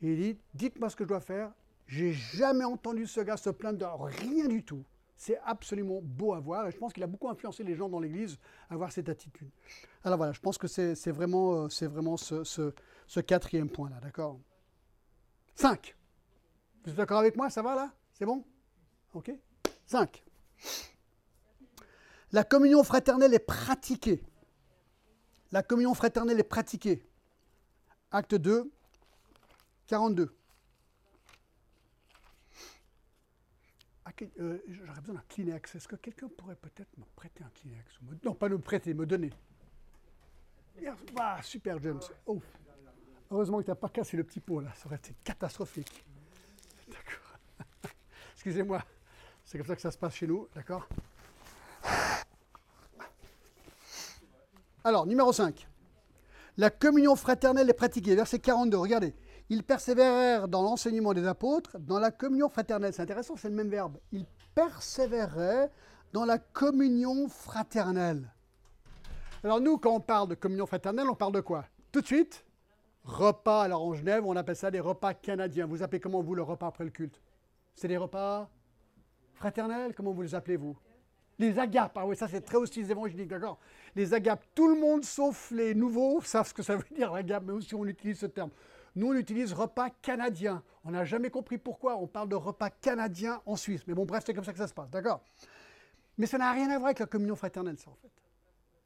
il 0.00 0.16
dit, 0.16 0.38
dites-moi 0.54 0.90
ce 0.90 0.96
que 0.96 1.04
je 1.04 1.08
dois 1.08 1.20
faire. 1.20 1.52
J'ai 1.86 2.12
jamais 2.12 2.64
entendu 2.64 3.06
ce 3.06 3.20
gars 3.20 3.36
se 3.36 3.50
plaindre 3.50 3.78
de 3.78 3.84
rien 3.84 4.48
du 4.48 4.64
tout. 4.64 4.84
C'est 5.16 5.38
absolument 5.44 6.00
beau 6.02 6.34
à 6.34 6.40
voir 6.40 6.66
et 6.66 6.70
je 6.70 6.76
pense 6.76 6.92
qu'il 6.92 7.02
a 7.02 7.06
beaucoup 7.06 7.28
influencé 7.28 7.64
les 7.64 7.74
gens 7.74 7.88
dans 7.88 8.00
l'Église 8.00 8.38
à 8.68 8.74
avoir 8.74 8.92
cette 8.92 9.08
attitude. 9.08 9.48
Alors 10.04 10.18
voilà, 10.18 10.32
je 10.32 10.40
pense 10.40 10.58
que 10.58 10.66
c'est 10.66 11.10
vraiment, 11.10 11.64
euh, 11.64 11.88
vraiment 11.88 12.16
ce, 12.16 12.44
ce 12.44 13.20
quatrième 13.20 13.70
point-là, 13.70 13.98
d'accord? 14.00 14.38
5. 15.54 15.96
Vous 16.84 16.90
êtes 16.90 16.96
d'accord 16.96 17.18
avec 17.18 17.36
moi? 17.36 17.48
Ça 17.50 17.62
va 17.62 17.74
là? 17.74 17.90
C'est 18.12 18.26
bon? 18.26 18.44
Ok? 19.14 19.32
5. 19.86 20.22
La 22.36 22.44
communion 22.44 22.84
fraternelle 22.84 23.32
est 23.32 23.38
pratiquée. 23.38 24.22
La 25.52 25.62
communion 25.62 25.94
fraternelle 25.94 26.38
est 26.38 26.42
pratiquée. 26.42 27.02
Acte 28.10 28.34
2, 28.34 28.70
42. 29.86 30.36
Euh, 34.38 34.58
j'aurais 34.68 35.00
besoin 35.00 35.14
d'un 35.14 35.24
Kleenex. 35.30 35.76
Est-ce 35.76 35.88
que 35.88 35.96
quelqu'un 35.96 36.28
pourrait 36.28 36.56
peut-être 36.56 36.94
me 36.98 37.04
prêter 37.16 37.42
un 37.42 37.48
Kleenex 37.54 37.98
Non, 38.22 38.34
pas 38.34 38.50
nous 38.50 38.58
prêter, 38.58 38.92
me 38.92 39.06
donner? 39.06 39.30
Ah, 41.18 41.42
super, 41.42 41.82
James. 41.82 42.02
Oh. 42.26 42.42
Heureusement 43.30 43.60
que 43.60 43.64
tu 43.64 43.70
n'as 43.70 43.76
pas 43.76 43.88
cassé 43.88 44.14
le 44.18 44.24
petit 44.24 44.40
pot, 44.40 44.60
là. 44.60 44.74
Ça 44.74 44.84
aurait 44.88 44.96
été 44.96 45.14
catastrophique. 45.24 46.04
D'accord. 46.86 47.38
Excusez-moi. 48.34 48.84
C'est 49.42 49.56
comme 49.56 49.66
ça 49.66 49.74
que 49.74 49.80
ça 49.80 49.90
se 49.90 49.96
passe 49.96 50.16
chez 50.16 50.26
nous, 50.26 50.46
d'accord? 50.54 50.86
Alors, 54.86 55.04
numéro 55.04 55.32
5. 55.32 55.66
La 56.58 56.70
communion 56.70 57.16
fraternelle 57.16 57.68
est 57.68 57.72
pratiquée. 57.72 58.14
Verset 58.14 58.38
42, 58.38 58.76
regardez. 58.76 59.16
Ils 59.48 59.64
persévérèrent 59.64 60.46
dans 60.46 60.62
l'enseignement 60.62 61.12
des 61.12 61.26
apôtres, 61.26 61.76
dans 61.80 61.98
la 61.98 62.12
communion 62.12 62.48
fraternelle. 62.48 62.92
C'est 62.92 63.02
intéressant, 63.02 63.34
c'est 63.36 63.48
le 63.48 63.56
même 63.56 63.68
verbe. 63.68 63.98
Ils 64.12 64.26
persévéraient 64.54 65.72
dans 66.12 66.24
la 66.24 66.38
communion 66.38 67.28
fraternelle. 67.28 68.32
Alors 69.42 69.60
nous, 69.60 69.76
quand 69.76 69.90
on 69.90 69.98
parle 69.98 70.28
de 70.28 70.36
communion 70.36 70.66
fraternelle, 70.66 71.10
on 71.10 71.16
parle 71.16 71.32
de 71.32 71.40
quoi? 71.40 71.64
Tout 71.90 72.00
de 72.00 72.06
suite, 72.06 72.44
repas. 73.02 73.62
Alors 73.62 73.82
en 73.82 73.92
Genève, 73.92 74.24
on 74.24 74.36
appelle 74.36 74.54
ça 74.54 74.70
des 74.70 74.78
repas 74.78 75.14
canadiens. 75.14 75.66
Vous 75.66 75.82
appelez 75.82 75.98
comment 75.98 76.22
vous 76.22 76.36
le 76.36 76.42
repas 76.42 76.68
après 76.68 76.84
le 76.84 76.90
culte? 76.90 77.20
C'est 77.74 77.88
des 77.88 77.96
repas 77.96 78.48
Fraternel, 79.34 79.94
comment 79.96 80.12
vous 80.12 80.22
les 80.22 80.36
appelez, 80.36 80.56
vous? 80.56 80.76
Les 81.38 81.58
agapes, 81.58 81.92
ah 81.96 82.06
oui, 82.06 82.16
ça 82.16 82.28
c'est 82.28 82.40
très 82.40 82.56
aussi 82.56 82.80
évangélique, 82.80 83.28
d'accord 83.28 83.58
Les 83.96 84.12
agapes, 84.12 84.44
tout 84.54 84.68
le 84.68 84.78
monde 84.78 85.04
sauf 85.04 85.50
les 85.50 85.74
nouveaux 85.74 86.20
savent 86.20 86.46
ce 86.46 86.54
que 86.54 86.62
ça 86.62 86.76
veut 86.76 86.84
dire 86.94 87.12
l'agape, 87.12 87.44
mais 87.46 87.52
aussi 87.52 87.74
on 87.74 87.86
utilise 87.86 88.18
ce 88.18 88.26
terme. 88.26 88.50
Nous, 88.94 89.08
on 89.08 89.14
utilise 89.14 89.52
repas 89.52 89.90
canadien. 90.02 90.62
On 90.84 90.90
n'a 90.90 91.04
jamais 91.04 91.30
compris 91.30 91.58
pourquoi 91.58 91.96
on 91.96 92.06
parle 92.06 92.28
de 92.28 92.34
repas 92.34 92.70
canadien 92.70 93.40
en 93.46 93.56
Suisse. 93.56 93.82
Mais 93.86 93.94
bon, 93.94 94.04
bref, 94.04 94.22
c'est 94.26 94.34
comme 94.34 94.44
ça 94.44 94.52
que 94.52 94.58
ça 94.58 94.68
se 94.68 94.74
passe, 94.74 94.90
d'accord? 94.90 95.22
Mais 96.18 96.26
ça 96.26 96.38
n'a 96.38 96.52
rien 96.52 96.70
à 96.70 96.78
voir 96.78 96.86
avec 96.86 96.98
la 96.98 97.06
communion 97.06 97.36
fraternelle, 97.36 97.78
ça, 97.78 97.90
en 97.90 97.94
fait. 97.94 98.10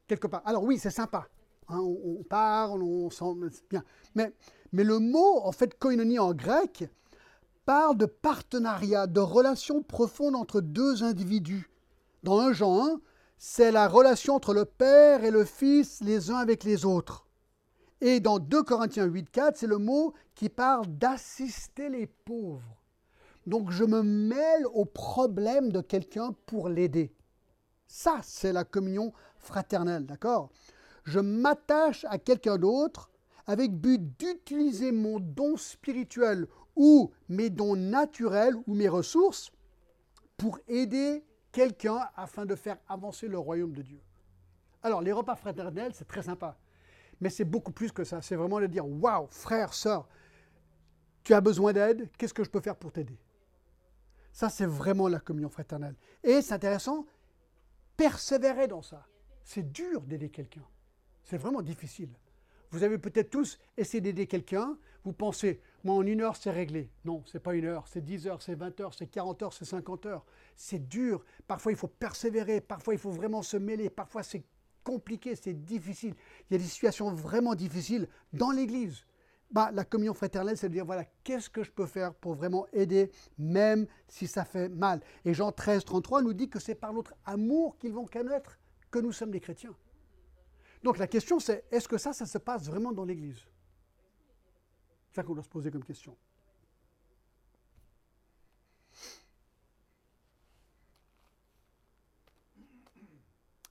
Quelque 0.06 0.26
part. 0.26 0.42
Alors 0.44 0.64
oui, 0.64 0.78
c'est 0.78 0.90
sympa. 0.90 1.28
Hein, 1.68 1.78
on, 1.78 2.24
parle, 2.24 2.82
on 2.82 3.10
sent 3.10 3.60
bien. 3.68 3.84
Mais, 4.16 4.32
mais 4.72 4.82
le 4.82 4.98
mot, 4.98 5.40
en 5.42 5.52
fait, 5.52 5.78
koinonie 5.78 6.18
en 6.18 6.34
grec, 6.34 6.88
parle 7.64 7.96
de 7.96 8.06
partenariat, 8.06 9.06
de 9.06 9.20
relation 9.20 9.82
profonde 9.82 10.34
entre 10.34 10.60
deux 10.60 11.04
individus. 11.04 11.70
Dans 12.24 12.40
1 12.40 12.52
Jean 12.52 12.86
1, 12.86 13.00
c'est 13.42 13.72
la 13.72 13.88
relation 13.88 14.34
entre 14.34 14.52
le 14.52 14.66
Père 14.66 15.24
et 15.24 15.30
le 15.30 15.46
Fils 15.46 16.02
les 16.02 16.30
uns 16.30 16.36
avec 16.36 16.62
les 16.62 16.84
autres. 16.84 17.26
Et 18.02 18.20
dans 18.20 18.38
2 18.38 18.62
Corinthiens 18.62 19.06
8, 19.06 19.30
4, 19.30 19.56
c'est 19.56 19.66
le 19.66 19.78
mot 19.78 20.12
qui 20.34 20.50
parle 20.50 20.86
d'assister 20.86 21.88
les 21.88 22.06
pauvres. 22.06 22.82
Donc 23.46 23.70
je 23.70 23.84
me 23.84 24.02
mêle 24.02 24.66
au 24.74 24.84
problème 24.84 25.72
de 25.72 25.80
quelqu'un 25.80 26.34
pour 26.44 26.68
l'aider. 26.68 27.14
Ça, 27.86 28.20
c'est 28.22 28.52
la 28.52 28.64
communion 28.64 29.14
fraternelle, 29.38 30.04
d'accord? 30.04 30.50
Je 31.04 31.18
m'attache 31.18 32.04
à 32.10 32.18
quelqu'un 32.18 32.58
d'autre 32.58 33.10
avec 33.46 33.72
but 33.72 34.02
d'utiliser 34.18 34.92
mon 34.92 35.18
don 35.18 35.56
spirituel 35.56 36.46
ou 36.76 37.10
mes 37.30 37.48
dons 37.48 37.74
naturels 37.74 38.54
ou 38.66 38.74
mes 38.74 38.90
ressources 38.90 39.50
pour 40.36 40.58
aider 40.68 41.24
quelqu'un 41.52 42.08
afin 42.16 42.46
de 42.46 42.54
faire 42.54 42.78
avancer 42.88 43.28
le 43.28 43.38
royaume 43.38 43.72
de 43.72 43.82
Dieu. 43.82 44.00
Alors, 44.82 45.02
les 45.02 45.12
repas 45.12 45.36
fraternels, 45.36 45.92
c'est 45.94 46.08
très 46.08 46.22
sympa. 46.22 46.56
Mais 47.20 47.28
c'est 47.28 47.44
beaucoup 47.44 47.72
plus 47.72 47.92
que 47.92 48.04
ça. 48.04 48.22
C'est 48.22 48.36
vraiment 48.36 48.60
de 48.60 48.66
dire 48.66 48.86
Waouh, 48.86 49.26
frère, 49.28 49.74
sœur, 49.74 50.08
tu 51.22 51.34
as 51.34 51.40
besoin 51.40 51.72
d'aide, 51.72 52.08
qu'est-ce 52.16 52.34
que 52.34 52.44
je 52.44 52.50
peux 52.50 52.60
faire 52.60 52.76
pour 52.76 52.92
t'aider? 52.92 53.18
Ça, 54.32 54.48
c'est 54.48 54.66
vraiment 54.66 55.08
la 55.08 55.20
communion 55.20 55.50
fraternelle. 55.50 55.96
Et 56.22 56.40
c'est 56.40 56.54
intéressant, 56.54 57.04
persévérer 57.96 58.68
dans 58.68 58.82
ça. 58.82 59.06
C'est 59.44 59.70
dur 59.70 60.02
d'aider 60.02 60.30
quelqu'un. 60.30 60.64
C'est 61.24 61.36
vraiment 61.36 61.62
difficile. 61.62 62.10
Vous 62.70 62.84
avez 62.84 62.98
peut-être 62.98 63.30
tous 63.30 63.58
essayé 63.76 64.00
d'aider 64.00 64.26
quelqu'un, 64.26 64.78
vous 65.04 65.12
pensez, 65.12 65.60
moi 65.84 65.94
en 65.94 66.06
une 66.06 66.20
heure 66.20 66.36
c'est 66.36 66.50
réglé. 66.50 66.90
Non, 67.04 67.22
c'est 67.26 67.40
pas 67.40 67.54
une 67.54 67.64
heure, 67.64 67.86
c'est 67.88 68.04
10 68.04 68.26
heures, 68.26 68.42
c'est 68.42 68.54
20 68.54 68.80
heures, 68.80 68.94
c'est 68.94 69.06
40 69.06 69.42
heures, 69.42 69.52
c'est 69.52 69.64
50 69.64 70.06
heures. 70.06 70.24
C'est 70.56 70.88
dur, 70.88 71.24
parfois 71.46 71.72
il 71.72 71.78
faut 71.78 71.88
persévérer, 71.88 72.60
parfois 72.60 72.94
il 72.94 73.00
faut 73.00 73.10
vraiment 73.10 73.42
se 73.42 73.56
mêler, 73.56 73.90
parfois 73.90 74.22
c'est 74.22 74.44
compliqué, 74.82 75.36
c'est 75.36 75.54
difficile. 75.54 76.14
Il 76.48 76.54
y 76.54 76.56
a 76.56 76.58
des 76.58 76.68
situations 76.68 77.12
vraiment 77.12 77.54
difficiles 77.54 78.08
dans 78.32 78.50
l'Église. 78.50 79.04
Bah, 79.50 79.70
la 79.72 79.84
communion 79.84 80.14
fraternelle, 80.14 80.56
c'est 80.56 80.68
de 80.68 80.74
dire, 80.74 80.86
voilà, 80.86 81.04
qu'est-ce 81.24 81.50
que 81.50 81.64
je 81.64 81.72
peux 81.72 81.86
faire 81.86 82.14
pour 82.14 82.34
vraiment 82.34 82.66
aider, 82.72 83.10
même 83.36 83.88
si 84.06 84.28
ça 84.28 84.44
fait 84.44 84.68
mal? 84.68 85.00
Et 85.24 85.34
Jean 85.34 85.50
13, 85.50 85.84
33 85.84 86.22
nous 86.22 86.32
dit 86.32 86.48
que 86.48 86.60
c'est 86.60 86.76
par 86.76 86.92
notre 86.92 87.14
amour 87.24 87.76
qu'ils 87.76 87.92
vont 87.92 88.06
connaître 88.06 88.58
que 88.92 89.00
nous 89.00 89.12
sommes 89.12 89.32
des 89.32 89.40
chrétiens. 89.40 89.74
Donc 90.82 90.98
la 90.98 91.06
question 91.06 91.40
c'est, 91.40 91.64
est-ce 91.70 91.88
que 91.88 91.98
ça, 91.98 92.12
ça 92.12 92.26
se 92.26 92.38
passe 92.38 92.66
vraiment 92.66 92.92
dans 92.92 93.04
l'Église? 93.04 93.44
Ça 95.12 95.22
qu'on 95.22 95.34
doit 95.34 95.44
se 95.44 95.48
poser 95.48 95.70
comme 95.70 95.84
question. 95.84 96.16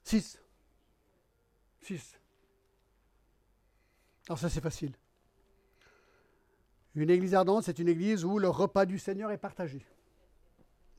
Six. 0.04 0.38
Six. 1.80 2.18
Alors 4.28 4.38
ça 4.38 4.48
c'est 4.48 4.60
facile. 4.60 4.94
Une 6.96 7.10
église 7.10 7.34
ardente, 7.34 7.64
c'est 7.64 7.78
une 7.78 7.88
église 7.88 8.24
où 8.24 8.38
le 8.38 8.48
repas 8.48 8.84
du 8.84 8.98
Seigneur 8.98 9.30
est 9.30 9.38
partagé. 9.38 9.86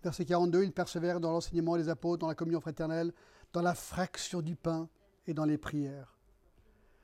Verset 0.03 0.25
42, 0.25 0.63
il 0.63 0.71
persévère 0.71 1.19
dans 1.19 1.31
l'enseignement 1.31 1.77
des 1.77 1.89
apôtres, 1.89 2.21
dans 2.21 2.27
la 2.27 2.35
communion 2.35 2.61
fraternelle, 2.61 3.13
dans 3.53 3.61
la 3.61 3.75
fraction 3.75 4.41
du 4.41 4.55
pain 4.55 4.89
et 5.27 5.33
dans 5.33 5.45
les 5.45 5.57
prières. 5.57 6.17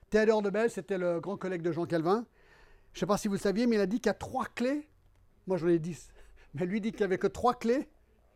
Théodore 0.10 0.42
de 0.42 0.50
Belle, 0.50 0.72
c'était 0.72 0.98
le 0.98 1.20
grand 1.20 1.36
collègue 1.36 1.62
de 1.62 1.72
Jean 1.74 1.86
Calvin. 1.86 2.26
Je 2.94 2.98
ne 2.98 3.00
sais 3.02 3.06
pas 3.06 3.18
si 3.18 3.28
vous 3.28 3.36
le 3.36 3.40
saviez, 3.40 3.68
mais 3.68 3.76
il 3.76 3.82
a 3.82 3.86
dit 3.86 3.98
qu'il 3.98 4.08
y 4.08 4.10
a 4.10 4.16
trois 4.16 4.46
clés. 4.46 4.88
Moi, 5.46 5.58
j'en 5.58 5.68
ai 5.68 5.80
dix. 5.80 6.10
Mais 6.54 6.66
lui 6.66 6.82
dit 6.82 6.92
qu'il 6.92 7.02
n'y 7.02 7.06
avait 7.06 7.18
que 7.18 7.28
trois 7.28 7.54
clés, 7.54 7.88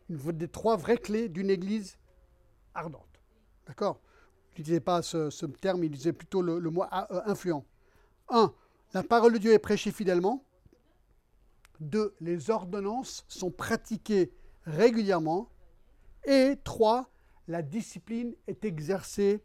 des 0.10 0.48
trois 0.48 0.76
vraies 0.78 0.98
clés 0.98 1.30
d'une 1.30 1.50
église 1.50 1.98
ardente. 2.74 3.22
D'accord? 3.68 4.02
Il 4.56 4.60
n'utilisait 4.60 4.80
pas 4.80 5.02
ce, 5.02 5.46
terme, 5.46 5.84
il 5.84 5.92
disait 5.92 6.14
plutôt 6.14 6.42
le, 6.42 6.60
mot 6.70 6.84
euh, 6.84 7.22
influent. 7.26 7.66
Un, 8.30 8.54
la 8.94 9.04
parole 9.04 9.34
de 9.34 9.38
Dieu 9.38 9.54
est 9.54 9.60
prêchée 9.60 9.92
fidèlement. 9.92 10.44
Deux, 11.80 12.14
les 12.20 12.50
ordonnances 12.50 13.26
sont 13.28 13.50
pratiquées 13.50 14.32
régulièrement. 14.66 15.50
Et 16.26 16.58
trois, 16.64 17.10
la 17.48 17.62
discipline 17.62 18.36
est 18.48 18.66
exercée 18.66 19.44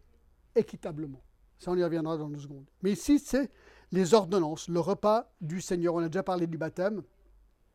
équitablement. 0.54 1.22
Ça, 1.58 1.70
on 1.70 1.76
y 1.76 1.84
reviendra 1.84 2.16
dans 2.18 2.28
deux 2.28 2.40
secondes. 2.40 2.66
Mais 2.82 2.92
ici, 2.92 3.18
c'est 3.18 3.50
les 3.92 4.14
ordonnances, 4.14 4.68
le 4.68 4.80
repas 4.80 5.32
du 5.40 5.60
Seigneur. 5.60 5.94
On 5.94 5.98
a 5.98 6.08
déjà 6.08 6.22
parlé 6.22 6.46
du 6.46 6.58
baptême. 6.58 7.02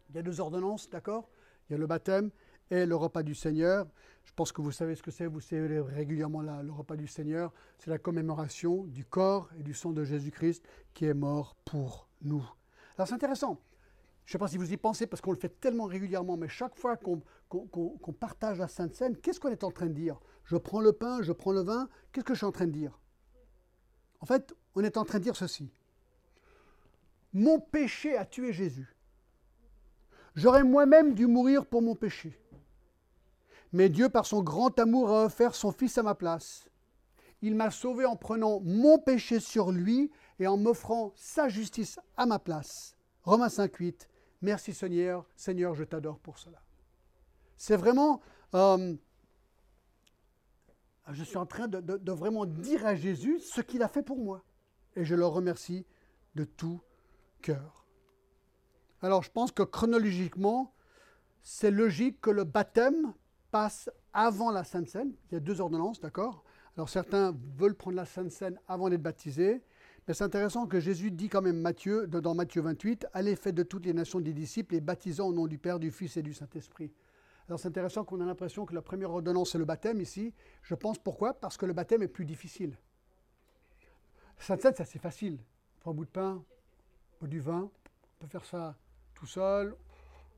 Il 0.10 0.16
y 0.16 0.20
a 0.20 0.22
deux 0.22 0.40
ordonnances, 0.42 0.90
d'accord? 0.90 1.30
Il 1.70 1.74
y 1.74 1.76
a 1.76 1.78
le 1.78 1.88
baptême 1.88 2.32
et 2.70 2.86
le 2.86 2.96
repas 2.96 3.24
du 3.24 3.36
Seigneur. 3.36 3.88
Je 4.24 4.34
pense 4.34 4.52
que 4.52 4.62
vous 4.62 4.72
savez 4.72 4.96
ce 4.96 5.02
que 5.04 5.12
c'est, 5.12 5.26
vous 5.26 5.40
savez 5.40 5.80
régulièrement 5.80 6.42
le 6.42 6.72
repas 6.72 6.96
du 6.96 7.08
Seigneur. 7.08 7.54
C'est 7.78 7.90
la 7.90 7.98
commémoration 7.98 8.84
du 8.86 9.06
corps 9.06 9.50
et 9.58 9.64
du 9.64 9.74
sang 9.74 9.92
de 9.92 10.04
Jésus-Christ 10.04 10.64
qui 10.94 11.06
est 11.06 11.14
mort 11.14 11.56
pour 11.66 12.10
nous. 12.22 12.46
Alors 12.98 13.08
c'est 13.08 13.16
intéressant. 13.16 13.60
Je 14.26 14.30
ne 14.30 14.32
sais 14.34 14.38
pas 14.38 14.48
si 14.48 14.58
vous 14.58 14.72
y 14.72 14.78
pensez 14.78 15.08
parce 15.08 15.22
qu'on 15.22 15.32
le 15.32 15.38
fait 15.38 15.60
tellement 15.60 15.86
régulièrement, 15.86 16.38
mais 16.38 16.48
chaque 16.48 16.76
fois 16.76 16.96
qu'on 16.96 18.14
partage 18.20 18.60
la 18.60 18.68
Sainte 18.68 18.94
Seine, 18.94 19.18
qu'est-ce 19.18 19.40
qu'on 19.40 19.50
est 19.50 19.64
en 19.64 19.72
train 19.72 19.88
de 19.88 19.94
dire? 19.94 20.20
Je 20.44 20.58
prends 20.58 20.80
le 20.80 20.94
pain, 20.94 21.22
je 21.22 21.32
prends 21.32 21.52
le 21.52 21.62
vin, 21.62 21.90
qu'est-ce 22.12 22.26
que 22.26 22.34
je 22.34 22.40
suis 22.40 22.46
en 22.46 22.52
train 22.52 22.68
de 22.68 22.72
dire? 22.72 23.00
En 24.20 24.26
fait, 24.26 24.54
on 24.76 24.84
est 24.84 24.98
en 24.98 25.04
train 25.04 25.18
de 25.18 25.24
dire 25.24 25.36
ceci. 25.36 25.74
Mon 27.34 27.60
péché 27.60 28.18
a 28.18 28.26
tué 28.26 28.54
Jésus. 28.54 28.96
J'aurais 30.36 30.64
moi-même 30.64 31.14
dû 31.14 31.28
mourir 31.28 31.66
pour 31.66 31.82
mon 31.82 31.96
péché. 31.96 32.40
Mais 33.74 33.90
Dieu, 33.90 34.10
par 34.10 34.26
son 34.26 34.42
grand 34.42 34.78
amour, 34.80 35.10
a 35.10 35.26
offert 35.26 35.56
son 35.56 35.72
Fils 35.72 35.98
à 35.98 36.04
ma 36.04 36.16
place. 36.16 36.68
Il 37.42 37.56
m'a 37.56 37.72
sauvé 37.72 38.06
en 38.06 38.16
prenant 38.16 38.60
mon 38.62 39.00
péché 39.00 39.40
sur 39.40 39.72
lui 39.72 40.12
et 40.40 40.48
en 40.48 40.58
m'offrant 40.58 41.12
sa 41.16 41.48
justice 41.50 42.00
à 42.18 42.26
ma 42.26 42.40
place. 42.40 42.96
Romains 43.24 43.48
5.8. 43.48 44.08
Merci 44.42 44.74
Seigneur, 44.74 45.28
Seigneur, 45.36 45.74
je 45.76 45.84
t'adore 45.84 46.20
pour 46.20 46.38
cela. 46.38 46.62
C'est 47.58 47.76
vraiment... 47.76 48.22
Euh, 48.56 48.96
je 51.12 51.24
suis 51.24 51.38
en 51.38 51.46
train 51.46 51.68
de, 51.68 52.12
vraiment 52.12 52.46
dire 52.46 52.86
à 52.86 52.96
Jésus 52.96 53.40
ce 53.40 53.62
qu'il 53.62 53.84
a 53.84 53.88
fait 53.88 54.04
pour 54.04 54.18
moi. 54.18 54.44
Et 54.96 55.06
je 55.06 55.16
le 55.16 55.26
remercie 55.26 55.86
de 56.36 56.44
tout 56.44 56.82
cœur. 57.42 57.86
Alors 59.02 59.24
je 59.24 59.32
pense 59.32 59.52
que 59.52 59.64
chronologiquement, 59.64 60.74
c'est 61.42 61.72
logique 61.72 62.22
que 62.22 62.30
le 62.30 62.44
baptême 62.44 63.14
passe 63.50 63.90
avant 64.14 64.52
la 64.52 64.64
Sainte 64.64 64.88
Seine. 64.88 65.14
Il 65.30 65.36
y 65.36 65.38
a 65.38 65.40
deux 65.40 65.60
ordonnances, 65.60 66.00
d'accord? 66.00 66.44
Alors 66.78 66.90
certains 66.90 67.36
veulent 67.58 67.76
prendre 67.76 67.98
la 67.98 68.06
Sainte 68.06 68.32
Seine 68.32 68.60
avant 68.68 68.90
d'être 68.90 69.02
baptisés. 69.02 69.62
Mais 70.08 70.14
c'est 70.14 70.24
intéressant 70.24 70.68
que 70.68 70.80
Jésus 70.80 71.12
dit 71.12 71.30
quand 71.30 71.42
même 71.42 71.60
Matthieu, 71.60 72.08
dans 72.08 72.34
Matthieu 72.34 72.62
28, 72.62 73.08
Allez, 73.14 73.36
faites 73.36 73.56
de 73.56 73.64
toutes 73.64 73.86
les 73.86 73.94
nations 73.94 74.20
des 74.20 74.34
disciples 74.34 74.76
et 74.76 74.82
baptisant 74.82 75.28
au 75.28 75.34
nom 75.34 75.48
du 75.48 75.58
Père, 75.58 75.80
du 75.80 75.92
Fils 75.92 76.18
et 76.18 76.24
du 76.24 76.34
Saint-Esprit. 76.34 76.92
Alors 77.48 77.60
c'est 77.60 77.68
intéressant 77.68 78.04
qu'on 78.04 78.22
a 78.22 78.26
l'impression 78.26 78.66
que 78.66 78.74
la 78.74 78.82
première 78.82 79.12
ordonnance, 79.12 79.52
c'est 79.52 79.58
le 79.58 79.66
baptême 79.66 80.00
ici. 80.00 80.34
Je 80.64 80.76
pense 80.76 80.98
pourquoi? 80.98 81.34
Parce 81.34 81.58
que 81.58 81.66
le 81.66 81.74
baptême 81.74 82.02
est 82.02 82.08
plus 82.08 82.26
difficile. 82.26 82.78
Sainte 84.38 84.62
Seine, 84.62 84.74
c'est 84.76 84.84
assez 84.84 85.00
facile. 85.00 85.40
Un 85.86 85.94
bout 85.94 86.06
de 86.06 86.10
pain, 86.10 86.44
du 87.28 87.40
vin, 87.40 87.70
on 87.70 88.18
peut 88.20 88.28
faire 88.28 88.46
ça 88.46 88.76
tout 89.14 89.26
seul. 89.26 89.76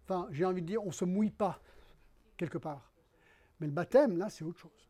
Enfin, 0.03 0.27
j'ai 0.31 0.45
envie 0.45 0.61
de 0.61 0.67
dire, 0.67 0.83
on 0.83 0.87
ne 0.87 0.91
se 0.91 1.05
mouille 1.05 1.31
pas, 1.31 1.59
quelque 2.37 2.57
part. 2.57 2.91
Mais 3.59 3.67
le 3.67 3.73
baptême, 3.73 4.17
là, 4.17 4.29
c'est 4.29 4.43
autre 4.43 4.59
chose. 4.59 4.89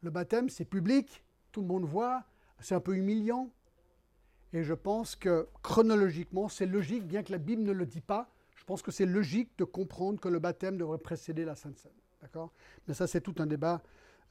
Le 0.00 0.10
baptême, 0.10 0.48
c'est 0.48 0.64
public, 0.64 1.24
tout 1.52 1.60
le 1.60 1.66
monde 1.66 1.84
voit, 1.84 2.24
c'est 2.60 2.74
un 2.74 2.80
peu 2.80 2.96
humiliant. 2.96 3.50
Et 4.52 4.62
je 4.62 4.74
pense 4.74 5.16
que 5.16 5.48
chronologiquement, 5.62 6.48
c'est 6.48 6.66
logique, 6.66 7.06
bien 7.06 7.22
que 7.22 7.32
la 7.32 7.38
Bible 7.38 7.62
ne 7.62 7.72
le 7.72 7.86
dit 7.86 8.00
pas, 8.00 8.30
je 8.54 8.64
pense 8.64 8.82
que 8.82 8.90
c'est 8.90 9.06
logique 9.06 9.50
de 9.58 9.64
comprendre 9.64 10.20
que 10.20 10.28
le 10.28 10.38
baptême 10.38 10.78
devrait 10.78 10.98
précéder 10.98 11.44
la 11.44 11.56
Sainte 11.56 11.76
Seine. 11.76 11.92
D'accord? 12.22 12.52
Mais 12.86 12.94
ça, 12.94 13.06
c'est 13.06 13.20
tout 13.20 13.34
un 13.38 13.46
débat 13.46 13.82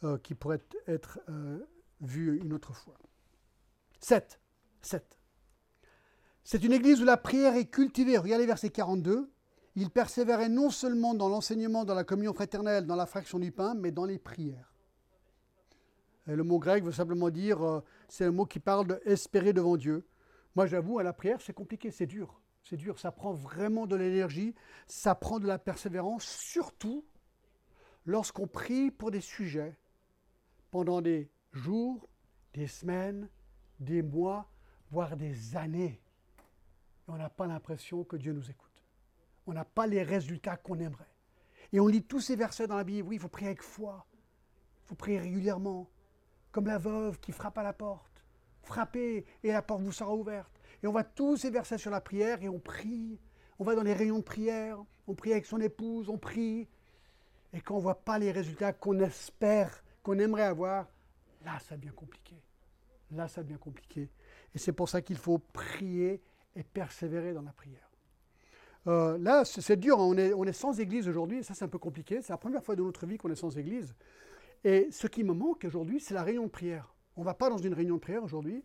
euh, 0.03 0.17
qui 0.17 0.33
pourrait 0.33 0.61
être 0.87 1.19
euh, 1.29 1.59
vu 2.01 2.39
une 2.39 2.53
autre 2.53 2.73
fois. 2.73 2.97
7. 3.99 4.39
7. 4.81 5.19
C'est 6.43 6.63
une 6.63 6.73
église 6.73 7.01
où 7.01 7.05
la 7.05 7.17
prière 7.17 7.55
est 7.55 7.65
cultivée. 7.65 8.17
Regardez 8.17 8.45
verset 8.45 8.69
42. 8.69 9.31
Il 9.75 9.89
persévérait 9.89 10.49
non 10.49 10.69
seulement 10.69 11.13
dans 11.13 11.29
l'enseignement, 11.29 11.85
dans 11.85 11.95
la 11.95 12.03
communion 12.03 12.33
fraternelle, 12.33 12.85
dans 12.85 12.95
la 12.95 13.05
fraction 13.05 13.39
du 13.39 13.51
pain, 13.51 13.73
mais 13.73 13.91
dans 13.91 14.05
les 14.05 14.19
prières. 14.19 14.73
Le 16.25 16.43
mot 16.43 16.59
grec 16.59 16.83
veut 16.83 16.91
simplement 16.91 17.29
dire, 17.29 17.61
euh, 17.61 17.81
c'est 18.07 18.25
un 18.25 18.31
mot 18.31 18.45
qui 18.45 18.59
parle 18.59 18.87
d'espérer 18.87 19.51
devant 19.51 19.75
Dieu. 19.75 20.07
Moi, 20.55 20.67
j'avoue, 20.67 20.99
à 20.99 21.03
la 21.03 21.11
prière, 21.11 21.41
c'est 21.41 21.53
compliqué, 21.53 21.91
c'est 21.91 22.05
dur. 22.05 22.39
C'est 22.63 22.77
dur, 22.77 22.97
ça 22.97 23.11
prend 23.11 23.33
vraiment 23.33 23.87
de 23.87 23.97
l'énergie, 23.97 24.55
ça 24.87 25.15
prend 25.15 25.39
de 25.39 25.47
la 25.47 25.59
persévérance, 25.59 26.23
surtout 26.23 27.03
lorsqu'on 28.05 28.47
prie 28.47 28.89
pour 28.89 29.11
des 29.11 29.19
sujets 29.19 29.77
pendant 30.71 31.01
des 31.01 31.29
jours, 31.51 32.07
des 32.53 32.67
semaines, 32.67 33.29
des 33.79 34.01
mois, 34.01 34.49
voire 34.91 35.17
des 35.17 35.57
années. 35.57 36.02
Et 37.07 37.11
on 37.11 37.17
n'a 37.17 37.29
pas 37.29 37.47
l'impression 37.47 38.03
que 38.03 38.15
Dieu 38.15 38.33
nous 38.33 38.49
écoute. 38.49 38.83
On 39.45 39.53
n'a 39.53 39.65
pas 39.65 39.87
les 39.87 40.03
résultats 40.03 40.57
qu'on 40.57 40.79
aimerait. 40.79 41.13
Et 41.71 41.79
on 41.79 41.87
lit 41.87 42.03
tous 42.03 42.21
ces 42.21 42.35
versets 42.35 42.67
dans 42.67 42.77
la 42.77 42.83
Bible. 42.83 43.07
Oui, 43.07 43.15
il 43.15 43.19
faut 43.19 43.27
prier 43.27 43.47
avec 43.47 43.61
foi. 43.61 44.05
Il 44.83 44.87
faut 44.87 44.95
prier 44.95 45.19
régulièrement. 45.19 45.89
Comme 46.51 46.67
la 46.67 46.77
veuve 46.77 47.19
qui 47.19 47.31
frappe 47.31 47.57
à 47.57 47.63
la 47.63 47.73
porte. 47.73 48.23
Frappez 48.61 49.25
et 49.43 49.51
la 49.51 49.61
porte 49.61 49.81
vous 49.81 49.91
sera 49.91 50.13
ouverte. 50.13 50.61
Et 50.81 50.87
on 50.87 50.91
voit 50.91 51.03
tous 51.03 51.37
ces 51.37 51.49
versets 51.49 51.77
sur 51.77 51.91
la 51.91 51.99
prière 51.99 52.41
et 52.41 52.49
on 52.49 52.59
prie. 52.59 53.19
On 53.59 53.63
va 53.63 53.75
dans 53.75 53.83
les 53.83 53.93
réunions 53.93 54.19
de 54.19 54.23
prière. 54.23 54.77
On 55.07 55.15
prie 55.15 55.31
avec 55.31 55.45
son 55.45 55.59
épouse. 55.59 56.09
On 56.09 56.17
prie. 56.17 56.67
Et 57.53 57.61
quand 57.61 57.75
on 57.75 57.77
ne 57.77 57.83
voit 57.83 58.03
pas 58.03 58.19
les 58.19 58.31
résultats 58.31 58.71
qu'on 58.71 58.99
espère, 58.99 59.83
qu'on 60.03 60.19
aimerait 60.19 60.43
avoir, 60.43 60.87
là, 61.43 61.59
ça 61.59 61.75
devient 61.75 61.93
compliqué. 61.95 62.35
Là, 63.11 63.27
ça 63.27 63.43
devient 63.43 63.59
compliqué. 63.59 64.09
Et 64.55 64.57
c'est 64.57 64.73
pour 64.73 64.89
ça 64.89 65.01
qu'il 65.01 65.17
faut 65.17 65.39
prier 65.39 66.21
et 66.55 66.63
persévérer 66.63 67.33
dans 67.33 67.41
la 67.41 67.53
prière. 67.53 67.89
Euh, 68.87 69.17
là, 69.17 69.45
c'est 69.45 69.77
dur, 69.77 69.99
hein. 69.99 70.13
on, 70.35 70.45
est, 70.45 70.53
sans 70.53 70.79
église 70.79 71.07
aujourd'hui, 71.07 71.43
ça 71.43 71.53
c'est 71.53 71.63
un 71.63 71.69
peu 71.69 71.77
compliqué, 71.77 72.21
c'est 72.21 72.33
la 72.33 72.37
première 72.37 72.63
fois 72.63 72.75
de 72.75 72.83
notre 72.83 73.05
vie 73.05 73.17
qu'on 73.17 73.31
est 73.31 73.35
sans 73.35 73.57
église. 73.57 73.95
Et 74.65 74.89
ce 74.91 75.07
qui 75.07 75.23
me 75.23 75.33
manque 75.33 75.63
aujourd'hui, 75.65 75.99
c'est 75.99 76.13
la 76.13 76.23
réunion 76.23 76.43
de 76.43 76.51
prière. 76.51 76.93
On 77.15 77.21
ne 77.21 77.25
va 77.25 77.33
pas 77.33 77.49
dans 77.49 77.57
une 77.57 77.73
réunion 77.73 77.95
de 77.95 78.01
prière 78.01 78.23
aujourd'hui, 78.23 78.63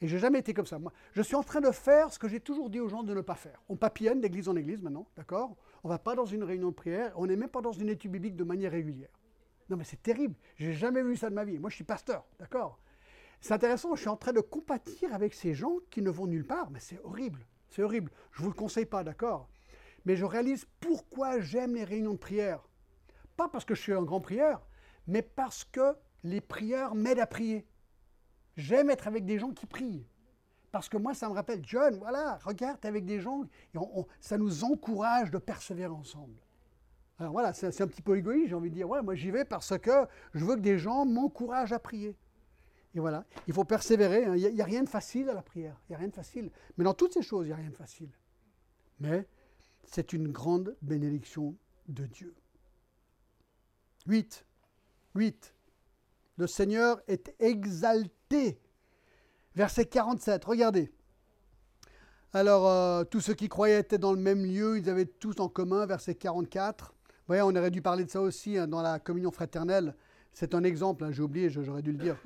et 0.00 0.08
j'ai 0.08 0.18
jamais 0.18 0.38
été 0.38 0.54
comme 0.54 0.66
ça. 0.66 0.78
Moi, 0.78 0.92
je 1.12 1.22
suis 1.22 1.34
en 1.34 1.42
train 1.42 1.60
de 1.60 1.70
faire 1.70 2.12
ce 2.12 2.18
que 2.18 2.28
j'ai 2.28 2.40
toujours 2.40 2.70
dit 2.70 2.80
aux 2.80 2.88
gens 2.88 3.02
de 3.02 3.12
ne 3.12 3.20
pas 3.20 3.34
faire. 3.34 3.60
On 3.68 3.76
papillonne 3.76 4.20
d'église 4.20 4.48
en 4.48 4.56
église 4.56 4.80
maintenant, 4.80 5.06
d'accord? 5.16 5.56
On 5.82 5.88
ne 5.88 5.92
va 5.92 5.98
pas 5.98 6.14
dans 6.14 6.24
une 6.24 6.44
réunion 6.44 6.68
de 6.68 6.74
prière, 6.74 7.12
on 7.16 7.26
n'est 7.26 7.36
même 7.36 7.48
pas 7.48 7.60
dans 7.60 7.72
une 7.72 7.88
étude 7.88 8.12
biblique 8.12 8.36
de 8.36 8.44
manière 8.44 8.72
régulière. 8.72 9.10
Non 9.68 9.76
mais 9.76 9.84
c'est 9.84 10.02
terrible, 10.02 10.34
j'ai 10.56 10.72
jamais 10.72 11.02
vu 11.02 11.16
ça 11.16 11.28
de 11.28 11.34
ma 11.34 11.44
vie. 11.44 11.58
Moi 11.58 11.68
je 11.68 11.74
suis 11.74 11.84
pasteur, 11.84 12.24
d'accord? 12.38 12.78
C'est 13.40 13.54
intéressant, 13.54 13.94
je 13.94 14.00
suis 14.00 14.08
en 14.08 14.16
train 14.16 14.32
de 14.32 14.40
compatir 14.40 15.14
avec 15.14 15.34
ces 15.34 15.54
gens 15.54 15.76
qui 15.90 16.02
ne 16.02 16.10
vont 16.10 16.26
nulle 16.26 16.46
part, 16.46 16.70
mais 16.70 16.80
c'est 16.80 17.00
horrible, 17.04 17.46
c'est 17.68 17.82
horrible. 17.82 18.10
Je 18.32 18.40
ne 18.40 18.44
vous 18.44 18.50
le 18.50 18.56
conseille 18.56 18.86
pas, 18.86 19.04
d'accord 19.04 19.48
mais 20.08 20.16
je 20.16 20.24
réalise 20.24 20.66
pourquoi 20.80 21.38
j'aime 21.38 21.74
les 21.74 21.84
réunions 21.84 22.14
de 22.14 22.18
prière. 22.18 22.66
Pas 23.36 23.46
parce 23.46 23.66
que 23.66 23.74
je 23.74 23.82
suis 23.82 23.92
un 23.92 24.02
grand 24.02 24.22
prieur, 24.22 24.66
mais 25.06 25.20
parce 25.20 25.64
que 25.64 25.94
les 26.24 26.40
prieurs 26.40 26.94
m'aident 26.94 27.20
à 27.20 27.26
prier. 27.26 27.66
J'aime 28.56 28.88
être 28.88 29.06
avec 29.06 29.26
des 29.26 29.38
gens 29.38 29.50
qui 29.50 29.66
prient. 29.66 30.06
Parce 30.72 30.88
que 30.88 30.96
moi, 30.96 31.12
ça 31.12 31.28
me 31.28 31.34
rappelle, 31.34 31.60
John, 31.62 31.98
voilà, 31.98 32.38
regarde 32.42 32.84
avec 32.86 33.04
des 33.04 33.20
gens, 33.20 33.44
ça 34.18 34.38
nous 34.38 34.64
encourage 34.64 35.30
de 35.30 35.36
persévérer 35.36 35.92
ensemble. 35.92 36.40
Alors 37.18 37.32
voilà, 37.32 37.52
c'est 37.52 37.80
un 37.82 37.86
petit 37.86 38.00
peu 38.02 38.16
égoïste, 38.16 38.48
j'ai 38.48 38.54
envie 38.54 38.70
de 38.70 38.76
dire, 38.76 38.88
ouais, 38.88 39.02
moi 39.02 39.14
j'y 39.14 39.30
vais 39.30 39.44
parce 39.44 39.76
que 39.76 40.06
je 40.32 40.44
veux 40.44 40.54
que 40.54 40.60
des 40.60 40.78
gens 40.78 41.04
m'encouragent 41.04 41.72
à 41.72 41.78
prier. 41.78 42.16
Et 42.94 43.00
voilà, 43.00 43.26
il 43.46 43.52
faut 43.52 43.64
persévérer, 43.64 44.24
hein. 44.24 44.34
il 44.36 44.54
n'y 44.54 44.62
a, 44.62 44.64
rien 44.64 44.82
de 44.82 44.88
facile 44.88 45.28
à 45.28 45.34
la 45.34 45.42
prière, 45.42 45.76
il 45.88 45.92
n'y 45.92 45.96
a 45.96 45.98
rien 45.98 46.08
de 46.08 46.14
facile. 46.14 46.50
Mais 46.76 46.84
dans 46.84 46.94
toutes 46.94 47.12
ces 47.12 47.22
choses, 47.22 47.46
il 47.46 47.48
n'y 47.48 47.52
a 47.52 47.56
rien 47.56 47.70
de 47.70 47.76
facile. 47.76 48.10
Mais 49.00 49.26
c'est 49.84 50.12
une 50.12 50.28
grande 50.28 50.76
bénédiction 50.82 51.54
de 51.88 52.06
Dieu. 52.06 52.34
8. 54.06 54.44
8. 55.14 55.54
Le 56.38 56.46
Seigneur 56.46 57.00
est 57.08 57.34
exalté. 57.40 58.60
Verset 59.54 59.86
47, 59.86 60.44
regardez. 60.44 60.92
Alors, 62.32 62.68
euh, 62.68 63.04
tous 63.04 63.20
ceux 63.20 63.34
qui 63.34 63.48
croyaient 63.48 63.80
étaient 63.80 63.98
dans 63.98 64.12
le 64.12 64.20
même 64.20 64.44
lieu, 64.44 64.78
ils 64.78 64.88
avaient 64.88 65.06
tous 65.06 65.40
en 65.40 65.48
commun, 65.48 65.86
verset 65.86 66.14
44. 66.14 66.94
Vous 66.94 67.08
voyez, 67.26 67.42
on 67.42 67.54
aurait 67.56 67.70
dû 67.70 67.82
parler 67.82 68.04
de 68.04 68.10
ça 68.10 68.20
aussi 68.20 68.56
hein, 68.56 68.68
dans 68.68 68.82
la 68.82 68.98
communion 68.98 69.30
fraternelle. 69.30 69.94
C'est 70.32 70.54
un 70.54 70.62
exemple, 70.62 71.04
hein, 71.04 71.10
j'ai 71.10 71.22
oublié, 71.22 71.50
j'aurais 71.50 71.82
dû 71.82 71.92
le 71.92 71.98
dire. 71.98 72.16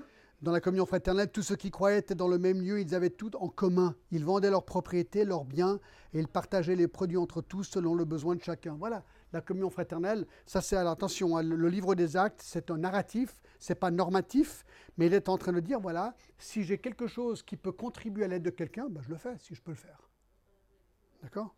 Dans 0.42 0.50
la 0.50 0.60
communion 0.60 0.86
fraternelle, 0.86 1.30
tous 1.30 1.42
ceux 1.42 1.54
qui 1.54 1.70
croyaient 1.70 2.00
étaient 2.00 2.16
dans 2.16 2.26
le 2.26 2.36
même 2.36 2.60
lieu, 2.60 2.80
ils 2.80 2.96
avaient 2.96 3.10
tout 3.10 3.36
en 3.36 3.48
commun. 3.48 3.94
Ils 4.10 4.24
vendaient 4.24 4.50
leurs 4.50 4.64
propriétés, 4.64 5.24
leurs 5.24 5.44
biens, 5.44 5.78
et 6.12 6.18
ils 6.18 6.26
partageaient 6.26 6.74
les 6.74 6.88
produits 6.88 7.16
entre 7.16 7.42
tous 7.42 7.62
selon 7.62 7.94
le 7.94 8.04
besoin 8.04 8.34
de 8.34 8.42
chacun. 8.42 8.74
Voilà, 8.74 9.04
la 9.32 9.40
communion 9.40 9.70
fraternelle, 9.70 10.26
ça 10.44 10.60
c'est, 10.60 10.74
attention, 10.76 11.36
hein, 11.36 11.44
le 11.44 11.68
livre 11.68 11.94
des 11.94 12.16
actes, 12.16 12.40
c'est 12.42 12.72
un 12.72 12.78
narratif, 12.78 13.40
c'est 13.60 13.76
pas 13.76 13.92
normatif, 13.92 14.64
mais 14.96 15.06
il 15.06 15.14
est 15.14 15.28
en 15.28 15.38
train 15.38 15.52
de 15.52 15.60
dire, 15.60 15.78
voilà, 15.78 16.16
si 16.38 16.64
j'ai 16.64 16.78
quelque 16.78 17.06
chose 17.06 17.44
qui 17.44 17.56
peut 17.56 17.70
contribuer 17.70 18.24
à 18.24 18.28
l'aide 18.28 18.42
de 18.42 18.50
quelqu'un, 18.50 18.88
ben 18.90 19.00
je 19.00 19.10
le 19.10 19.18
fais, 19.18 19.38
si 19.38 19.54
je 19.54 19.62
peux 19.62 19.70
le 19.70 19.76
faire. 19.76 20.10
D'accord? 21.22 21.54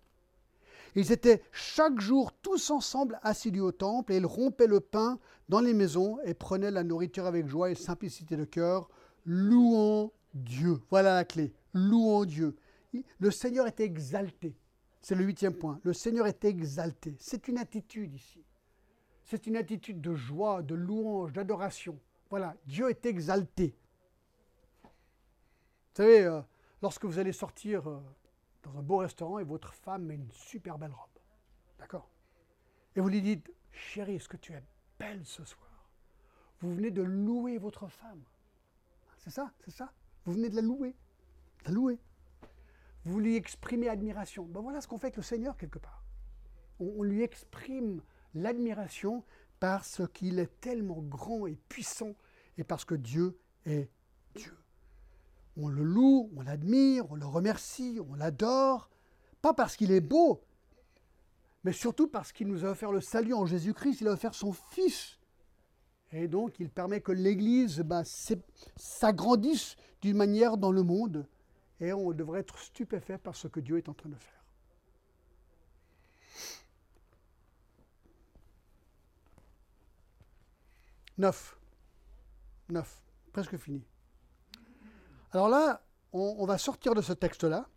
Ils 0.95 1.13
étaient 1.13 1.43
chaque 1.53 2.01
jour 2.01 2.33
tous 2.33 2.71
ensemble 2.71 3.19
assidus 3.23 3.61
au 3.61 3.73
temple 3.73 4.13
et 4.13 4.17
ils 4.17 4.27
rompaient 4.27 4.67
le 4.67 4.81
pain 4.81 5.19
dans 5.49 5.61
les 5.61 5.75
maisons 5.75 6.19
et 6.25 6.35
prenaient 6.35 6.71
la 6.71 6.85
nourriture 6.85 7.27
avec 7.27 7.49
joie 7.49 7.71
et 7.71 7.75
simplicité 7.75 8.37
de 8.37 8.45
cœur, 8.45 8.89
louant 9.25 10.13
Dieu. 10.35 10.81
Voilà 10.91 11.15
la 11.15 11.25
clé, 11.25 11.53
louant 11.73 12.25
Dieu. 12.25 12.57
Le 13.19 13.31
Seigneur 13.31 13.67
est 13.67 13.81
exalté. 13.81 14.57
C'est 15.01 15.15
le 15.15 15.25
huitième 15.25 15.55
point. 15.55 15.81
Le 15.83 15.93
Seigneur 15.93 16.27
est 16.27 16.45
exalté. 16.45 17.17
C'est 17.19 17.49
une 17.49 17.59
attitude 17.59 18.15
ici. 18.15 18.45
C'est 19.25 19.47
une 19.47 19.57
attitude 19.57 20.01
de 20.01 20.15
joie, 20.15 20.63
de 20.63 20.75
louange, 20.75 21.33
d'adoration. 21.33 21.99
Voilà, 22.31 22.57
Dieu 22.67 22.89
est 22.89 23.05
exalté. 23.07 23.75
Vous 24.83 26.03
savez, 26.03 26.25
euh, 26.25 26.41
lorsque 26.83 27.05
vous 27.05 27.19
allez 27.19 27.33
sortir 27.33 27.89
euh, 27.89 28.01
dans 28.65 28.79
un 28.79 28.83
beau 28.83 28.99
restaurant 28.99 29.39
et 29.39 29.45
votre 29.45 29.73
femme 29.73 30.05
met 30.05 30.15
une 30.15 30.31
super 30.31 30.79
belle 30.79 30.93
robe. 30.93 31.23
D'accord? 31.79 32.11
Et 32.97 33.01
vous 33.01 33.09
lui 33.09 33.23
dites, 33.23 33.53
chérie, 33.71 34.17
est-ce 34.17 34.29
que 34.29 34.37
tu 34.37 34.53
es 34.53 34.63
belle 34.99 35.25
ce 35.25 35.45
soir? 35.45 35.91
Vous 36.61 36.75
venez 36.75 36.91
de 36.91 37.03
louer 37.03 37.59
votre 37.59 37.89
femme. 37.89 38.23
C'est 39.19 39.31
ça, 39.31 39.53
c'est 39.65 39.71
ça? 39.71 39.93
Vous 40.25 40.33
venez 40.33 40.49
de 40.49 40.57
la 40.57 40.63
louer. 40.63 40.97
la 41.67 41.73
louer. 41.73 41.99
Vous 43.05 43.21
lui 43.21 43.37
exprimez 43.37 43.89
admiration. 43.89 44.45
Ben 44.45 44.61
voilà 44.61 44.81
ce 44.81 44.89
qu'on 44.89 44.99
fait 44.99 45.09
avec 45.09 45.17
le 45.17 45.23
Seigneur 45.23 45.57
quelque 45.57 45.79
part. 45.79 46.03
on 46.81 47.03
lui 47.03 47.23
exprime 47.23 48.01
l'admiration 48.35 49.25
parce 49.61 50.03
qu'il 50.13 50.39
est 50.39 50.61
tellement 50.61 51.01
grand 51.01 51.47
et 51.47 51.57
puissant 51.69 52.15
et 52.59 52.65
parce 52.65 52.85
que 52.85 52.95
Dieu 52.95 53.39
est 53.65 53.91
on 55.57 55.69
le 55.69 55.83
loue, 55.83 56.31
on 56.37 56.43
l'admire, 56.43 57.11
on 57.11 57.15
le 57.15 57.27
remercie, 57.27 57.99
on 58.09 58.15
l'adore, 58.15 58.91
pas 59.41 59.55
parce 59.55 59.77
qu'il 59.77 59.93
est 59.93 60.01
beau, 60.01 60.43
mais 61.63 61.73
surtout 61.73 62.09
parce 62.09 62.33
qu'il 62.33 62.49
nous 62.49 62.65
a 62.65 62.71
offert 62.71 62.93
le 62.93 63.01
salut 63.01 63.35
en 63.35 63.47
Jésus-Christ, 63.47 64.01
il 64.01 64.09
a 64.09 64.13
offert 64.13 64.35
son 64.35 64.53
Fils. 64.53 65.19
Et 66.13 66.29
donc 66.29 66.59
il 66.61 66.71
permet 66.71 67.01
que 67.01 67.13
l'Église 67.13 67.81
bah, 67.81 68.03
s'agrandisse 68.77 69.77
d'une 70.03 70.17
manière 70.17 70.57
dans 70.57 70.73
le 70.73 70.83
monde, 70.83 71.27
et 71.81 71.93
on 71.93 72.13
devrait 72.13 72.41
être 72.41 72.59
stupéfait 72.59 73.19
par 73.19 73.35
ce 73.35 73.49
que 73.49 73.61
Dieu 73.61 73.79
est 73.79 73.89
en 73.89 73.95
train 73.95 74.11
de 74.11 74.17
faire. 74.17 74.35
Neuf. 81.17 81.57
Neuf. 82.69 83.03
Presque 83.33 83.57
fini. 83.57 83.85
Alors 85.35 85.49
là, 85.49 85.83
on, 86.13 86.47
va 86.47 86.59
sortir 86.59 86.95
de 86.95 87.03
ce 87.03 87.13
texte-là 87.13 87.69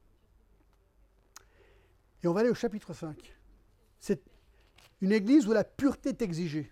et 2.22 2.28
on 2.28 2.34
va 2.34 2.42
aller 2.42 2.50
au 2.50 2.56
chapitre 2.56 2.94
5. 2.94 3.36
C'est 4.00 4.22
une 5.02 5.12
église 5.12 5.48
où 5.48 5.54
la 5.54 5.64
pureté 5.64 6.10
est 6.10 6.22
exigée. 6.22 6.72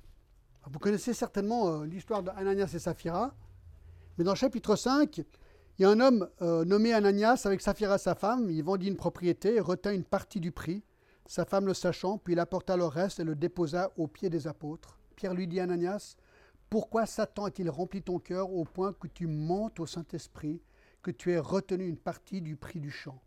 Vous 0.68 0.78
connaissez 0.78 1.16
certainement 1.16 1.70
euh, 1.70 1.86
l'histoire 1.86 2.22
d'Ananias 2.22 2.72
et 2.76 2.80
Saphira, 2.80 3.34
mais 4.18 4.24
dans 4.24 4.34
le 4.34 4.38
chapitre 4.38 4.76
5, 4.76 5.18
il 5.18 5.82
y 5.82 5.86
a 5.86 5.90
un 5.90 6.00
homme 6.00 6.30
euh, 6.44 6.64
nommé 6.66 6.94
Ananias 6.94 7.42
avec 7.46 7.62
Saphira 7.62 7.98
sa 7.98 8.14
femme, 8.14 8.52
il 8.52 8.64
vendit 8.64 8.88
une 8.88 8.96
propriété 8.96 9.56
et 9.56 9.60
retint 9.60 9.92
une 9.92 10.04
partie 10.04 10.40
du 10.40 10.52
prix, 10.52 10.84
sa 11.26 11.46
femme 11.46 11.66
le 11.66 11.74
sachant, 11.74 12.20
puis 12.20 12.34
il 12.34 12.40
apporta 12.40 12.78
le 12.78 12.86
reste 12.86 13.20
et 13.20 13.24
le 13.24 13.34
déposa 13.34 13.92
aux 13.98 14.08
pieds 14.08 14.30
des 14.30 14.46
apôtres. 14.46 15.00
Pierre 15.16 15.34
lui 15.34 15.48
dit 15.48 15.60
Ananias, 15.60 16.16
pourquoi 16.70 17.08
Satan 17.08 17.46
a-t-il 17.46 17.72
rempli 17.72 18.04
ton 18.04 18.20
cœur 18.20 18.52
au 18.54 18.66
point 18.66 18.94
que 18.94 19.08
tu 19.08 19.26
mentes 19.26 19.80
au 19.80 19.88
Saint-Esprit 19.88 20.62
que 21.06 21.12
tu 21.12 21.32
aies 21.32 21.40
retenu 21.40 21.88
une 21.88 21.98
partie 21.98 22.42
du 22.42 22.56
prix 22.56 22.80
du 22.80 22.90
champ. 22.90 23.22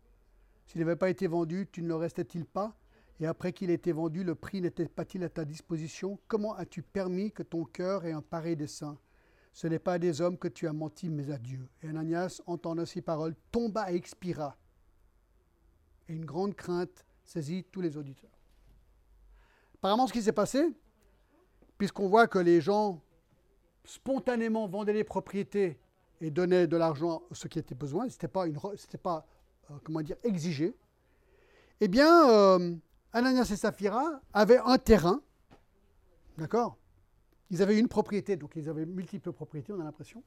S'il 0.65 0.81
n'avait 0.81 0.97
pas 0.97 1.09
été 1.09 1.27
vendu, 1.27 1.65
tu 1.71 1.81
ne 1.81 1.87
le 1.87 1.95
restais-il 1.95 2.45
pas? 2.45 2.75
Et 3.21 3.25
après 3.25 3.53
qu'il 3.53 3.69
ait 3.69 3.75
été 3.75 3.93
vendu, 3.93 4.25
le 4.25 4.35
prix 4.35 4.59
n'était 4.59 4.89
pas-il 4.89 5.23
à 5.23 5.29
ta 5.29 5.45
disposition? 5.45 6.19
Comment 6.27 6.53
as-tu 6.55 6.81
permis 6.81 7.31
que 7.31 7.41
ton 7.41 7.63
cœur 7.63 8.03
ait 8.03 8.11
un 8.11 8.21
pareil 8.21 8.57
dessein? 8.57 8.97
Ce 9.53 9.65
n'est 9.65 9.79
pas 9.79 9.93
à 9.93 9.97
des 9.97 10.19
hommes 10.19 10.37
que 10.37 10.49
tu 10.49 10.67
as 10.67 10.73
menti, 10.73 11.09
mais 11.09 11.31
à 11.31 11.37
Dieu. 11.37 11.69
Et 11.81 11.87
Ananias, 11.87 12.41
entendant 12.47 12.85
ces 12.85 13.01
paroles, 13.01 13.33
tomba 13.49 13.89
et 13.93 13.95
expira. 13.95 14.57
Et 16.09 16.13
une 16.15 16.25
grande 16.25 16.55
crainte 16.55 17.05
saisit 17.23 17.63
tous 17.63 17.79
les 17.79 17.95
auditeurs. 17.95 18.37
Apparemment, 19.75 20.05
ce 20.05 20.11
qui 20.11 20.21
s'est 20.21 20.33
passé, 20.33 20.67
puisqu'on 21.77 22.09
voit 22.09 22.27
que 22.27 22.39
les 22.39 22.59
gens 22.59 23.01
spontanément 23.85 24.67
vendaient 24.67 24.91
les 24.91 25.05
propriétés 25.05 25.79
et 26.21 26.31
donnaient 26.31 26.67
de 26.67 26.77
l'argent 26.77 27.23
à 27.31 27.35
ceux 27.35 27.49
qui 27.49 27.59
étaient 27.59 27.75
besoin, 27.75 28.07
ce 28.09 28.15
n'était 28.15 28.27
pas, 28.27 28.47
une, 28.47 28.57
c'était 28.75 28.97
pas 28.97 29.25
euh, 29.71 29.75
comment 29.83 30.01
dire, 30.01 30.17
exigé, 30.23 30.75
eh 31.81 31.87
bien, 31.87 32.29
euh, 32.29 32.75
Ananias 33.13 33.49
et 33.51 33.55
Saphira 33.55 34.21
avaient 34.33 34.59
un 34.59 34.77
terrain, 34.77 35.21
d'accord? 36.37 36.77
Ils 37.49 37.61
avaient 37.61 37.79
une 37.79 37.87
propriété, 37.87 38.35
donc 38.35 38.55
ils 38.55 38.69
avaient 38.69 38.85
multiples 38.85 39.31
propriétés, 39.31 39.73
on 39.73 39.79
a 39.79 39.83
l'impression. 39.83 40.23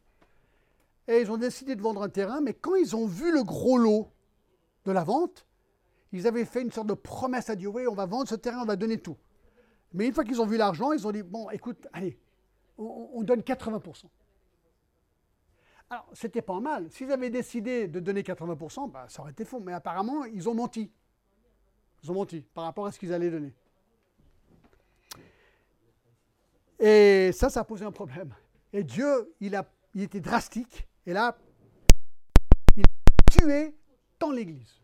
Et 1.09 1.21
ils 1.21 1.31
ont 1.31 1.37
décidé 1.37 1.77
de 1.77 1.83
vendre 1.83 2.03
un 2.03 2.09
terrain, 2.09 2.41
mais 2.41 2.55
quand 2.55 2.75
ils 2.75 2.97
ont 2.97 3.07
vu 3.07 3.33
le 3.33 3.43
gros 3.43 3.77
lot 3.77 4.11
de 4.85 4.93
la 4.93 5.05
vente, 5.05 5.47
ils 6.13 6.27
avaient 6.27 6.45
fait 6.45 6.63
une 6.63 6.71
sorte 6.71 6.89
de 6.89 6.95
promesse 6.95 7.51
à 7.51 7.57
Dieu, 7.57 7.69
oui, 7.69 7.87
on 7.87 7.95
va 7.95 8.07
vendre 8.07 8.29
ce 8.29 8.35
terrain, 8.35 8.63
on 8.63 8.67
va 8.67 8.77
donner 8.77 8.99
tout. 8.99 9.17
Mais 9.95 10.07
une 10.07 10.15
fois 10.15 10.25
qu'ils 10.25 10.41
ont 10.41 10.47
vu 10.47 10.57
l'argent, 10.57 10.93
ils 10.93 11.07
ont 11.07 11.13
dit, 11.13 11.23
bon, 11.23 11.51
écoute, 11.51 11.87
allez, 11.93 12.19
on, 12.79 13.23
donne 13.23 13.41
80%. 13.41 14.05
Alors, 15.93 16.09
c'était 16.15 16.41
pas 16.41 16.59
mal. 16.59 16.91
S'ils 16.91 17.13
avaient 17.13 17.29
décidé 17.29 17.87
de 17.87 18.01
donner 18.01 18.23
80%, 18.23 18.91
bah, 18.91 19.05
ça 19.11 19.21
aurait 19.21 19.33
été 19.33 19.45
faux. 19.45 19.61
Mais 19.61 19.75
apparemment, 19.75 20.25
ils 20.25 20.49
ont 20.49 20.55
menti. 20.55 20.91
Ils 22.03 22.11
ont 22.11 22.15
menti 22.15 22.41
par 22.41 22.65
rapport 22.65 22.87
à 22.87 22.93
ce 22.93 22.99
qu'ils 22.99 23.13
allaient 23.13 23.31
donner. 23.31 23.53
Et 26.79 27.31
ça, 27.33 27.51
ça 27.51 27.61
a 27.61 27.65
posé 27.65 27.85
un 27.85 27.93
problème. 27.93 28.35
Et 28.73 28.85
Dieu, 28.85 29.35
il, 29.41 29.55
a, 29.55 29.71
il 29.95 30.01
était 30.01 30.23
drastique. 30.23 30.89
Et 31.05 31.13
là, 31.13 31.37
il 32.79 32.85
a 32.85 33.31
tué 33.31 33.77
tant 34.19 34.31
l'Église. 34.31 34.81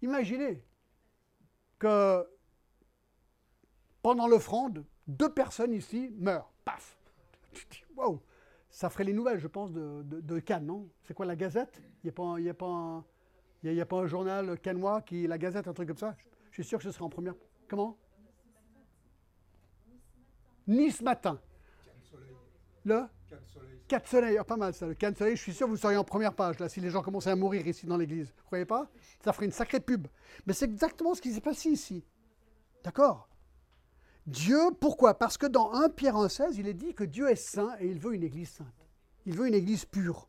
Imaginez 0.00 0.62
que 1.80 2.24
pendant 4.00 4.28
l'offrande, 4.28 4.84
deux 5.08 5.34
personnes 5.34 5.72
ici 5.72 6.14
meurent. 6.20 6.52
Paf 6.64 6.96
Waouh 7.96 8.22
Ça 8.74 8.90
ferait 8.90 9.04
les 9.04 9.12
nouvelles, 9.12 9.38
je 9.38 9.46
pense, 9.46 9.70
de, 9.72 10.38
Cannes, 10.40 10.66
non? 10.66 10.90
C'est 11.04 11.14
quoi 11.14 11.26
la 11.26 11.36
Gazette? 11.36 11.80
Il 12.02 12.06
n'y 12.06 12.10
a, 12.10 12.12
pas, 12.12 12.40
y 12.40 12.48
a, 12.48 12.54
pas 12.54 12.66
un, 12.66 13.04
y 13.62 13.80
a, 13.80 13.86
pas 13.86 13.98
un 13.98 14.06
journal 14.06 14.58
cannois 14.58 15.00
qui. 15.02 15.28
La 15.28 15.38
Gazette, 15.38 15.68
un 15.68 15.72
truc 15.72 15.86
comme 15.86 15.96
ça? 15.96 16.16
Je 16.50 16.54
suis 16.54 16.64
sûr 16.64 16.78
que 16.78 16.84
ce 16.84 16.90
serait 16.90 17.04
en 17.04 17.08
première. 17.08 17.34
Comment? 17.68 17.96
Nice 20.66 21.02
matin. 21.02 21.40
Le? 22.84 23.04
Quatre 23.86 24.08
soleils, 24.08 24.38
ah, 24.38 24.44
pas 24.44 24.56
mal 24.56 24.74
ça. 24.74 24.88
Le 24.88 24.94
Cannes 24.94 25.14
soleil, 25.14 25.36
je 25.36 25.42
suis 25.42 25.54
sûr 25.54 25.68
que 25.68 25.70
vous 25.70 25.76
seriez 25.76 25.96
en 25.96 26.02
première 26.02 26.34
page 26.34 26.58
là 26.58 26.68
si 26.68 26.80
les 26.80 26.90
gens 26.90 27.00
commençaient 27.00 27.30
à 27.30 27.36
mourir 27.36 27.64
ici 27.68 27.86
dans 27.86 27.96
l'église. 27.96 28.34
Vous 28.38 28.44
croyez 28.46 28.64
pas? 28.64 28.90
Ça 29.22 29.32
ferait 29.32 29.46
une 29.46 29.52
sacrée 29.52 29.78
pub. 29.78 30.08
Mais 30.46 30.52
c'est 30.52 30.64
exactement 30.64 31.14
ce 31.14 31.22
qui 31.22 31.32
s'est 31.32 31.40
passé 31.40 31.68
ici. 31.68 32.04
D'accord? 32.82 33.28
Dieu, 34.26 34.58
pourquoi? 34.80 35.18
Parce 35.18 35.36
que 35.36 35.46
dans 35.46 35.72
1 35.72 35.90
Pierre 35.90 36.16
1,16, 36.16 36.54
il 36.56 36.66
est 36.66 36.74
dit 36.74 36.94
que 36.94 37.04
Dieu 37.04 37.28
est 37.28 37.36
saint 37.36 37.74
et 37.80 37.86
il 37.86 37.98
veut 37.98 38.14
une 38.14 38.22
église 38.22 38.50
sainte. 38.50 38.88
Il 39.26 39.36
veut 39.36 39.46
une 39.46 39.54
église 39.54 39.84
pure. 39.84 40.28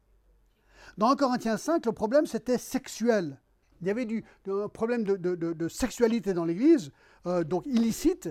Dans 0.98 1.10
1 1.10 1.16
Corinthiens 1.16 1.58
5, 1.58 1.86
le 1.86 1.91
problème 1.91 2.26
c'était 2.26 2.58
sexuel. 2.58 3.39
Il 3.82 3.88
y 3.88 3.89
avait 3.89 4.06
du, 4.06 4.24
un 4.48 4.70
problème 4.70 5.04
de, 5.04 5.68
sexualité 5.68 6.34
dans 6.34 6.46
l'église, 6.46 6.91
euh, 7.26 7.43
donc 7.43 7.66
illicite, 7.66 8.30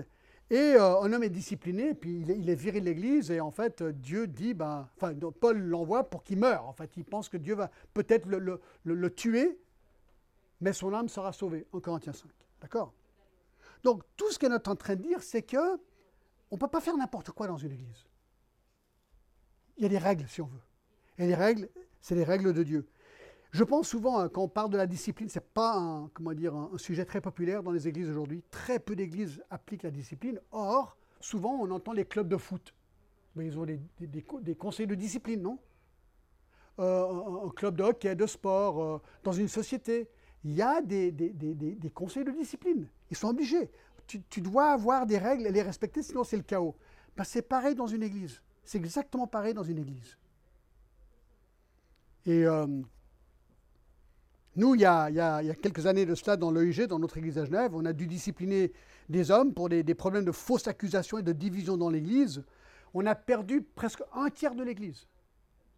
et 0.49 0.75
euh, 0.75 1.01
un 1.01 1.11
homme 1.13 1.23
est 1.23 1.29
discipliné, 1.29 1.93
puis 1.93 2.21
il 2.21 2.49
est, 2.49 2.55
viré 2.55 2.79
de 2.79 2.85
l'église, 2.85 3.31
et 3.31 3.39
en 3.39 3.51
fait, 3.51 3.81
Dieu 3.81 4.27
dit, 4.27 4.53
ben, 4.53 4.87
enfin, 4.95 5.13
Paul 5.39 5.57
l'envoie 5.57 6.09
pour 6.09 6.23
qu'il 6.23 6.39
meure. 6.39 6.67
En 6.67 6.73
fait, 6.73 6.91
il 6.97 7.05
pense 7.05 7.29
que 7.29 7.37
Dieu 7.37 7.55
va 7.55 7.71
peut-être 7.93 8.27
le, 8.27 8.59
le 8.83 9.09
tuer, 9.09 9.59
mais 10.61 10.73
son 10.73 10.93
âme 10.93 11.09
sera 11.09 11.31
sauvée. 11.31 11.65
1 11.73 11.79
Corinthiens 11.79 12.13
5. 12.13 12.29
D'accord? 12.61 12.93
Donc 13.85 14.01
tout 14.17 14.31
ce 14.31 14.39
qu'on 14.39 14.51
est 14.51 14.67
en 14.67 14.75
train 14.75 14.95
de 14.95 15.03
dire, 15.03 15.21
c'est 15.21 15.43
que 15.43 15.77
on 16.49 16.55
ne 16.55 16.59
peut 16.59 16.67
pas 16.67 16.81
faire 16.81 16.97
n'importe 16.97 17.31
quoi 17.31 17.47
dans 17.47 17.57
une 17.57 17.71
église. 17.71 18.05
Il 19.77 19.83
y 19.83 19.85
a 19.85 19.89
des 19.89 19.99
règles, 19.99 20.27
si 20.27 20.41
on 20.41 20.47
veut. 20.47 20.61
Et 21.19 21.27
les 21.27 21.35
règles, 21.35 21.69
c'est 22.01 22.15
les 22.15 22.23
règles 22.23 22.51
de 22.51 22.63
Dieu. 22.63 22.87
Je 23.51 23.63
pense 23.63 23.87
souvent, 23.87 24.19
hein, 24.19 24.27
quand 24.27 24.41
on 24.41 24.47
parle 24.47 24.71
de 24.71 24.77
la 24.77 24.87
discipline, 24.87 25.29
ce 25.29 25.37
n'est 25.37 25.45
pas 25.53 25.77
un, 25.77 26.09
sujet 26.77 27.05
très 27.05 27.21
populaire 27.21 27.61
dans 27.61 27.71
les 27.71 27.87
églises 27.87 28.09
aujourd'hui. 28.09 28.43
Très 28.49 28.79
peu 28.79 28.95
d'églises 28.95 29.41
appliquent 29.51 29.83
la 29.83 29.91
discipline. 29.91 30.41
Or, 30.51 30.97
souvent, 31.19 31.53
on 31.61 31.69
entend 31.69 31.93
les 31.93 32.05
clubs 32.05 32.27
de 32.27 32.37
foot. 32.37 32.73
Mais 33.35 33.45
ils 33.45 33.59
ont 33.59 33.65
des, 33.65 33.79
des, 33.99 34.55
conseils 34.55 34.87
de 34.87 34.95
discipline, 34.95 35.41
non? 35.41 35.59
Euh, 36.79 37.45
un, 37.45 37.49
club 37.49 37.75
de 37.75 37.83
hockey, 37.83 38.15
de 38.15 38.25
sport, 38.25 38.83
euh, 38.83 39.01
dans 39.23 39.31
une 39.31 39.47
société. 39.47 40.09
Il 40.45 40.53
y 40.53 40.61
a 40.61 40.79
des, 40.79 41.11
des 41.11 41.89
conseils 41.89 42.23
de 42.23 42.31
discipline. 42.31 42.87
Ils 43.09 43.17
sont 43.17 43.29
obligés. 43.29 43.69
Tu, 44.07 44.41
dois 44.41 44.67
avoir 44.67 45.07
des 45.07 45.17
règles 45.17 45.47
et 45.47 45.51
les 45.51 45.63
respecter, 45.63 46.03
sinon 46.03 46.23
c'est 46.23 46.37
le 46.37 46.43
chaos. 46.43 46.75
Ben, 47.17 47.23
c'est 47.23 47.41
pareil 47.41 47.73
dans 47.73 47.87
une 47.87 48.03
église. 48.03 48.41
C'est 48.63 48.77
exactement 48.77 49.25
pareil 49.25 49.55
dans 49.55 49.63
une 49.63 49.79
église. 49.79 50.17
Et 52.27 52.45
euh, 52.45 52.67
nous, 54.55 54.75
il 54.75 54.81
y, 54.81 54.85
a, 54.85 55.41
quelques 55.55 55.87
années 55.87 56.05
de 56.05 56.13
cela, 56.13 56.37
dans 56.37 56.51
l'EIG, 56.51 56.85
dans 56.85 56.99
notre 56.99 57.17
église 57.17 57.39
à 57.39 57.45
Genève, 57.45 57.71
on 57.73 57.85
a 57.85 57.93
dû 57.93 58.05
discipliner 58.05 58.71
des 59.09 59.31
hommes 59.31 59.51
pour 59.51 59.69
des, 59.69 59.81
des 59.81 59.95
problèmes 59.95 60.25
de 60.25 60.31
fausses 60.31 60.67
accusations 60.67 61.17
et 61.17 61.23
de 61.23 61.31
division 61.31 61.75
dans 61.75 61.89
l'église. 61.89 62.43
On 62.93 63.07
a 63.07 63.15
perdu 63.15 63.63
presque 63.63 64.03
un 64.13 64.29
tiers 64.29 64.53
de 64.53 64.63
l'église. 64.63 65.07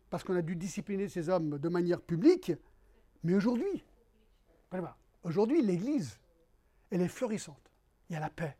Parce 0.09 0.25
qu'on 0.25 0.35
a 0.35 0.41
dû 0.41 0.57
discipliner 0.57 1.07
ces 1.07 1.29
hommes 1.29 1.57
de 1.57 1.69
manière 1.69 2.01
publique. 2.01 2.51
Mais 3.23 3.33
aujourd'hui, 3.33 3.83
aujourd'hui, 5.23 5.61
l'église, 5.61 6.19
elle 6.89 7.01
est 7.01 7.07
florissante. 7.07 7.71
Il 8.09 8.13
y 8.13 8.15
a 8.15 8.19
la 8.19 8.29
paix. 8.29 8.57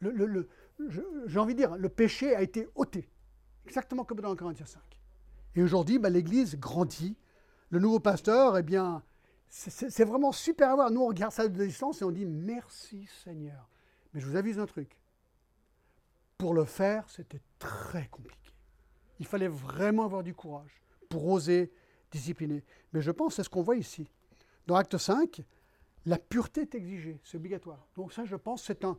J'ai 0.00 1.38
envie 1.38 1.54
de 1.54 1.58
dire, 1.58 1.76
le 1.76 1.88
péché 1.88 2.34
a 2.34 2.42
été 2.42 2.68
ôté, 2.74 3.08
exactement 3.64 4.04
comme 4.04 4.20
dans 4.20 4.34
Corinthiens 4.36 4.66
5. 4.66 4.82
Et 5.56 5.62
aujourd'hui, 5.62 5.98
bah, 5.98 6.10
l'Église 6.10 6.58
grandit. 6.58 7.16
Le 7.70 7.78
nouveau 7.78 7.98
pasteur, 7.98 8.56
eh 8.58 8.62
bien, 8.62 9.02
c'est 9.48 10.04
vraiment 10.04 10.32
super 10.32 10.70
à 10.70 10.74
voir. 10.74 10.90
Nous, 10.90 11.00
on 11.00 11.08
regarde 11.08 11.32
ça 11.32 11.48
de 11.48 11.64
distance 11.64 12.02
et 12.02 12.04
on 12.04 12.10
dit 12.10 12.26
merci 12.26 13.08
Seigneur. 13.24 13.68
Mais 14.12 14.20
je 14.20 14.26
vous 14.26 14.36
avise 14.36 14.58
un 14.58 14.66
truc. 14.66 15.00
Pour 16.38 16.54
le 16.54 16.64
faire, 16.64 17.08
c'était 17.08 17.40
très 17.58 18.08
compliqué. 18.08 18.52
Il 19.18 19.26
fallait 19.26 19.48
vraiment 19.48 20.04
avoir 20.04 20.22
du 20.22 20.34
courage 20.34 20.82
pour 21.08 21.26
oser 21.28 21.72
discipliner. 22.10 22.64
Mais 22.92 23.00
je 23.00 23.10
pense, 23.10 23.34
c'est 23.34 23.42
ce 23.42 23.48
qu'on 23.48 23.62
voit 23.62 23.76
ici. 23.76 24.08
Dans 24.66 24.76
Acte 24.76 24.96
5, 24.96 25.42
la 26.06 26.18
pureté 26.18 26.62
est 26.62 26.74
exigée, 26.74 27.18
c'est 27.24 27.36
obligatoire. 27.36 27.86
Donc 27.96 28.12
ça, 28.12 28.24
je 28.24 28.36
pense, 28.36 28.62
c'est 28.64 28.84
un, 28.84 28.96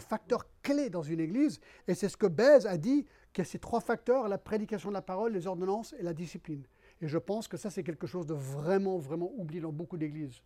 facteur 0.00 0.46
clé 0.62 0.90
dans 0.90 1.02
une 1.02 1.20
église, 1.20 1.60
et 1.86 1.94
c'est 1.94 2.08
ce 2.08 2.16
que 2.16 2.26
Bèze 2.26 2.66
a 2.66 2.76
dit, 2.76 3.06
qu'il 3.32 3.44
y 3.44 3.46
a 3.46 3.50
ces 3.50 3.60
trois 3.60 3.80
facteurs, 3.80 4.26
la 4.26 4.38
prédication 4.38 4.88
de 4.88 4.94
la 4.94 5.02
parole, 5.02 5.32
les 5.32 5.46
ordonnances 5.46 5.94
et 5.98 6.02
la 6.02 6.12
discipline. 6.12 6.66
Et 7.00 7.06
je 7.06 7.18
pense 7.18 7.46
que 7.46 7.56
ça, 7.56 7.70
c'est 7.70 7.84
quelque 7.84 8.08
chose 8.08 8.26
de 8.26 8.34
vraiment, 8.34 8.98
vraiment 8.98 9.30
oublié 9.36 9.60
dans 9.60 9.72
beaucoup 9.72 9.96
d'églises. 9.96 10.42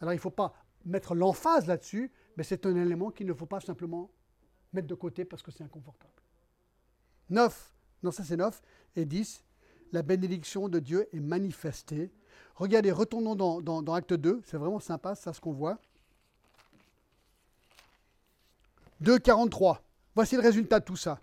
Alors 0.00 0.12
il 0.12 0.16
ne 0.16 0.20
faut 0.20 0.30
pas 0.30 0.54
mettre 0.84 1.16
l'emphase 1.16 1.66
là-dessus, 1.66 2.12
mais 2.36 2.44
c'est 2.44 2.64
un 2.66 2.76
élément 2.76 3.10
qu'il 3.10 3.26
ne 3.26 3.34
faut 3.34 3.46
pas 3.46 3.60
simplement 3.60 4.10
mettre 4.72 4.86
de 4.86 4.94
côté 4.94 5.24
parce 5.24 5.42
que 5.42 5.50
c'est 5.50 5.64
inconfortable. 5.64 6.12
9, 7.30 7.74
non 8.04 8.12
ça 8.12 8.22
c'est 8.22 8.36
9, 8.36 8.62
et 8.94 9.04
10, 9.04 9.44
la 9.92 10.02
bénédiction 10.02 10.68
de 10.68 10.78
Dieu 10.78 11.08
est 11.12 11.20
manifestée 11.20 12.12
Regardez, 12.58 12.90
retournons 12.90 13.36
dans, 13.36 13.94
Acte 13.94 14.14
2, 14.14 14.42
c'est 14.44 14.56
vraiment 14.56 14.80
sympa, 14.80 15.14
ça 15.14 15.32
ce 15.32 15.40
qu'on 15.40 15.52
voit. 15.52 15.78
2.43, 19.00 19.78
voici 20.16 20.34
le 20.34 20.42
résultat 20.42 20.80
de 20.80 20.84
tout 20.84 20.96
ça. 20.96 21.20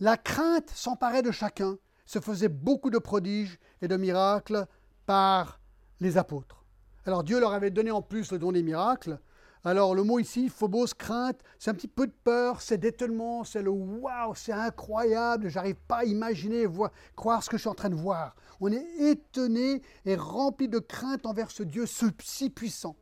La 0.00 0.16
crainte 0.16 0.70
s'emparait 0.70 1.20
de 1.20 1.30
chacun, 1.30 1.76
se 2.06 2.20
faisait 2.20 2.48
beaucoup 2.48 2.88
de 2.88 2.96
prodiges 2.96 3.58
et 3.82 3.88
de 3.88 3.98
miracles 3.98 4.66
par 5.04 5.60
les 6.00 6.16
apôtres. 6.16 6.64
Alors 7.04 7.22
Dieu 7.22 7.38
leur 7.38 7.52
avait 7.52 7.70
donné 7.70 7.90
en 7.90 8.00
plus 8.00 8.32
le 8.32 8.38
don 8.38 8.52
des 8.52 8.62
miracles, 8.62 9.20
alors 9.64 9.94
le 9.94 10.02
mot 10.02 10.18
ici, 10.18 10.50
phobos, 10.50 10.88
crainte, 10.98 11.40
c'est 11.58 11.70
un 11.70 11.74
petit 11.74 11.88
peu 11.88 12.06
de 12.06 12.12
peur, 12.12 12.60
c'est 12.60 12.76
d'étonnement, 12.76 13.44
c'est 13.44 13.62
le 13.62 13.70
waouh, 13.70 14.34
c'est 14.34 14.52
incroyable, 14.52 15.48
j'arrive 15.48 15.76
pas 15.88 15.98
à 15.98 16.04
imaginer, 16.04 16.66
voir, 16.66 16.90
croire 17.16 17.42
ce 17.42 17.48
que 17.48 17.56
je 17.56 17.62
suis 17.62 17.70
en 17.70 17.74
train 17.74 17.88
de 17.88 17.94
voir. 17.94 18.36
On 18.60 18.70
est 18.70 18.86
étonné 18.98 19.80
et 20.04 20.16
rempli 20.16 20.68
de 20.68 20.78
crainte 20.78 21.24
envers 21.24 21.50
ce 21.50 21.62
Dieu 21.62 21.86
si 21.86 22.50
puissant. 22.50 22.96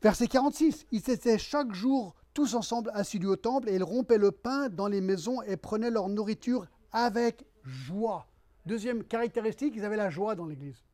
Verset 0.00 0.28
46, 0.28 0.86
ils 0.92 1.10
étaient 1.10 1.38
chaque 1.38 1.72
jour 1.72 2.14
tous 2.32 2.54
ensemble 2.54 2.92
assidus 2.94 3.26
au 3.26 3.36
temple 3.36 3.68
et 3.68 3.74
ils 3.74 3.82
rompaient 3.82 4.18
le 4.18 4.30
pain 4.30 4.68
dans 4.68 4.86
les 4.86 5.00
maisons 5.00 5.42
et 5.42 5.56
prenaient 5.56 5.90
leur 5.90 6.08
nourriture 6.08 6.66
avec 6.92 7.44
joie. 7.64 8.28
Deuxième 8.64 9.02
caractéristique, 9.02 9.74
ils 9.76 9.84
avaient 9.84 9.96
la 9.96 10.10
joie 10.10 10.36
dans 10.36 10.46
l'église. 10.46 10.87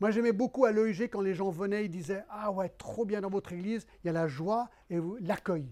Moi, 0.00 0.10
j'aimais 0.12 0.32
beaucoup 0.32 0.64
à 0.64 0.72
l'EIG 0.72 1.10
quand 1.10 1.20
les 1.20 1.34
gens 1.34 1.50
venaient, 1.50 1.84
ils 1.84 1.90
disaient 1.90 2.24
Ah 2.30 2.52
ouais, 2.52 2.68
trop 2.68 3.04
bien 3.04 3.20
dans 3.20 3.30
votre 3.30 3.52
église, 3.52 3.86
il 4.02 4.06
y 4.06 4.10
a 4.10 4.12
la 4.12 4.28
joie 4.28 4.70
et 4.90 4.98
l'accueil. 5.20 5.66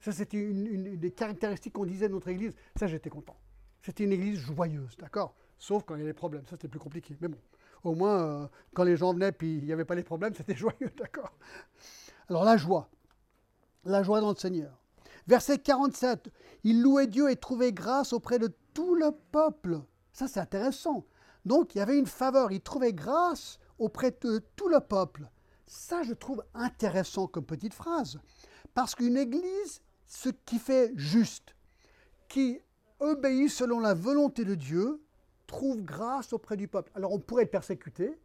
Ça, 0.00 0.12
c'était 0.12 0.38
une, 0.38 0.96
des 0.96 1.10
caractéristiques 1.10 1.72
qu'on 1.72 1.84
disait 1.84 2.08
de 2.08 2.14
notre 2.14 2.28
église. 2.28 2.54
Ça, 2.76 2.86
j'étais 2.86 3.10
content. 3.10 3.36
C'était 3.82 4.04
une 4.04 4.12
église 4.12 4.38
joyeuse, 4.38 4.96
d'accord? 4.98 5.34
Sauf 5.58 5.82
quand 5.84 5.96
il 5.96 6.00
y 6.00 6.04
a 6.04 6.06
des 6.06 6.12
problèmes. 6.12 6.44
Ça, 6.44 6.52
c'était 6.52 6.68
plus 6.68 6.78
compliqué. 6.78 7.16
Mais 7.20 7.28
bon, 7.28 7.38
au 7.82 7.94
moins, 7.94 8.22
euh, 8.22 8.46
quand 8.74 8.84
les 8.84 8.96
gens 8.96 9.12
venaient 9.12 9.32
puis 9.32 9.58
il 9.58 9.64
n'y 9.64 9.72
avait 9.72 9.84
pas 9.84 9.94
les 9.94 10.04
problèmes, 10.04 10.34
c'était 10.36 10.54
joyeux, 10.54 10.92
d'accord? 10.96 11.32
Alors, 12.28 12.44
la 12.44 12.56
joie. 12.56 12.88
La 13.84 14.02
joie 14.02 14.20
dans 14.20 14.30
le 14.30 14.36
Seigneur. 14.36 14.78
Verset 15.26 15.58
47, 15.58 16.30
il 16.62 16.82
louait 16.82 17.08
Dieu 17.08 17.30
et 17.30 17.36
trouvait 17.36 17.72
grâce 17.72 18.12
auprès 18.12 18.38
de 18.38 18.52
tout 18.74 18.94
le 18.94 19.10
peuple. 19.32 19.80
Ça, 20.12 20.28
c'est 20.28 20.38
intéressant. 20.38 21.04
Donc, 21.46 21.74
il 21.74 21.78
y 21.78 21.80
avait 21.80 21.96
une 21.96 22.06
faveur, 22.06 22.50
il 22.50 22.60
trouvait 22.60 22.92
grâce 22.92 23.60
auprès 23.78 24.10
de 24.10 24.40
tout 24.56 24.68
le 24.68 24.80
peuple. 24.80 25.30
Ça, 25.66 26.02
je 26.02 26.12
trouve 26.12 26.44
intéressant 26.54 27.28
comme 27.28 27.46
petite 27.46 27.72
phrase. 27.72 28.18
Parce 28.74 28.96
qu'une 28.96 29.16
église, 29.16 29.80
ce 30.08 30.28
qui 30.28 30.58
fait 30.58 30.92
juste, 30.96 31.54
qui 32.28 32.58
obéit 32.98 33.48
selon 33.48 33.78
la 33.78 33.94
volonté 33.94 34.44
de 34.44 34.56
Dieu, 34.56 35.00
trouve 35.46 35.82
grâce 35.82 36.32
auprès 36.32 36.56
du 36.56 36.66
peuple. 36.66 36.90
Alors, 36.96 37.12
on 37.12 37.20
pourrait 37.20 37.44
être 37.44 37.52
persécuté, 37.52 38.18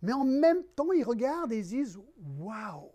mais 0.00 0.12
en 0.12 0.24
même 0.24 0.62
temps, 0.76 0.92
ils 0.92 1.04
regardent 1.04 1.52
et 1.52 1.58
ils 1.58 1.66
disent 1.66 1.98
Waouh 2.38 2.92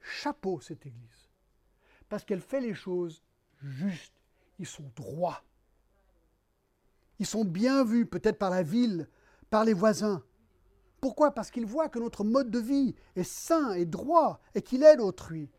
Chapeau 0.00 0.60
cette 0.60 0.86
église. 0.86 1.28
Parce 2.08 2.24
qu'elle 2.24 2.40
fait 2.40 2.60
les 2.60 2.74
choses 2.74 3.24
justes. 3.60 4.14
Ils 4.60 4.66
sont 4.66 4.90
droits. 4.94 5.42
Ils 7.20 7.26
sont 7.26 7.44
bien 7.44 7.84
vus, 7.84 8.06
peut-être 8.06 8.38
par 8.38 8.48
la 8.48 8.62
ville, 8.62 9.06
par 9.50 9.64
les 9.66 9.74
voisins. 9.74 10.22
Pourquoi? 11.02 11.32
Parce 11.32 11.50
qu'ils 11.50 11.66
voient 11.66 11.90
que 11.90 11.98
notre 11.98 12.24
mode 12.24 12.50
de 12.50 12.58
vie 12.58 12.94
est 13.14 13.22
sain 13.22 13.72
et 13.72 13.84
droit 13.84 14.40
et 14.54 14.62
qu'il 14.62 14.82
aide 14.82 15.00
autrui. 15.00 15.50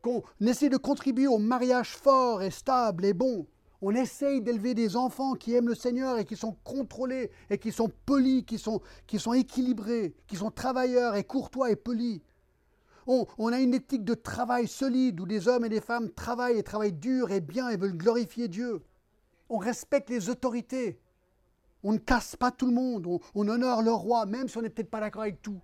Qu'on 0.00 0.22
essaie 0.40 0.70
de 0.70 0.78
contribuer 0.78 1.26
au 1.26 1.38
mariage 1.38 1.90
fort 1.90 2.42
et 2.42 2.50
stable 2.50 3.04
et 3.04 3.12
bon. 3.12 3.46
On 3.82 3.94
essaye 3.94 4.40
d'élever 4.40 4.72
des 4.72 4.96
enfants 4.96 5.34
qui 5.34 5.52
aiment 5.52 5.68
le 5.68 5.74
Seigneur 5.74 6.16
et 6.16 6.24
qui 6.24 6.34
sont 6.34 6.56
contrôlés 6.64 7.30
et 7.50 7.58
qui 7.58 7.72
sont 7.72 7.90
polis, 8.06 8.44
qui 8.44 8.58
sont, 8.58 8.80
qui 9.06 9.18
sont 9.18 9.34
équilibrés, 9.34 10.14
qui 10.26 10.36
sont 10.36 10.50
travailleurs 10.50 11.14
et 11.14 11.24
courtois 11.24 11.70
et 11.70 11.76
polis. 11.76 12.22
On, 13.06 13.26
on, 13.36 13.52
a 13.52 13.60
une 13.60 13.74
éthique 13.74 14.04
de 14.04 14.14
travail 14.14 14.66
solide 14.66 15.20
où 15.20 15.26
des 15.26 15.46
hommes 15.46 15.66
et 15.66 15.68
des 15.68 15.82
femmes 15.82 16.10
travaillent 16.10 16.58
et 16.58 16.62
travaillent 16.62 16.92
dur 16.94 17.30
et 17.30 17.42
bien 17.42 17.68
et 17.68 17.76
veulent 17.76 17.96
glorifier 17.96 18.48
Dieu. 18.48 18.82
On 19.48 19.58
respecte 19.58 20.10
les 20.10 20.28
autorités. 20.28 20.98
On 21.82 21.92
ne 21.92 21.98
casse 21.98 22.36
pas 22.36 22.50
tout 22.50 22.66
le 22.66 22.72
monde. 22.72 23.06
On, 23.06 23.20
on 23.34 23.48
honore 23.48 23.82
le 23.82 23.92
roi, 23.92 24.26
même 24.26 24.48
si 24.48 24.56
on 24.58 24.62
n'est 24.62 24.70
peut-être 24.70 24.90
pas 24.90 25.00
d'accord 25.00 25.22
avec 25.22 25.40
tout. 25.42 25.60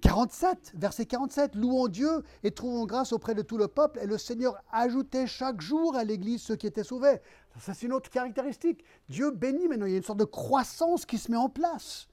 47, 0.00 0.72
verset 0.76 1.06
47, 1.06 1.54
louons 1.54 1.88
Dieu 1.88 2.22
et 2.42 2.50
trouvons 2.50 2.86
grâce 2.86 3.12
auprès 3.12 3.34
de 3.34 3.42
tout 3.42 3.58
le 3.58 3.68
peuple, 3.68 3.98
et 4.02 4.06
le 4.06 4.18
Seigneur 4.18 4.56
ajoutait 4.72 5.26
chaque 5.26 5.60
jour 5.60 5.94
à 5.94 6.04
l'Église 6.04 6.42
ceux 6.42 6.56
qui 6.56 6.66
étaient 6.66 6.84
sauvés. 6.84 7.18
Ça, 7.58 7.74
c'est 7.74 7.86
une 7.86 7.92
autre 7.92 8.10
caractéristique. 8.10 8.84
Dieu 9.08 9.30
bénit 9.30 9.68
maintenant, 9.68 9.86
il 9.86 9.92
y 9.92 9.94
a 9.94 9.98
une 9.98 10.02
sorte 10.02 10.18
de 10.18 10.24
croissance 10.24 11.04
qui 11.04 11.18
se 11.18 11.30
met 11.30 11.36
en 11.36 11.48
place. 11.48 12.08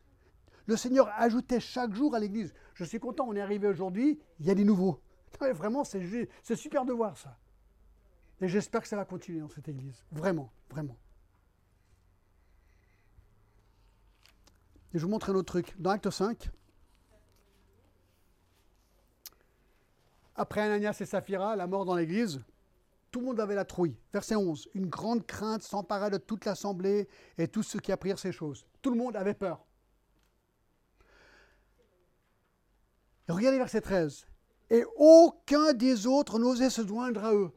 Le 0.65 0.75
Seigneur 0.75 1.09
ajoutait 1.17 1.61
chaque 1.61 1.93
jour 1.93 2.13
à 2.13 2.19
l'Église. 2.19 2.53
Je 2.73 2.83
suis 2.83 2.99
content, 2.99 3.25
on 3.27 3.35
est 3.35 3.41
arrivé 3.41 3.67
aujourd'hui, 3.67 4.19
il 4.39 4.45
y 4.45 4.51
a 4.51 4.55
des 4.55 4.65
nouveaux. 4.65 4.99
Vraiment, 5.39 5.83
c'est 5.83 6.55
super 6.55 6.83
de 6.83 6.93
voir 6.93 7.17
ça. 7.17 7.37
Et 8.41 8.47
j'espère 8.47 8.81
que 8.81 8.87
ça 8.87 8.95
va 8.95 9.05
continuer 9.05 9.39
dans 9.39 9.49
cette 9.49 9.67
Église. 9.67 10.05
Vraiment, 10.11 10.51
vraiment. 10.69 10.97
Et 14.93 14.99
je 14.99 15.03
vous 15.03 15.09
montre 15.09 15.29
un 15.31 15.35
autre 15.35 15.51
truc. 15.51 15.75
Dans 15.79 15.89
Acte 15.89 16.09
5, 16.09 16.49
Après 20.37 20.61
Ananias 20.61 20.97
et 21.01 21.05
Saphira, 21.05 21.55
la 21.55 21.65
mort 21.65 21.83
dans 21.83 21.95
l'église, 21.95 22.39
tout 23.09 23.19
le 23.19 23.25
monde 23.25 23.39
avait 23.39 23.55
la 23.55 23.65
trouille. 23.65 23.97
Verset 24.13 24.35
11. 24.35 24.69
Une 24.75 24.85
grande 24.85 25.25
crainte 25.25 25.63
s'empara 25.63 26.11
de 26.11 26.17
toute 26.17 26.45
l'assemblée 26.45 27.07
et 27.39 27.47
tous 27.47 27.63
ceux 27.63 27.79
qui 27.79 27.91
apprirent 27.91 28.19
ces 28.19 28.31
choses. 28.31 28.67
Tout 28.83 28.91
le 28.91 28.97
monde 28.97 29.15
avait 29.15 29.33
peur. 29.33 29.65
Regardez 33.27 33.57
verset 33.57 33.81
13. 33.81 34.27
Et 34.69 34.85
aucun 34.95 35.73
des 35.73 36.05
autres 36.05 36.37
n'osait 36.37 36.69
se 36.69 36.85
joindre 36.85 37.25
à 37.25 37.33
eux. 37.33 37.51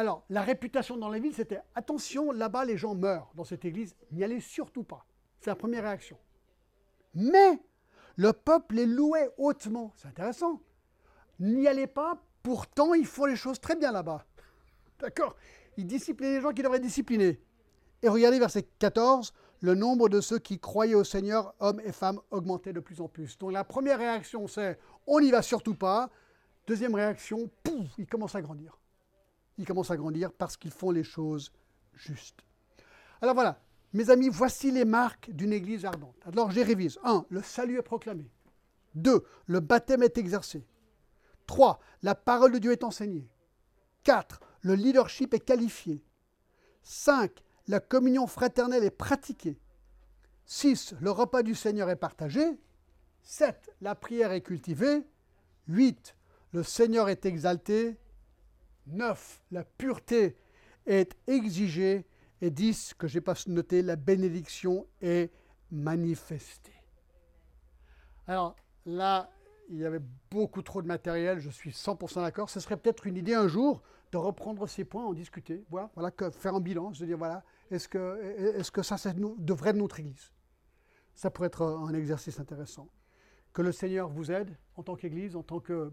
Alors, 0.00 0.24
la 0.30 0.42
réputation 0.42 0.96
dans 0.96 1.08
la 1.08 1.18
ville, 1.18 1.34
c'était 1.34 1.60
attention, 1.74 2.32
là-bas, 2.32 2.64
les 2.64 2.76
gens 2.78 2.94
meurent 2.94 3.30
dans 3.34 3.44
cette 3.44 3.64
église. 3.64 3.94
N'y 4.12 4.24
allez 4.24 4.40
surtout 4.40 4.82
pas. 4.82 5.04
C'est 5.40 5.50
la 5.50 5.56
première 5.56 5.82
réaction. 5.82 6.16
Mais 7.14 7.60
le 8.16 8.32
peuple 8.32 8.76
les 8.76 8.86
louait 8.86 9.30
hautement. 9.36 9.92
C'est 9.96 10.08
intéressant 10.08 10.60
n'y 11.40 11.66
allez 11.66 11.86
pas, 11.86 12.22
pourtant 12.42 12.94
ils 12.94 13.06
font 13.06 13.24
les 13.24 13.36
choses 13.36 13.60
très 13.60 13.76
bien 13.76 13.92
là-bas. 13.92 14.24
D'accord 14.98 15.36
Ils 15.76 15.86
disciplinent 15.86 16.34
les 16.34 16.40
gens 16.40 16.52
qui 16.52 16.62
devraient 16.62 16.80
discipliner. 16.80 17.40
Et 18.02 18.08
regardez 18.08 18.38
verset 18.38 18.62
14, 18.78 19.32
le 19.60 19.74
nombre 19.74 20.08
de 20.08 20.20
ceux 20.20 20.38
qui 20.38 20.58
croyaient 20.58 20.94
au 20.94 21.04
Seigneur, 21.04 21.54
hommes 21.60 21.80
et 21.80 21.92
femmes, 21.92 22.20
augmentait 22.30 22.72
de 22.72 22.80
plus 22.80 23.00
en 23.00 23.08
plus. 23.08 23.38
Donc 23.38 23.52
la 23.52 23.64
première 23.64 23.98
réaction, 23.98 24.46
c'est 24.46 24.78
on 25.06 25.20
n'y 25.20 25.30
va 25.30 25.42
surtout 25.42 25.74
pas. 25.74 26.10
Deuxième 26.66 26.94
réaction, 26.94 27.50
pouf, 27.62 27.88
ils 27.98 28.06
commencent 28.06 28.34
à 28.34 28.42
grandir. 28.42 28.78
Ils 29.60 29.66
commencent 29.66 29.90
à 29.90 29.96
grandir 29.98 30.32
parce 30.32 30.56
qu'ils 30.56 30.70
font 30.70 30.90
les 30.90 31.04
choses 31.04 31.52
justes. 31.92 32.40
Alors 33.20 33.34
voilà, 33.34 33.60
mes 33.92 34.08
amis, 34.08 34.30
voici 34.30 34.70
les 34.70 34.86
marques 34.86 35.30
d'une 35.32 35.52
église 35.52 35.84
ardente. 35.84 36.16
Alors 36.24 36.50
j'ai 36.50 36.62
révise. 36.62 36.98
1. 37.04 37.26
Le 37.28 37.42
salut 37.42 37.78
est 37.78 37.82
proclamé. 37.82 38.30
2. 38.94 39.22
Le 39.44 39.60
baptême 39.60 40.02
est 40.02 40.16
exercé. 40.16 40.64
3. 41.46 41.78
La 42.02 42.14
parole 42.14 42.52
de 42.52 42.58
Dieu 42.58 42.72
est 42.72 42.84
enseignée. 42.84 43.28
4. 44.04 44.40
Le 44.62 44.74
leadership 44.74 45.34
est 45.34 45.40
qualifié. 45.40 46.02
5. 46.82 47.30
La 47.68 47.80
communion 47.80 48.26
fraternelle 48.26 48.82
est 48.84 48.90
pratiquée. 48.90 49.58
6. 50.46 50.94
Le 51.00 51.10
repas 51.10 51.42
du 51.42 51.54
Seigneur 51.54 51.90
est 51.90 51.96
partagé. 51.96 52.58
7. 53.24 53.76
La 53.82 53.94
prière 53.94 54.32
est 54.32 54.40
cultivée. 54.40 55.06
8. 55.68 56.16
Le 56.54 56.62
Seigneur 56.62 57.10
est 57.10 57.26
exalté. 57.26 57.98
9. 58.86 59.42
La 59.50 59.64
pureté 59.64 60.36
est 60.86 61.16
exigée. 61.26 62.06
Et 62.42 62.50
10. 62.50 62.94
Que 62.94 63.06
j'ai 63.06 63.20
pas 63.20 63.34
noté, 63.48 63.82
la 63.82 63.96
bénédiction 63.96 64.86
est 65.02 65.30
manifestée. 65.70 66.72
Alors 68.26 68.56
là, 68.86 69.28
il 69.68 69.76
y 69.76 69.84
avait 69.84 70.00
beaucoup 70.30 70.62
trop 70.62 70.80
de 70.80 70.86
matériel, 70.86 71.38
je 71.38 71.50
suis 71.50 71.70
100% 71.70 72.22
d'accord. 72.22 72.48
Ce 72.48 72.58
serait 72.60 72.78
peut-être 72.78 73.06
une 73.06 73.16
idée 73.16 73.34
un 73.34 73.46
jour 73.46 73.82
de 74.10 74.16
reprendre 74.16 74.66
ces 74.66 74.84
points, 74.84 75.04
en 75.04 75.12
discuter, 75.12 75.64
voilà, 75.70 75.90
faire 76.32 76.54
un 76.54 76.60
bilan, 76.60 76.94
se 76.94 77.04
dire 77.04 77.18
voilà, 77.18 77.44
est-ce 77.70 77.88
que, 77.88 78.82
ça, 78.82 78.96
c'est 78.96 79.14
de 79.14 79.52
vrai 79.52 79.74
de 79.74 79.78
notre 79.78 80.00
Église? 80.00 80.32
Ça 81.14 81.30
pourrait 81.30 81.48
être 81.48 81.62
un 81.62 81.92
exercice 81.92 82.40
intéressant. 82.40 82.88
Que 83.52 83.62
le 83.62 83.72
Seigneur 83.72 84.08
vous 84.08 84.30
aide 84.30 84.56
en 84.76 84.82
tant 84.82 84.96
qu'Église, 84.96 85.36
en 85.36 85.42
tant 85.42 85.60
que, 85.60 85.90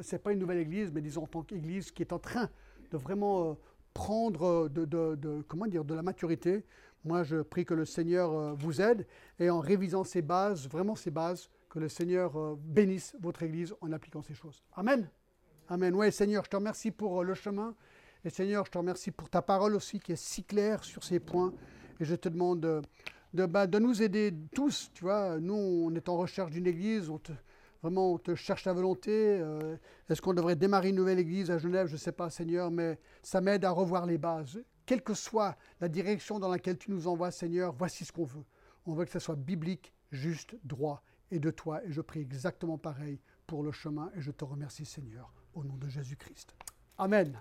c'est 0.00 0.22
pas 0.22 0.32
une 0.32 0.38
nouvelle 0.38 0.58
Église, 0.58 0.92
mais 0.92 1.00
disons 1.00 1.24
en 1.24 1.26
tant 1.26 1.42
qu'Église 1.42 1.90
qui 1.90 2.02
est 2.02 2.12
en 2.12 2.18
train 2.18 2.48
de 2.90 2.96
vraiment 2.96 3.50
euh, 3.50 3.54
prendre 3.94 4.68
de, 4.68 4.84
de, 4.84 5.42
comment 5.48 5.66
dire, 5.66 5.84
de 5.84 5.94
la 5.94 6.02
maturité. 6.02 6.64
Moi, 7.04 7.22
je 7.22 7.42
prie 7.42 7.64
que 7.64 7.74
le 7.74 7.84
Seigneur 7.84 8.32
euh, 8.32 8.52
vous 8.52 8.80
aide 8.80 9.06
et 9.38 9.50
en 9.50 9.60
révisant 9.60 10.04
ces 10.04 10.22
bases, 10.22 10.68
vraiment 10.68 10.94
ces 10.94 11.10
bases, 11.10 11.50
que 11.68 11.78
le 11.78 11.88
Seigneur 11.88 12.36
euh, 12.38 12.58
bénisse 12.58 13.16
votre 13.20 13.42
Église 13.42 13.74
en 13.80 13.92
appliquant 13.92 14.22
ces 14.22 14.34
choses. 14.34 14.62
Amen. 14.74 15.08
Amen. 15.68 15.94
Oui, 15.94 16.12
Seigneur, 16.12 16.44
je 16.44 16.50
te 16.50 16.56
remercie 16.56 16.90
pour 16.90 17.20
euh, 17.20 17.24
le 17.24 17.34
chemin. 17.34 17.74
Et 18.24 18.30
Seigneur, 18.30 18.66
je 18.66 18.70
te 18.70 18.78
remercie 18.78 19.10
pour 19.10 19.30
ta 19.30 19.40
parole 19.40 19.74
aussi 19.74 19.98
qui 19.98 20.12
est 20.12 20.16
si 20.16 20.44
claire 20.44 20.84
sur 20.84 21.02
ces 21.04 21.20
points. 21.20 21.54
Et 22.00 22.04
je 22.04 22.14
te 22.14 22.28
demande 22.28 22.82
bah, 23.34 23.66
de 23.66 23.78
nous 23.78 24.02
aider 24.02 24.34
tous. 24.54 24.90
Tu 24.94 25.04
vois, 25.04 25.38
nous, 25.38 25.54
on 25.54 25.94
est 25.94 26.08
en 26.08 26.16
recherche 26.16 26.50
d'une 26.50 26.66
Église. 26.66 27.08
On 27.08 27.18
te, 27.18 27.32
vraiment, 27.82 28.14
on 28.14 28.18
te 28.18 28.34
cherche 28.34 28.64
ta 28.64 28.72
volonté. 28.72 29.38
Euh, 29.40 29.76
est-ce 30.08 30.20
qu'on 30.20 30.34
devrait 30.34 30.56
démarrer 30.56 30.90
une 30.90 30.96
nouvelle 30.96 31.18
Église 31.18 31.50
à 31.50 31.58
Genève? 31.58 31.86
Je 31.86 31.92
ne 31.92 31.98
sais 31.98 32.12
pas, 32.12 32.30
Seigneur, 32.30 32.70
mais 32.70 32.98
ça 33.22 33.40
m'aide 33.40 33.64
à 33.64 33.70
revoir 33.70 34.06
les 34.06 34.18
bases. 34.18 34.60
Quelle 34.86 35.02
que 35.02 35.14
soit 35.14 35.56
la 35.80 35.88
direction 35.88 36.38
dans 36.38 36.48
laquelle 36.48 36.78
tu 36.78 36.90
nous 36.90 37.06
envoies, 37.06 37.30
Seigneur, 37.30 37.72
voici 37.72 38.04
ce 38.04 38.12
qu'on 38.12 38.24
veut. 38.24 38.44
On 38.86 38.94
veut 38.94 39.04
que 39.04 39.12
ce 39.12 39.18
soit 39.18 39.36
biblique, 39.36 39.92
juste, 40.10 40.56
droit 40.64 41.04
et 41.30 41.38
de 41.38 41.50
toi. 41.50 41.84
Et 41.84 41.92
je 41.92 42.00
prie 42.00 42.20
exactement 42.20 42.78
pareil 42.78 43.20
pour 43.46 43.62
le 43.62 43.70
chemin. 43.70 44.10
Et 44.16 44.20
je 44.20 44.32
te 44.32 44.44
remercie, 44.44 44.84
Seigneur, 44.84 45.32
au 45.54 45.64
nom 45.64 45.76
de 45.76 45.88
Jésus-Christ. 45.88 46.56
Amen. 46.98 47.40